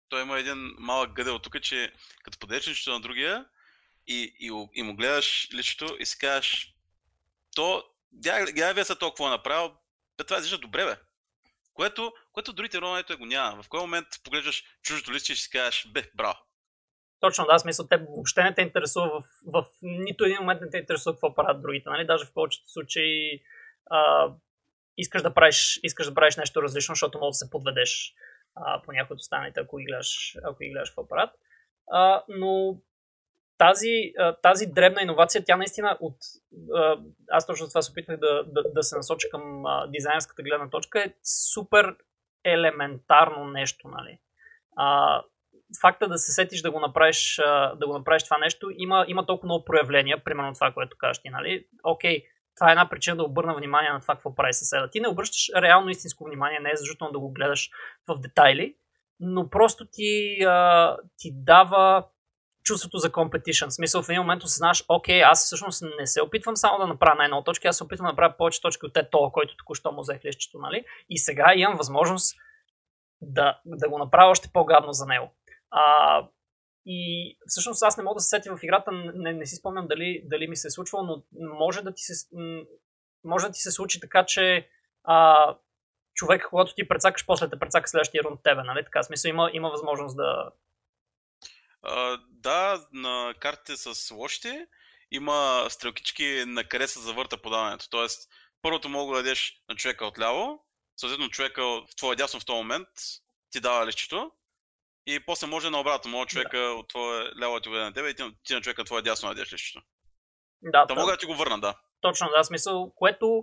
[0.08, 1.92] Той има един малък гъдел тук, че
[2.24, 3.44] като подадеш лището на другия
[4.06, 6.74] и, и, и му гледаш лището и си кажеш
[7.54, 9.74] то, гледай вие са толкова направил,
[10.18, 10.96] бе, това изглежда добре, бе.
[11.74, 13.62] Което, което другите ронането го няма.
[13.62, 16.38] В кой момент поглеждаш чуждото лище и си кажеш, бе, браво.
[17.20, 20.78] Точно, да, смисъл, те въобще не те интересува в, в нито един момент не те
[20.78, 22.06] интересува какво правят другите, нали?
[22.06, 23.42] Даже в повечето случаи
[23.90, 24.32] а,
[24.96, 28.14] искаш, да правиш, искаш да правиш нещо различно, защото може да се подведеш
[28.84, 31.32] по някои от останалите, ако ги гледаш, ако ги гледаш какво.
[31.90, 32.80] А, но
[33.58, 34.12] тази,
[34.42, 36.16] тази дребна иновация, тя наистина от...
[37.30, 41.14] Аз точно това се опитвах да, да, да се насоча към дизайнерската гледна точка, е
[41.52, 41.96] супер
[42.44, 44.18] елементарно нещо, нали?
[44.76, 45.22] А,
[45.80, 47.36] факта да се сетиш да го направиш,
[47.76, 51.30] да го направиш това нещо, има, има толкова много проявления, примерно това, което кажеш ти,
[51.30, 51.66] нали?
[51.84, 52.24] Окей,
[52.56, 54.90] това е една причина да обърна внимание на това, какво прави съседа.
[54.90, 57.70] Ти не обръщаш реално истинско внимание, не е защото да го гледаш
[58.08, 58.74] в детайли,
[59.20, 62.04] но просто ти, а, ти дава
[62.64, 63.68] чувството за competition.
[63.68, 67.14] В смисъл в един момент осъзнаваш, окей, аз всъщност не се опитвам само да направя
[67.14, 69.92] на една точка, аз се опитвам да направя повече точки от те това, който току-що
[69.92, 70.84] му взех лището, нали?
[71.08, 72.36] И сега имам възможност
[73.20, 75.34] да, да го направя още по-гадно за него.
[75.70, 76.28] А,
[76.86, 80.22] и всъщност аз не мога да се сетя в играта, не, не си спомням дали,
[80.24, 81.22] дали ми се е случвало, но
[81.54, 82.28] може да ти се,
[83.24, 84.68] може да ти се случи така, че
[85.04, 85.56] а,
[86.14, 88.84] човек, когато ти прецакаш, после те прецака следващия рунд тебе, нали?
[88.84, 90.50] Така, смисъл има, има възможност да...
[91.82, 94.66] А, да, на картите с лошите
[95.10, 97.90] има стрелкички на къде се завърта подаването.
[97.90, 98.30] Тоест,
[98.62, 100.64] първото мога да дадеш на човека отляво,
[100.96, 102.88] съответно човека в твоя дясно в този момент
[103.50, 104.32] ти дава лището
[105.08, 106.70] и после може наобратно, човека да.
[106.70, 109.86] от твоя ляво ти на тебе и ти, ти на човека твоя дясно надеш лището.
[110.62, 111.74] Да, да мога да ти го върна, да.
[112.00, 113.42] Точно, да, смисъл, което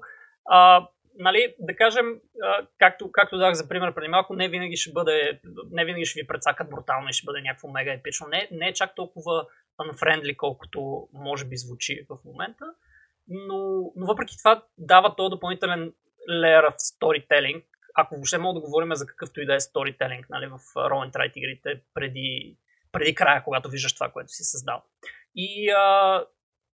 [0.49, 0.87] а,
[1.17, 2.05] нали, да кажем,
[2.43, 5.39] а, както, както дах за пример преди малко, не винаги ще бъде,
[5.71, 8.27] не винаги ще ви прецакат брутално и ще бъде някакво мега епично.
[8.27, 9.45] Не, не е чак толкова
[9.81, 12.65] unfriendly, колкото може би звучи в момента,
[13.27, 15.93] но, но въпреки това дава то допълнителен
[16.29, 17.63] layer of storytelling,
[17.95, 21.11] ако въобще мога да говорим за какъвто и да е сторителинг нали, в Roll and
[21.11, 22.57] Write игрите преди,
[22.91, 24.83] преди края, когато виждаш това, което си създал.
[25.35, 26.25] И, а,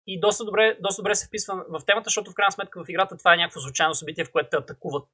[0.07, 3.17] и доста, добре, доста добре се вписва в темата, защото в крайна сметка в играта
[3.17, 5.07] това е някакво случайно събитие, в което те атакуват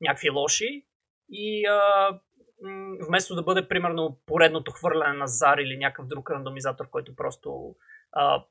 [0.00, 0.86] някакви лоши
[1.28, 2.10] и а,
[3.08, 7.74] вместо да бъде примерно поредното хвърляне на зар или някакъв друг рандомизатор, който просто
[8.12, 8.44] а,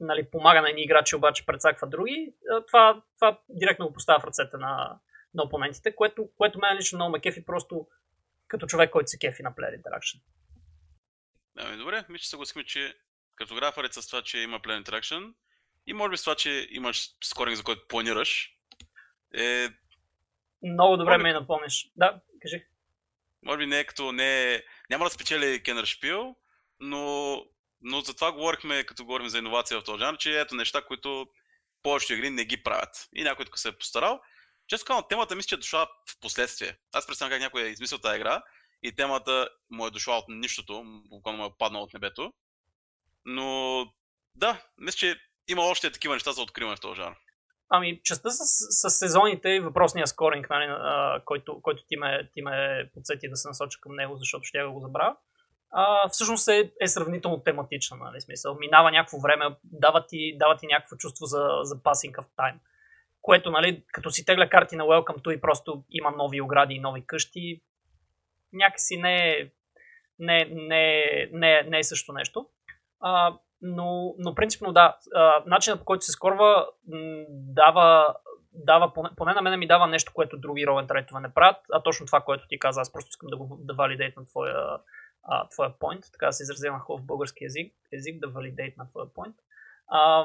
[0.00, 2.34] нали, помага на едни играчи, обаче прецаква други,
[2.66, 4.98] това, това директно го поставя в ръцете на,
[5.34, 7.88] на опонентите, което, което мен лично много ме кефи просто
[8.48, 10.20] като човек, който се кефи на Player Interaction.
[11.56, 12.94] Ами добре, мисля, че съгласихме, че
[13.36, 15.34] картографърът с това, че има Player Interaction
[15.86, 18.54] и може би с това, че имаш скоринг, за който планираш,
[19.34, 19.68] е...
[20.62, 21.22] Много добре може...
[21.22, 21.90] ме напомниш.
[21.96, 22.66] Да, кажи.
[23.42, 24.62] Може би не е като не е...
[24.90, 26.36] Няма да спечели Кенър Шпил,
[26.80, 27.36] но,
[27.80, 31.26] но за това говорихме, като говорим за иновация в този жанр, че ето неща, които
[31.82, 33.08] повечето игри не ги правят.
[33.14, 34.20] И някой тук се е постарал.
[34.68, 36.76] Често казвам, темата мисля, че е дошла в последствие.
[36.94, 38.42] Аз представям как някой е измислил тази игра
[38.82, 42.32] и темата му е дошла от нищото, буквално му е паднал от небето.
[43.24, 43.86] Но
[44.34, 47.16] да, мисля, че има още такива неща за откриване в този жанр.
[47.70, 48.40] Ами, частта с,
[48.70, 53.36] с сезоните и въпросния скоринг, нали, а, който, който ти, ме, ти ме подсети да
[53.36, 55.16] се насоча към него, защото ще я го забравя,
[55.70, 57.96] а, всъщност е, е сравнително тематична.
[57.96, 58.56] Нали, смисъл.
[58.60, 62.58] Минава някакво време, дава ти, дава ти някакво чувство за, за passing of time.
[63.28, 66.80] Което, нали, като си тегля карти на Welcome to и просто има нови огради и
[66.80, 67.62] нови къщи,
[68.52, 69.50] някакси не е,
[70.18, 72.48] не, не, не, не е също нещо.
[73.00, 76.68] А, но, но принципно да, а, начинът по който се скорва
[77.28, 78.14] дава,
[78.52, 81.82] дава поне, поне на мен ми дава нещо, което други ролен трайтове не правят, а
[81.82, 84.78] точно това, което ти каза, аз просто искам да го да валидейтна твоя,
[85.22, 89.06] а, твоя point, така да се изразявам хубав български език, език да валидейт на твоя
[89.06, 89.34] point,
[89.88, 90.24] а,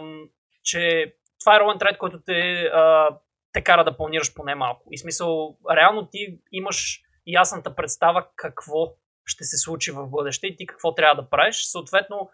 [0.63, 1.13] че
[1.43, 3.09] това е ролен трейд, който те, а,
[3.53, 4.87] те кара да планираш поне малко.
[4.91, 8.93] И смисъл, реално ти имаш ясната представа какво
[9.25, 11.63] ще се случи в бъдеще и ти какво трябва да правиш.
[11.63, 12.29] Съответно,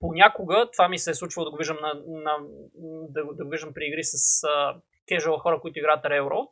[0.00, 2.36] понякога това ми се е случвало да го виждам, на, на,
[3.08, 6.48] да, да го виждам при игри с а, хора, които играят Railroad.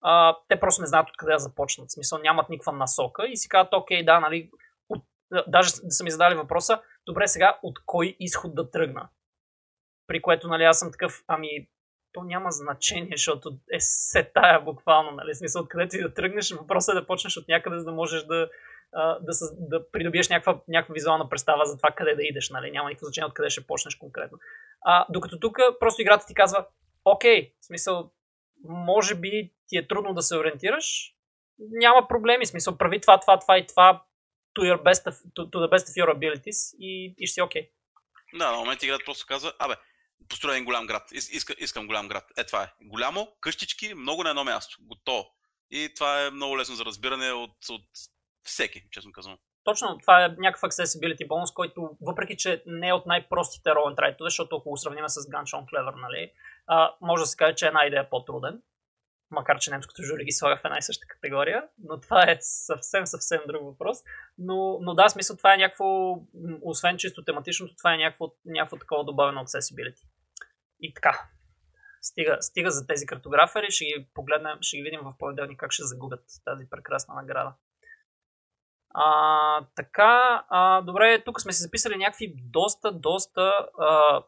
[0.00, 1.88] А, те просто не знаят откъде да започнат.
[1.88, 4.50] В смисъл нямат никаква насока и си казват, окей, да, нали,
[4.88, 5.04] от,
[5.46, 9.08] даже да са ми задали въпроса, добре сега от кой изход да тръгна.
[10.06, 11.68] При което, нали, аз съм такъв, ами,
[12.12, 16.96] то няма значение, защото е се тая буквално, нали, смисъл, откъде ти да тръгнеш, въпросът
[16.96, 18.50] е да почнеш от някъде, за да можеш да,
[19.20, 22.70] да, да придобиеш някаква, някаква визуална представа за това къде да идеш, нали?
[22.70, 24.38] Няма никакво значение откъде ще почнеш конкретно.
[24.82, 26.66] А, докато тук просто играта ти казва,
[27.04, 28.10] окей, в смисъл,
[28.64, 31.14] може би ти е трудно да се ориентираш,
[31.58, 34.04] няма проблеми, смисъл, прави това, това, това и това
[34.58, 37.42] to, your best of, to, to the best of your abilities и, и ще си
[37.42, 37.62] окей.
[37.62, 37.70] Okay.
[38.38, 39.74] Да, на момент играта просто казва, абе,
[40.28, 42.24] построя един голям град, Ис, иска, искам голям град.
[42.36, 42.72] Е, това е.
[42.80, 44.76] Голямо, къщички, много на едно място.
[44.80, 45.26] Готово.
[45.70, 47.86] И това е много лесно за разбиране от, от
[48.42, 49.38] всеки, честно казвам.
[49.64, 54.16] Точно, това е някакъв accessibility бонус, който въпреки, че не е от най-простите roll and
[54.20, 56.30] защото ако го сравним с Gunshot Clever, нали,
[56.66, 58.62] а, може да се каже, че една идея е по-труден,
[59.30, 63.06] макар че немското жури ги слага в една и съща категория, но това е съвсем,
[63.06, 63.98] съвсем друг въпрос.
[64.38, 66.18] Но, но да, смисъл това е някакво,
[66.62, 70.02] освен чисто тематичното, това е някакво, някакво такова добавено accessibility.
[70.80, 71.28] И така,
[72.02, 75.84] стига, стига за тези картографери, ще ги погледнем, ще ги видим в понеделник как ще
[75.84, 77.54] загубят тази прекрасна награда.
[78.94, 84.22] А, така, а, добре, тук сме се записали някакви доста, доста а,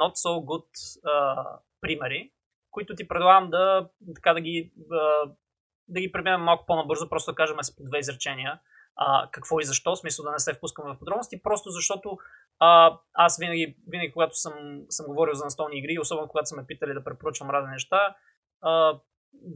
[0.00, 0.66] not so good
[1.04, 1.44] а,
[1.80, 2.32] примери,
[2.70, 5.22] които ти предлагам да, така, да ги, да,
[5.88, 8.60] да ги преминем малко по-набързо, просто да кажем с по две изречения
[8.96, 12.18] а, какво и защо, в смисъл да не се впускаме в подробности, просто защото
[12.64, 14.54] а, аз винаги, винаги когато съм,
[14.88, 18.16] съм говорил за настолни игри, особено когато са ме питали да препоръчвам разни неща,
[18.60, 19.00] а,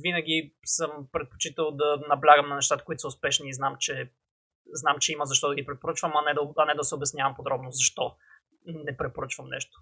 [0.02, 4.12] винаги съм предпочитал да наблягам на нещата, които са успешни и знам, че,
[4.72, 7.34] знам, че има защо да ги препоръчвам, а не да, а не да се обяснявам
[7.36, 8.16] подробно защо
[8.66, 9.80] не препоръчвам нещо.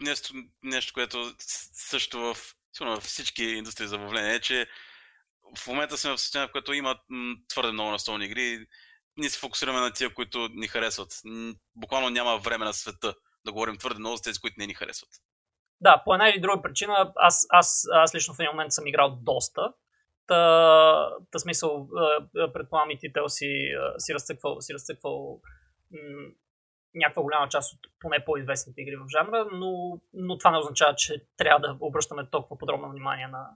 [0.00, 1.34] Нещо, нещо което
[1.72, 2.36] също в,
[2.80, 4.66] във всички индустрии забавление е, че
[5.56, 6.98] в момента сме в състояние, в което има
[7.48, 8.66] твърде много настолни игри.
[9.18, 11.08] Ние се фокусираме на тия, които ни харесват.
[11.76, 13.14] Буквално няма време на света
[13.44, 15.10] да говорим твърде много за тези, които не ни харесват.
[15.80, 19.18] Да, по една или друга причина, аз, аз, аз лично в един момент съм играл
[19.22, 19.72] доста.
[20.26, 21.88] Та, та смисъл,
[22.52, 25.40] предполагам и тител си, си разцъквал, си разцъквал
[25.92, 26.28] м-
[26.94, 31.24] някаква голяма част от поне по-известните игри в жанра, но, но това не означава, че
[31.36, 33.48] трябва да обръщаме толкова подробно внимание на,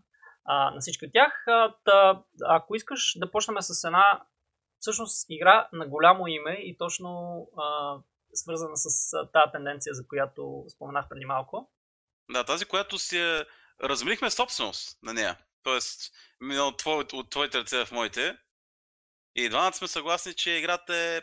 [0.47, 1.45] на всички от тях.
[1.85, 4.23] Та, ако искаш да почнем с една
[4.83, 7.97] всъщност игра на голямо име и точно а,
[8.35, 11.71] свързана с тази тенденция, за която споменах преди малко.
[12.31, 13.45] Да, тази, която си е...
[14.31, 15.39] собственост на нея.
[15.63, 16.13] Тоест,
[16.61, 18.39] от, твой, от твоите ръце в моите.
[19.35, 21.23] И двамата сме съгласни, че играта е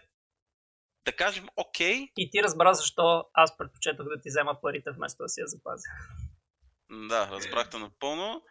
[1.06, 1.94] да кажем окей.
[1.94, 2.12] Okay.
[2.18, 5.88] И ти разбра защо аз предпочетох да ти взема парите вместо да си я запазя.
[6.90, 8.44] Да, разбрахте напълно.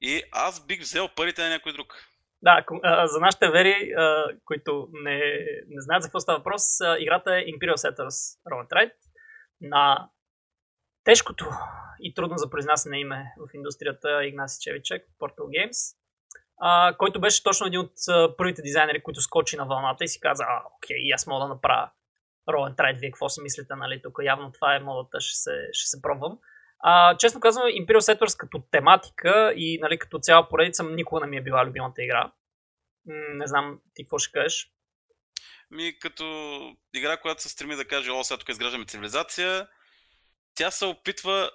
[0.00, 2.13] И аз бих взел парите на някой друг.
[2.44, 2.64] Да,
[3.06, 3.92] за нашите вери,
[4.44, 5.18] които не,
[5.68, 6.62] не знаят за какво става въпрос,
[6.98, 8.92] играта е Imperial Settlers Roll Trade
[9.60, 10.08] на
[11.04, 11.46] тежкото
[12.00, 15.96] и трудно за произнасяне име в индустрията Игнаси Чевичек, Portal Games.
[16.98, 17.92] който беше точно един от
[18.36, 21.90] първите дизайнери, които скочи на вълната и си каза, а, окей, аз мога да направя
[22.48, 25.88] Roll and вие какво си мислите, нали, тук явно това е модата, ще се, ще
[25.88, 26.38] се пробвам.
[26.78, 31.36] А, честно казвам, Imperial Settlers като тематика и нали, като цяла поредица никога не ми
[31.36, 32.32] е била любимата игра.
[33.06, 34.70] Не знам ти какво ще кажеш.
[35.70, 39.68] Ми като игра, която се стреми да каже, о, сега тук изграждаме цивилизация,
[40.54, 41.50] тя се опитва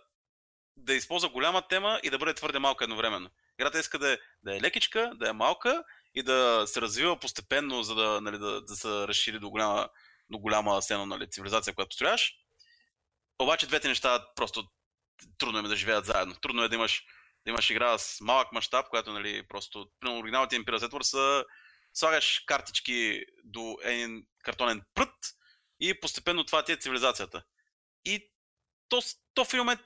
[0.78, 3.30] да използва голяма тема и да бъде твърде малка едновременно.
[3.60, 5.84] Играта иска да е, да е лекичка, да е малка
[6.16, 9.90] и да се развива постепенно, за да, нали, да, да се разшири до голяма,
[10.30, 12.34] до голяма сцена нали, цивилизация, която строяш.
[13.40, 14.64] Обаче двете неща просто
[15.38, 16.36] трудно е да живеят заедно.
[16.36, 17.04] Трудно е да имаш,
[17.46, 21.46] да имаш игра с малък мащаб, която нали, просто, при оригиналните Imperial Settlers са
[21.94, 25.16] слагаш картички до един картонен прът
[25.80, 27.44] и постепенно това ти е цивилизацията.
[28.06, 28.32] И
[28.90, 29.02] то,
[29.34, 29.82] то в момент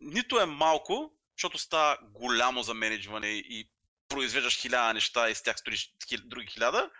[0.00, 3.70] нито е малко, защото става голямо за менеджване и
[4.08, 5.92] произвеждаш хиляда неща и с тях строиш
[6.24, 6.90] други хиляда.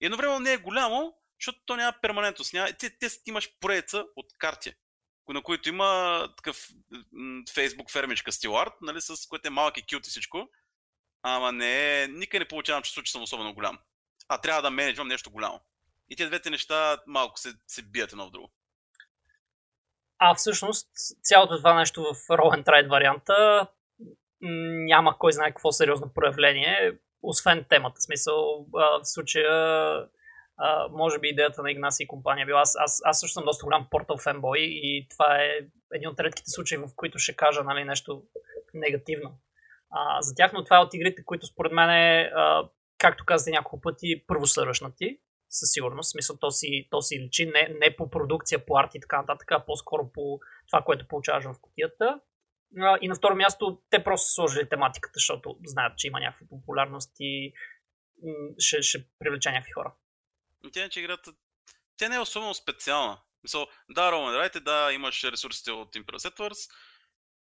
[0.00, 2.52] Едновременно не е голямо, защото то няма перманентност.
[2.52, 2.72] Няма...
[2.72, 4.74] Ти, ти, ти имаш поредица от карти,
[5.32, 6.70] на които има такъв
[7.48, 10.48] Facebook фермичка стиларт, нали, с което е малък и кют и всичко.
[11.22, 13.78] Ама не, никъде не получавам чувство, че съм особено голям.
[14.28, 15.60] А трябва да менеджвам нещо голямо.
[16.08, 18.50] И тези двете неща малко се, се бият едно в друго.
[20.18, 20.88] А всъщност
[21.22, 23.66] цялото това нещо в Roll and Trade варианта
[24.40, 27.96] няма кой знае какво сериозно проявление, освен темата.
[27.98, 30.08] В смисъл, в случая
[30.90, 32.60] може би идеята на Игнаси и компания била.
[32.60, 35.48] Аз, аз, аз също съм доста голям портал фенбой и това е
[35.94, 38.22] един от редките случаи, в които ще кажа нали, нещо
[38.74, 39.38] негативно.
[39.90, 42.68] А, за тях, но това е от игрите, които според мен е, а,
[42.98, 44.66] както казахте няколко пъти, първо са
[45.50, 46.08] със сигурност.
[46.08, 49.20] В смисъл, то си, то си личи не, не по продукция, по арт и така
[49.20, 52.20] нататък, а по-скоро по това, което получаваш в котията.
[53.00, 57.12] И на второ място, те просто са сложили тематиката, защото знаят, че има някаква популярност
[57.20, 57.52] и
[58.58, 59.92] ще, ще привлече някакви хора.
[60.72, 61.32] Тя, че играта,
[61.96, 63.20] тя не е особено специална.
[63.42, 66.70] Мисъл, да, Roman Ride, да, имаш ресурсите от Imperial Settlers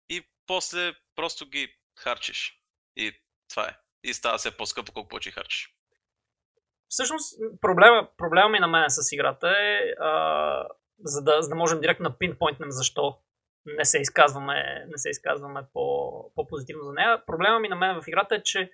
[0.09, 2.63] и после просто ги харчиш.
[2.97, 3.77] И това е.
[4.03, 5.77] И става все по-скъпо, колко повече харчиш
[6.89, 10.69] всъщност проблема, проблема ми на мен с играта е, а,
[11.05, 13.19] за, да, за да можем директно да пинпойнтнем защо
[13.67, 17.23] не се изказваме, не се изказваме по, по-позитивно за нея.
[17.27, 18.71] Проблема ми на мен в играта е, че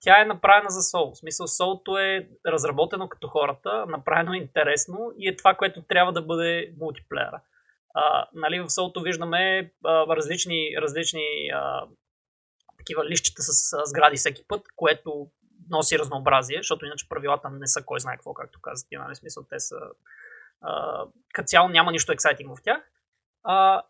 [0.00, 1.14] тя е направена за Soul.
[1.14, 6.22] В смисъл, Soul е разработено като хората, направено интересно и е това, което трябва да
[6.22, 7.40] бъде мултиплеера.
[7.94, 11.86] А, нали, в Soul виждаме а, различни, различни а,
[12.78, 15.26] такива лищчета с а, сгради всеки път, което
[15.70, 19.14] носи разнообразие, защото иначе правилата не са кой знае какво, както каза ти, нали?
[19.14, 19.76] смисъл, те са
[21.32, 22.90] като цяло няма нищо ексайтинг в тях.
[23.42, 23.82] А,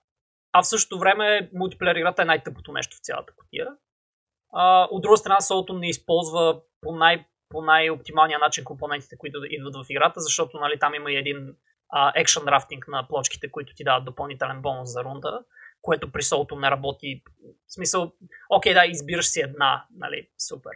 [0.53, 3.69] а в същото време мултиплеер играта е най-тъпото нещо в цялата котия.
[4.53, 9.75] А, от друга страна, Солото не използва по, най- по най-оптималния начин компонентите, които идват
[9.75, 11.55] в играта, защото нали, там има и един
[12.15, 15.41] екшен драфтинг на плочките, които ти дават допълнителен бонус за рунда,
[15.83, 17.23] което при Солото не работи.
[17.67, 18.13] В смисъл,
[18.51, 20.73] окей, да, избираш си една, нали, супер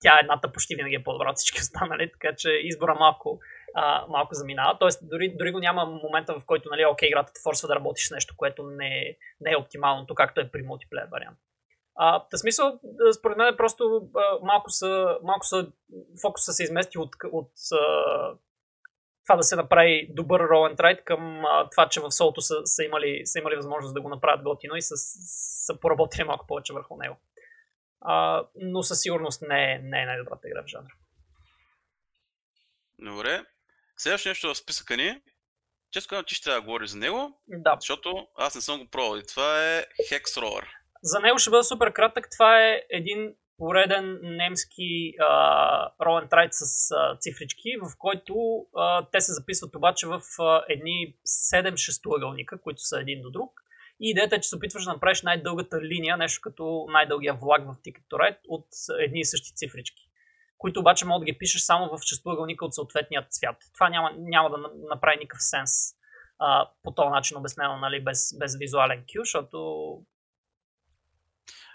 [0.00, 3.40] тя е едната почти винаги е по-добра от всички останали, така че избора малко,
[3.74, 4.78] а, малко заминава.
[4.78, 8.08] Тоест, дори, дори го няма момента, в който, нали, окей, играта те форсва да работиш
[8.08, 11.38] с нещо, което не не е оптималното, както е при мултиплеер вариант.
[11.98, 12.80] А, в смисъл,
[13.18, 15.66] според мен просто а, малко, са, малко са,
[16.22, 17.78] фокуса се измести от, от а,
[19.26, 22.54] това да се направи добър roll and ride към а, това, че в солото са,
[22.64, 26.72] са, имали, са имали възможност да го направят готино и са, са поработили малко повече
[26.72, 27.16] върху него
[28.00, 30.92] а, но със сигурност не е, не е най-добрата игра в жанра.
[32.98, 33.44] Добре.
[33.96, 35.22] Следващото нещо в списъка ни,
[35.90, 37.76] често казвам, ти ще трябва да говориш за него, да.
[37.80, 40.66] защото аз не съм го пробвал и това е Hex Roller.
[41.02, 42.28] За него ще бъда супер кратък.
[42.30, 45.12] Това е един пореден немски
[46.00, 51.14] and Ride с а, цифрички, в който а, те се записват обаче в а, едни
[51.52, 53.50] 7 шестоъгълника, които са един до друг.
[54.00, 57.76] И идеята е, че се опитваш да направиш най-дългата линия, нещо като най-дългия влак в
[57.76, 58.66] Ticket to Ride от
[58.98, 60.06] едни и същи цифрички
[60.58, 63.56] които обаче мога да ги пишеш само в шестоъгълника от съответния цвят.
[63.74, 64.56] Това няма, няма да
[64.90, 65.70] направи никакъв сенс
[66.38, 69.58] а, по този начин обяснено, нали, без, без визуален кю, защото...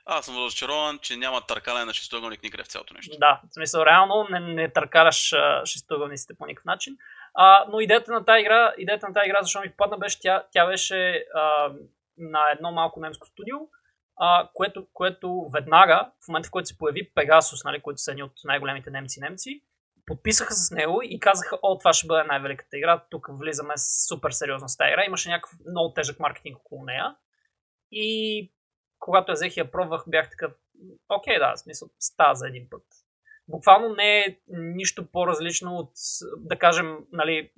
[0.05, 3.17] Аз съм разочарован, че няма търкаляне на шестоъгълник никъде в цялото нещо.
[3.19, 5.33] Да, в смисъл реално не, не търкаляш
[5.65, 6.97] шестоъгълниците по никакъв начин.
[7.33, 10.43] А, но идеята на тази игра, идеята на тази игра, защо ми попадна, беше, тя,
[10.51, 11.73] тя беше а,
[12.17, 13.57] на едно малко немско студио,
[14.17, 18.23] а, което, което веднага, в момента в който се появи Пегасус, нали, които са едни
[18.23, 19.61] от най-големите немци-немци,
[20.05, 23.73] подписаха с него и казаха, о, това ще бъде най-великата игра, тук влизаме
[24.07, 25.05] супер сериозно с тази игра.
[25.05, 27.15] Имаше някакъв много тежък маркетинг около нея.
[27.91, 28.51] И
[29.01, 30.53] когато я взех и я пробвах, бях такъв,
[31.09, 32.83] окей, да, в смисъл, става за един път.
[33.47, 35.91] Буквално не е нищо по-различно от,
[36.37, 37.51] да кажем, нали,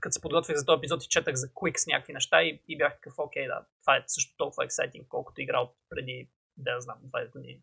[0.00, 2.78] като се подготвих за този епизод и четах за Quick с някакви неща и, и
[2.78, 7.32] бях такъв, окей, да, това е също толкова ексайтинг, колкото играл преди, да знам, 20
[7.32, 7.60] години.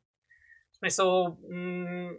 [0.72, 2.11] В смисъл, м-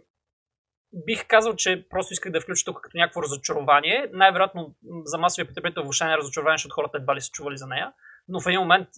[0.93, 4.09] бих казал, че просто исках да включа тук като някакво разочарование.
[4.13, 7.67] Най-вероятно за масовия потребител въобще не е разочарование, защото хората едва ли са чували за
[7.67, 7.93] нея.
[8.27, 8.89] Но в един момент,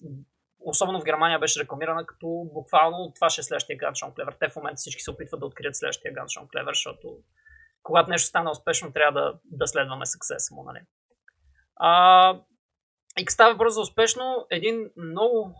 [0.65, 4.39] особено в Германия, беше рекламирана като буквално това ще е следващия Gunshot Clever.
[4.39, 7.19] Те в момента всички се опитват да открият следващия Gunshot Clever, защото
[7.83, 10.63] когато нещо стане успешно, трябва да, да следваме съксеса му.
[10.63, 10.79] Нали?
[11.75, 12.39] А,
[13.17, 15.55] и става въпрос за успешно, един много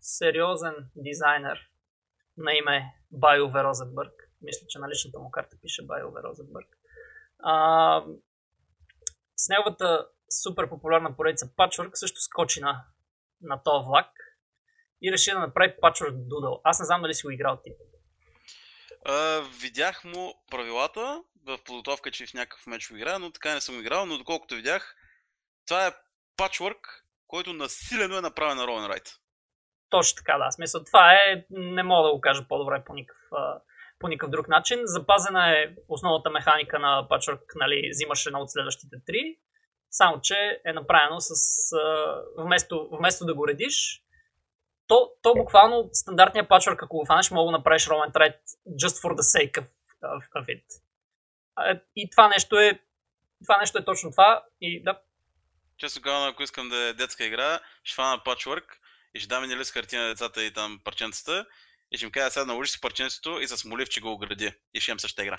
[0.00, 1.58] сериозен дизайнер
[2.36, 6.68] на име Байо Верозенбърг мисля, че на личната му карта пише Байове Розенбърг.
[7.38, 8.04] А,
[9.36, 10.08] с неговата
[10.42, 12.84] супер популярна поредица Patchwork също скочи на,
[13.40, 14.06] на този влак
[15.02, 16.60] и реши да направи Patchwork Doodle.
[16.64, 17.70] Аз не знам дали си го играл ти.
[19.06, 23.60] Uh, видях му правилата в подготовка, че в някакъв меч го игра, но така не
[23.60, 24.96] съм играл, но доколкото видях,
[25.66, 25.94] това е
[26.36, 29.16] патчворк, който насилено е направен на Rowan Wright.
[29.90, 30.50] Точно така, да.
[30.50, 33.22] Смисъл, това е, не мога да го кажа по-добре по никакъв,
[33.98, 34.80] по никакъв друг начин.
[34.84, 39.38] Запазена е основната механика на Patchwork, нали, взимаш едно от следващите три,
[39.90, 41.32] само че е направено с...
[42.38, 44.02] вместо, вместо да го редиш,
[44.86, 48.36] то, то буквално стандартния пачворк, ако го фанеш, мога да направиш Roman Trade
[48.68, 49.66] just for the sake of,
[50.02, 50.64] of, of it.
[51.96, 52.80] И това нещо е
[53.44, 55.00] това нещо е точно това и да.
[55.78, 58.80] Често казвам, ако искам да е детска игра, ще фана пачворк
[59.14, 61.46] и ще дам един лист хартия на децата и там парченцата
[61.92, 64.52] и ще им кажа сега наложи си парченството и с молив, че го огради.
[64.74, 65.36] И ще имам същата игра.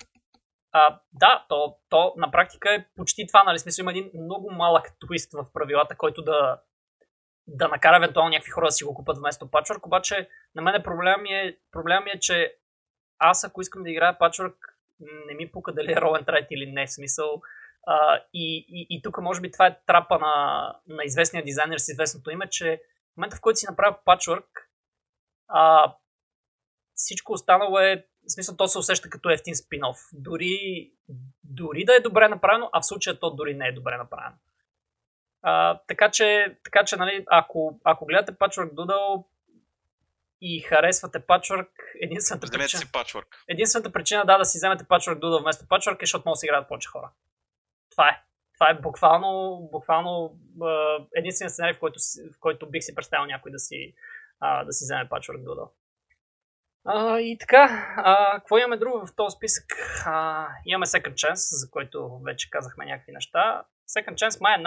[0.72, 3.58] А, да, то, то на практика е почти това, нали?
[3.58, 6.60] Смисъл има един много малък твист в правилата, който да,
[7.48, 11.26] да накара евентуално някакви хора да си го купат вместо Patchwork, обаче на мен проблем
[11.26, 12.54] е, проблем е, че
[13.18, 14.54] аз ако искам да играя Patchwork,
[15.00, 17.42] не ми пука дали е Roll and или не, смисъл.
[17.86, 21.88] А, и, и, и тук може би това е трапа на, на известния дизайнер с
[21.88, 22.82] известното име, че
[23.14, 24.46] в момента в който си направя Patchwork,
[25.48, 25.94] а,
[26.94, 29.96] всичко останало е, в смисъл, то се усеща като ефтин спин-оф.
[30.12, 30.90] Дори,
[31.44, 34.36] дори да е добре направено, а в случая то дори не е добре направено.
[35.48, 39.24] А, така че, така че нали, ако, ако гледате Patchwork Doodle
[40.40, 41.68] и харесвате Patchwork,
[42.00, 43.26] единствената Вземете причина, си Patchwork.
[43.48, 46.46] единствената причина да, да си вземете Patchwork Doodle вместо Patchwork е, защото може да си
[46.46, 47.10] играят повече хора.
[47.90, 48.22] Това е.
[48.54, 50.36] Това е буквално, буквално
[51.16, 51.98] единственият сценарий, в който,
[52.36, 53.94] в който бих си представил някой да си,
[54.40, 55.70] а, да си вземе Patchwork Doodle.
[56.84, 59.64] А, и така, а, какво имаме друго в този списък?
[60.06, 63.62] А, имаме Second Chance, за който вече казахме някакви неща.
[63.88, 64.62] Second Chance май е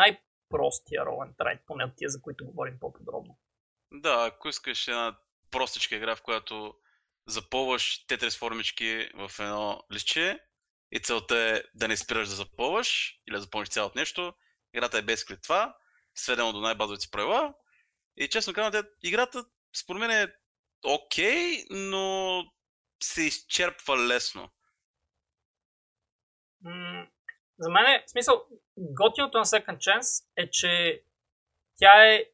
[0.52, 3.38] най-простия ролен трайд, поне от тия, за които говорим по-подробно.
[3.92, 5.18] Да, ако искаш една
[5.52, 6.74] простичка игра, в която
[7.28, 10.40] запълваш тетрис формички в едно листче
[10.92, 14.34] и целта е да не спираш да запълваш или да запълниш цялото нещо,
[14.74, 15.76] играта е без това,
[16.16, 17.54] сведено до най-базовите правила.
[18.18, 19.46] И честно казвам, играта
[19.76, 20.34] според мен е
[20.86, 22.44] окей, okay, но
[23.04, 24.50] се изчерпва лесно.
[27.62, 28.46] За мен е, в смисъл,
[28.78, 31.02] готиното на Second Chance е, че
[31.80, 32.26] тя е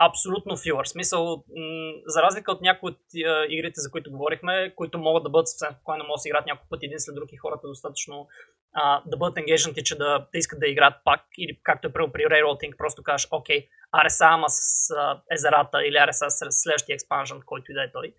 [0.00, 0.84] абсолютно филър.
[0.84, 5.30] Смисъл, м- за разлика от някои от а, игрите, за които говорихме, които могат да
[5.30, 8.28] бъдат съвсем спокойно, могат да се играят няколко пъти един след друг и хората достатъчно
[8.72, 12.02] а, да бъдат енгейджнати, че да, да искат да играят пак, или както е при
[12.02, 17.72] Railroading, просто кажеш, окей, Ареса ама с а, езерата или Ареса с следващия експанжен, който
[17.72, 18.14] и да е той.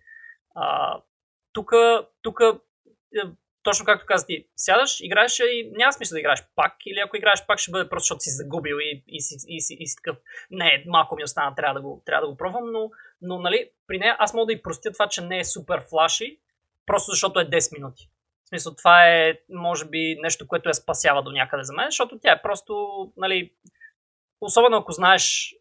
[1.52, 1.72] Тук,
[2.42, 3.20] е,
[3.64, 7.46] точно както каза ти, сядаш, играеш и няма смисъл да играеш пак, или ако играеш
[7.46, 10.16] пак ще бъде просто защото си загубил и, и, и, и, и, и си такъв,
[10.50, 12.90] не, малко ми остана, трябва да го, трябва да го пробвам, но,
[13.22, 16.38] но нали, при нея аз мога да и простя това, че не е супер флаши,
[16.86, 18.10] просто защото е 10 минути.
[18.44, 22.18] В смисъл, това е, може би, нещо, което я спасява до някъде за мен, защото
[22.18, 23.52] тя е просто, нали,
[24.40, 25.54] особено ако знаеш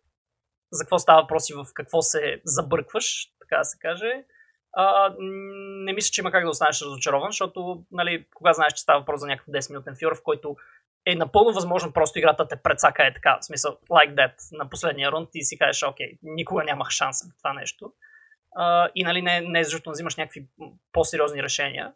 [0.72, 4.24] за какво става въпрос и в какво се забъркваш, така да се каже,
[4.74, 9.00] а, не мисля, че има как да останеш разочарован, защото, нали, кога знаеш, че става
[9.00, 10.56] въпрос за някакъв 10-минутен фюр, в който
[11.06, 15.12] е напълно възможно просто играта те прецака е така, в смисъл, like that, на последния
[15.12, 17.94] рунд и си кажеш, окей, никога нямах шанс в това нещо.
[18.56, 20.48] А, и нали, не, не е защото взимаш някакви
[20.92, 21.94] по-сериозни решения,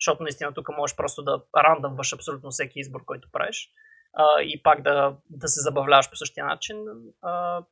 [0.00, 3.70] защото наистина тук можеш просто да рандъмваш абсолютно всеки избор, който правиш
[4.14, 6.84] а, и пак да, да се забавляваш по същия начин.
[7.22, 7.62] А,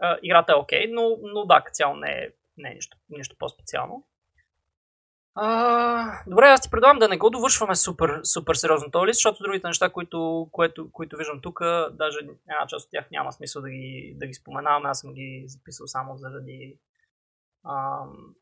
[0.00, 3.36] а, играта е окей, okay, но, но да, цяло не е, не е нищо, нищо
[3.38, 4.06] по-специално.
[5.38, 9.42] А, добре, аз ти предлагам да не го довършваме супер, супер сериозно този лист, защото
[9.42, 11.60] другите неща, които, което, които виждам тук,
[11.90, 14.86] даже една част от тях няма смисъл да ги, да ги споменавам.
[14.86, 16.78] Аз съм ги записал само заради,
[17.68, 18.34] ам,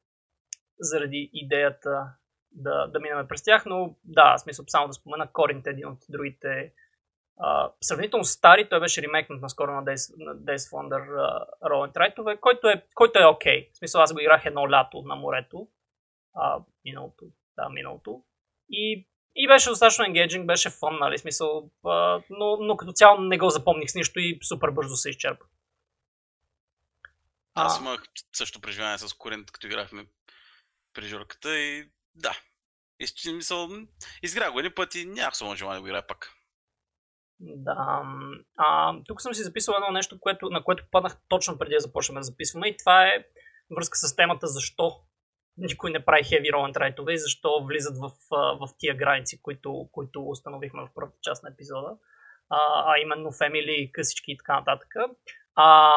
[0.81, 2.15] заради идеята
[2.53, 6.73] да, да минаме през тях, но да, смисъл само да спомена Коринт, един от другите
[7.37, 11.95] а, сравнително стари, той беше ремейкнат наскоро на Days, на Days Wonder uh, Roll and
[11.95, 13.23] Ride, който е, който е.
[13.23, 13.73] Okay.
[13.73, 15.69] В смисъл аз го играх едно лято на морето,
[16.35, 17.25] а, миналото,
[17.57, 18.23] да, миналото.
[18.71, 23.39] И, и беше достатъчно енгейджинг, беше фън, нали, смисъл, а, но, но като цяло не
[23.39, 25.45] го запомних с нищо и супер бързо се изчерпа.
[27.55, 28.03] Аз имах
[28.33, 30.07] също преживяване с Коринт, като играхме
[30.93, 32.39] при Жорката и да.
[33.01, 33.69] И, мисъл,
[34.23, 36.33] изгрях го един път и нямах само желание да го играя пак.
[37.41, 38.03] Да.
[38.57, 42.17] А, тук съм си записал едно нещо, което, на което паднах точно преди да започнем
[42.17, 43.25] да записваме и това е
[43.77, 45.01] връзка с темата защо
[45.57, 50.29] никой не прави heavy roll write и защо влизат в, в тия граници, които, които
[50.29, 51.97] установихме в първата част на епизода,
[52.51, 54.95] а, а именно family, късички и така нататък.
[55.55, 55.93] А,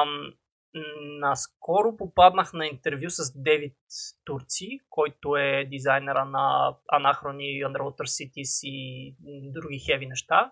[1.20, 3.78] наскоро попаднах на интервю с Девид
[4.26, 9.16] Турци, който е дизайнера на Анахрони, Underwater Cities и
[9.54, 10.52] други хеви неща.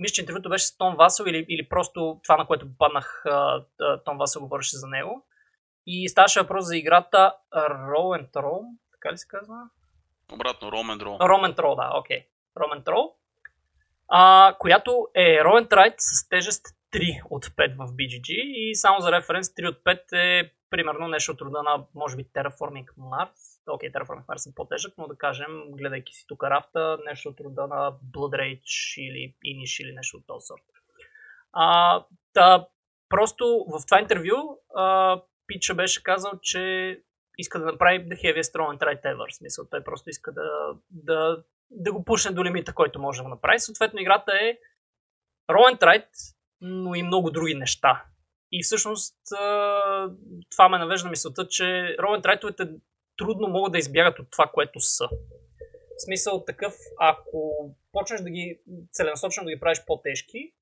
[0.00, 3.24] Мисля, че интервюто беше с Том Васел или, или просто това, на което попаднах,
[4.04, 5.26] Том Васел говореше за него.
[5.86, 9.56] И ставаше въпрос за играта Roll and Roll, така ли се казва?
[10.32, 11.18] Обратно, Roll and Roll.
[11.18, 12.18] Roll and Roll, да, окей.
[12.18, 12.26] Okay.
[12.58, 13.12] Roll and Roll,
[14.08, 19.00] а, която е Roll and Ride с тежест 3 от 5 в BGG и само
[19.00, 23.49] за референс 3 от 5 е примерно нещо от рода на, може би, Terraforming Mars.
[23.72, 27.40] Окей, okay, Terraforming Mars е по-тежък, но да кажем, гледайки си тук рафта, нещо от
[27.40, 30.62] рода на Blood Rage или Inish или нещо от този сорт.
[31.52, 32.66] А, та,
[33.08, 37.00] просто в това интервю а, Пича беше казал, че
[37.38, 39.36] иска да направи The Heaviest Roll and Try Ever.
[39.36, 43.28] Смисъл, той просто иска да, да, да го пушне до лимита, който може да го
[43.28, 43.58] направи.
[43.58, 44.58] Съответно, играта е
[45.50, 48.04] Roll and Ride, но и много други неща.
[48.52, 49.16] И всъщност
[50.50, 51.64] това ме навежда мисълта, че
[51.98, 52.80] Roll and Ride
[53.20, 55.08] трудно могат да избягат от това, което са.
[55.96, 58.60] В смисъл такъв, ако почнеш да ги
[58.92, 60.52] целенасочено да ги правиш по-тежки,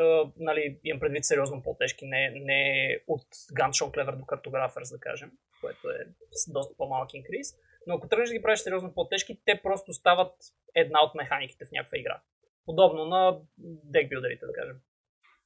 [0.00, 5.30] Uh, нали, имам предвид сериозно по-тежки, не, не от Gunshot Clever до Cartographers, да кажем,
[5.60, 7.54] което е с доста по-малък инкриз.
[7.86, 10.34] Но ако тръгнеш да ги правиш сериозно по-тежки, те просто стават
[10.74, 12.20] една от механиките в някаква игра.
[12.64, 13.38] Подобно на
[13.84, 14.76] декбилдерите, да кажем.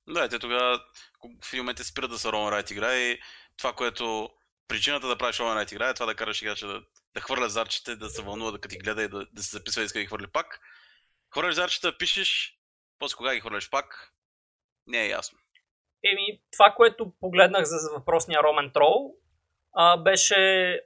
[0.08, 0.80] Да, те тогава
[1.42, 3.18] в един момент спират да са Roman Райт игра и
[3.58, 4.30] това, което
[4.68, 6.82] причината да правиш Райт игра е това да караш играча да,
[7.14, 9.84] да хвърля зарчета, да се вълнува, да ти гледа и да, да се записва и
[9.84, 10.60] иска да ги хвърли пак.
[11.32, 12.58] Хвърляш зарчета, пишеш,
[12.98, 14.12] после кога ги хвърляш пак,
[14.86, 15.38] не е ясно.
[16.04, 19.14] Еми, това, което погледнах за въпросния Ромен Трол,
[19.72, 20.36] а, беше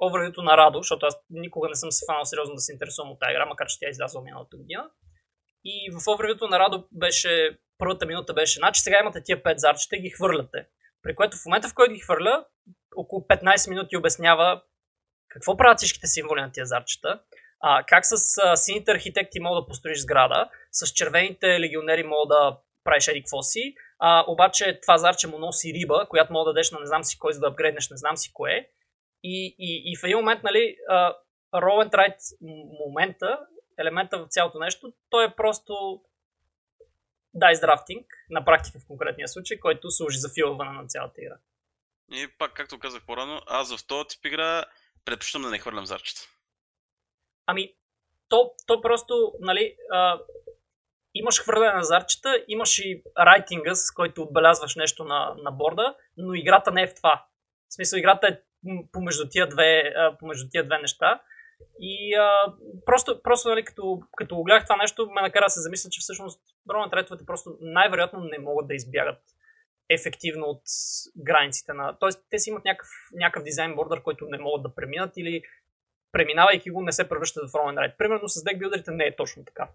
[0.03, 3.21] овървито на Радо, защото аз никога не съм се фанал сериозно да се интересувам от
[3.21, 4.91] тази игра, макар че тя е излязла миналата година.
[5.65, 9.97] И в овървито на Радо беше, първата минута беше, значи сега имате тия пет зарчета
[9.97, 10.67] и ги хвърляте.
[11.03, 12.45] При което в момента, в който ги хвърля,
[12.97, 14.63] около 15 минути обяснява
[15.29, 17.21] какво правят всичките символи на тия зарчета,
[17.61, 22.59] а, как с а, сините архитекти мога да построиш сграда, с червените легионери мога да
[22.85, 26.71] правиш еди какво си, а, обаче това зарче му носи риба, която мога да дадеш
[26.71, 28.69] на не знам си кой, за да апгрейднеш не знам си кое.
[29.23, 30.77] И, и, и в един момент, нали,
[31.55, 32.15] roll and
[32.87, 33.39] момента,
[33.79, 36.01] елемента в цялото нещо, той е просто
[37.37, 41.37] dice drafting, на практика в конкретния случай, който служи за филване на цялата игра.
[42.13, 44.65] И пак, както казах по-рано, аз в този тип игра
[45.05, 46.21] предпочитам да не хвърлям зарчета.
[47.47, 47.75] Ами,
[48.29, 50.21] то, то просто, нали, а,
[51.15, 56.35] имаш хвърляне на зарчета, имаш и райтинга, с който отбелязваш нещо на, на борда, но
[56.35, 57.25] играта не е в това.
[57.69, 58.39] В смисъл, играта е
[58.93, 61.23] помежду тия две, помежду тия две неща.
[61.81, 62.55] И а,
[62.87, 66.01] просто, просто нали, като, като го гледах това нещо, ме накара да се замисля, че
[66.01, 69.19] всъщност Роман Третовете просто най-вероятно не могат да избягат
[69.89, 70.63] ефективно от
[71.17, 71.97] границите на...
[72.01, 75.43] Тоест, те си имат някакъв, някакъв дизайн бордър, който не могат да преминат или
[76.13, 77.97] преминавайки го не се превръщат в Roman Ride.
[77.97, 79.69] Примерно с декбилдерите не е точно така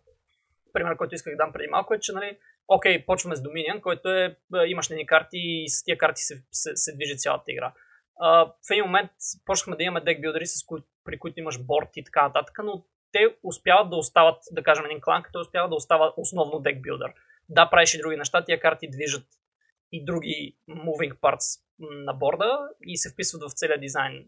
[0.76, 2.38] пример, който исках да дам преди малко е, че нали,
[2.68, 4.38] окей, почваме с Dominion, който е,
[4.68, 7.74] имаш нени карти и с тия карти се, се, се движи цялата игра.
[8.19, 9.11] В един момент
[9.45, 13.35] почнахме да имаме декбилдери, с кои, при които имаш борт и така нататък, но те
[13.43, 17.13] успяват да остават, да кажем един клан, като успяват да остават основно декбилдер.
[17.49, 19.27] Да, правиш и други неща, тия карти движат
[19.91, 24.25] и други moving parts на борда и се вписват в целия дизайн.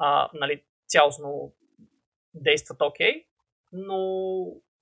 [0.00, 1.52] Uh, нали, цялостно
[2.34, 3.24] действат окей, okay,
[3.72, 3.98] но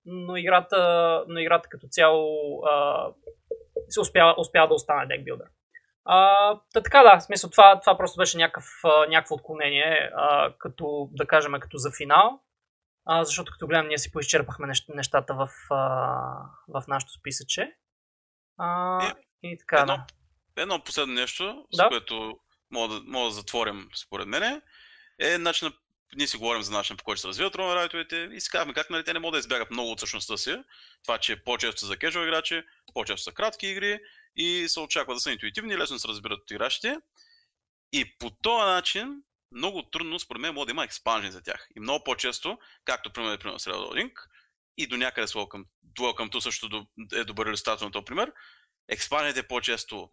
[0.07, 3.09] но играта, но играта като цяло а,
[3.89, 5.47] се успява, успява да остане декбилдър.
[6.05, 8.65] А, та така да, в смисъл това, това просто беше някакъв,
[9.09, 12.41] някакво отклонение, а, като да кажем като за финал,
[13.05, 15.79] а, защото като гледам ние си поизчерпахме нещата в, а,
[16.69, 17.73] в нашото списъче.
[18.59, 19.13] А, е,
[19.43, 20.63] и така, едно, да.
[20.63, 21.85] Едно последно нещо, да?
[21.85, 22.39] с което
[22.71, 24.63] мога да, мога да затворим според мен,
[25.21, 25.73] е начин
[26.17, 29.05] ние си говорим за начин по който се развиват райтовете и си казваме как нали,
[29.05, 30.57] те не могат да избягат много от същността си.
[31.03, 32.63] Това, че по-често са за кежуал играчи,
[32.95, 34.01] по-често са кратки игри
[34.37, 36.97] и се очаква да са интуитивни, лесно се разбират от играчите.
[37.93, 41.69] И по този начин много трудно, според мен, може да има експанжен за тях.
[41.77, 44.13] И много по-често, както примерно, примерно с Reloading,
[44.77, 45.65] и до някъде с Welcome,
[45.99, 48.33] Welcome to също е добър иллюстрация на този пример,
[48.89, 50.11] експанжените по-често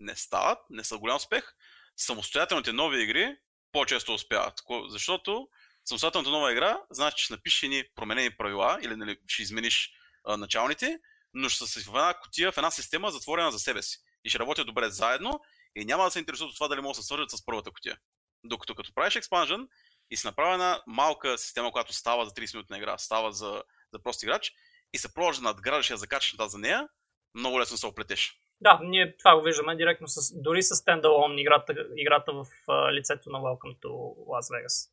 [0.00, 1.54] не стават, не са голям успех.
[1.96, 3.36] Самостоятелните нови игри
[3.72, 4.54] по-често успяват.
[4.88, 5.48] Защото
[5.84, 9.92] самостоятелната нова игра, значи, че ще напишеш едни променени правила или нали, ще измениш
[10.24, 10.98] а, началните,
[11.36, 13.98] но ще са в една котия, в една система затворена за себе си.
[14.24, 15.40] И ще работят добре заедно
[15.76, 17.98] и няма да се интересуват от това дали могат да се свържат с първата котия.
[18.44, 19.68] Докато като правиш експанжен
[20.10, 24.02] и си направи една малка система, която става за 30 минутна игра, става за, за
[24.02, 24.52] прост играч
[24.92, 26.88] и се пробваш да надградиш и закачаш за нея,
[27.34, 28.40] много лесно се оплетеш.
[28.60, 32.46] Да, ние това го виждаме директно с, дори с стендалон играта, играта в
[32.92, 34.90] лицето на Welcome to Las Vegas.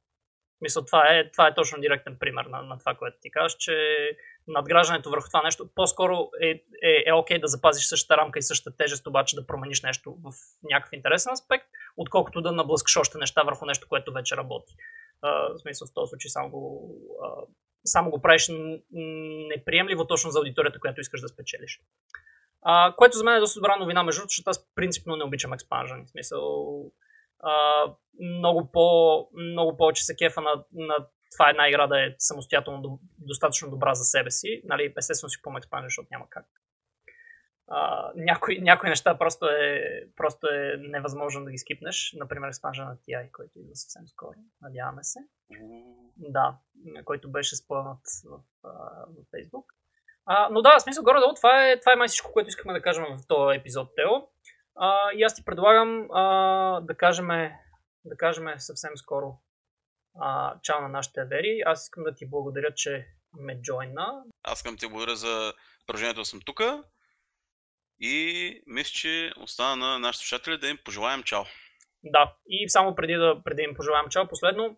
[0.62, 3.76] Мисля, това е, това е точно директен пример на, на това, което ти кажеш, че
[4.48, 6.50] надграждането върху това нещо по-скоро е,
[6.84, 10.34] е, е окей да запазиш същата рамка и същата тежест, обаче да промениш нещо в
[10.64, 11.66] някакъв интересен аспект,
[11.98, 14.76] отколкото да наблъскаш още неща върху нещо, което вече работи.
[15.22, 17.28] А, в смисъл, в този случай само го, а,
[17.86, 18.52] само го правиш
[19.50, 21.82] неприемливо точно за аудиторията, която искаш да спечелиш.
[22.62, 26.06] А, което за мен е доста добра новина, между защото аз принципно не обичам експанжен.
[26.06, 26.92] В смисъл,
[27.40, 27.84] а,
[28.22, 33.70] много, по, много повече се кефа на, на това една игра да е самостоятелно достатъчно
[33.70, 34.62] добра за себе си.
[34.64, 36.46] Нали, естествено си купувам експанжен, защото няма как.
[37.68, 39.84] А, някои, някои неща просто е,
[40.16, 42.14] просто е невъзможно да ги скипнеш.
[42.18, 44.36] Например, експанжен на TI, който идва съвсем скоро.
[44.62, 45.20] Надяваме се.
[46.18, 46.58] Да,
[47.06, 49.66] който беше спълнат в, в Facebook.
[50.26, 52.82] А, но да, в смисъл горе-долу това е, това е май всичко, което искахме да
[52.82, 54.28] кажем в този епизод, Тео.
[54.76, 57.28] А, и аз ти предлагам а, да, кажем,
[58.06, 59.38] да кажем съвсем скоро
[60.20, 61.62] а, чао на нашите вери.
[61.66, 64.24] Аз искам да ти благодаря, че ме джойна.
[64.44, 65.54] Аз искам да ти благодаря за
[65.88, 66.62] поражението да съм тук.
[68.00, 71.44] И мисля, че остана на нашите слушатели да им пожелаем чао.
[72.04, 74.78] Да, и само преди да, преди им пожелаем чао, последно,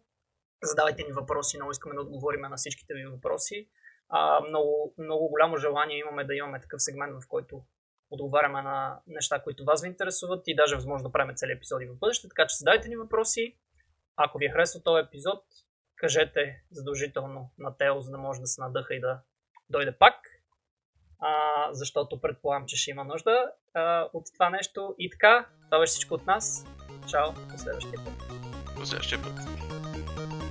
[0.63, 3.69] задавайте ни въпроси, много искаме да отговорим на всичките ви въпроси.
[4.09, 7.61] А, много, много голямо желание имаме да имаме такъв сегмент, в който
[8.09, 11.99] отговаряме на неща, които вас ви интересуват и даже възможно да правим цели епизоди в
[11.99, 12.29] бъдеще.
[12.29, 13.57] Така че задайте ни въпроси.
[14.17, 15.43] Ако ви е харесва този епизод,
[15.95, 19.19] кажете задължително на Тео, за да може да се надъха и да
[19.69, 20.15] дойде пак.
[21.19, 21.29] А,
[21.71, 24.95] защото предполагам, че ще има нужда а, от това нещо.
[24.99, 26.65] И така, това беше всичко от нас.
[27.09, 28.13] Чао, до следващия път.
[28.79, 30.44] До следващия път.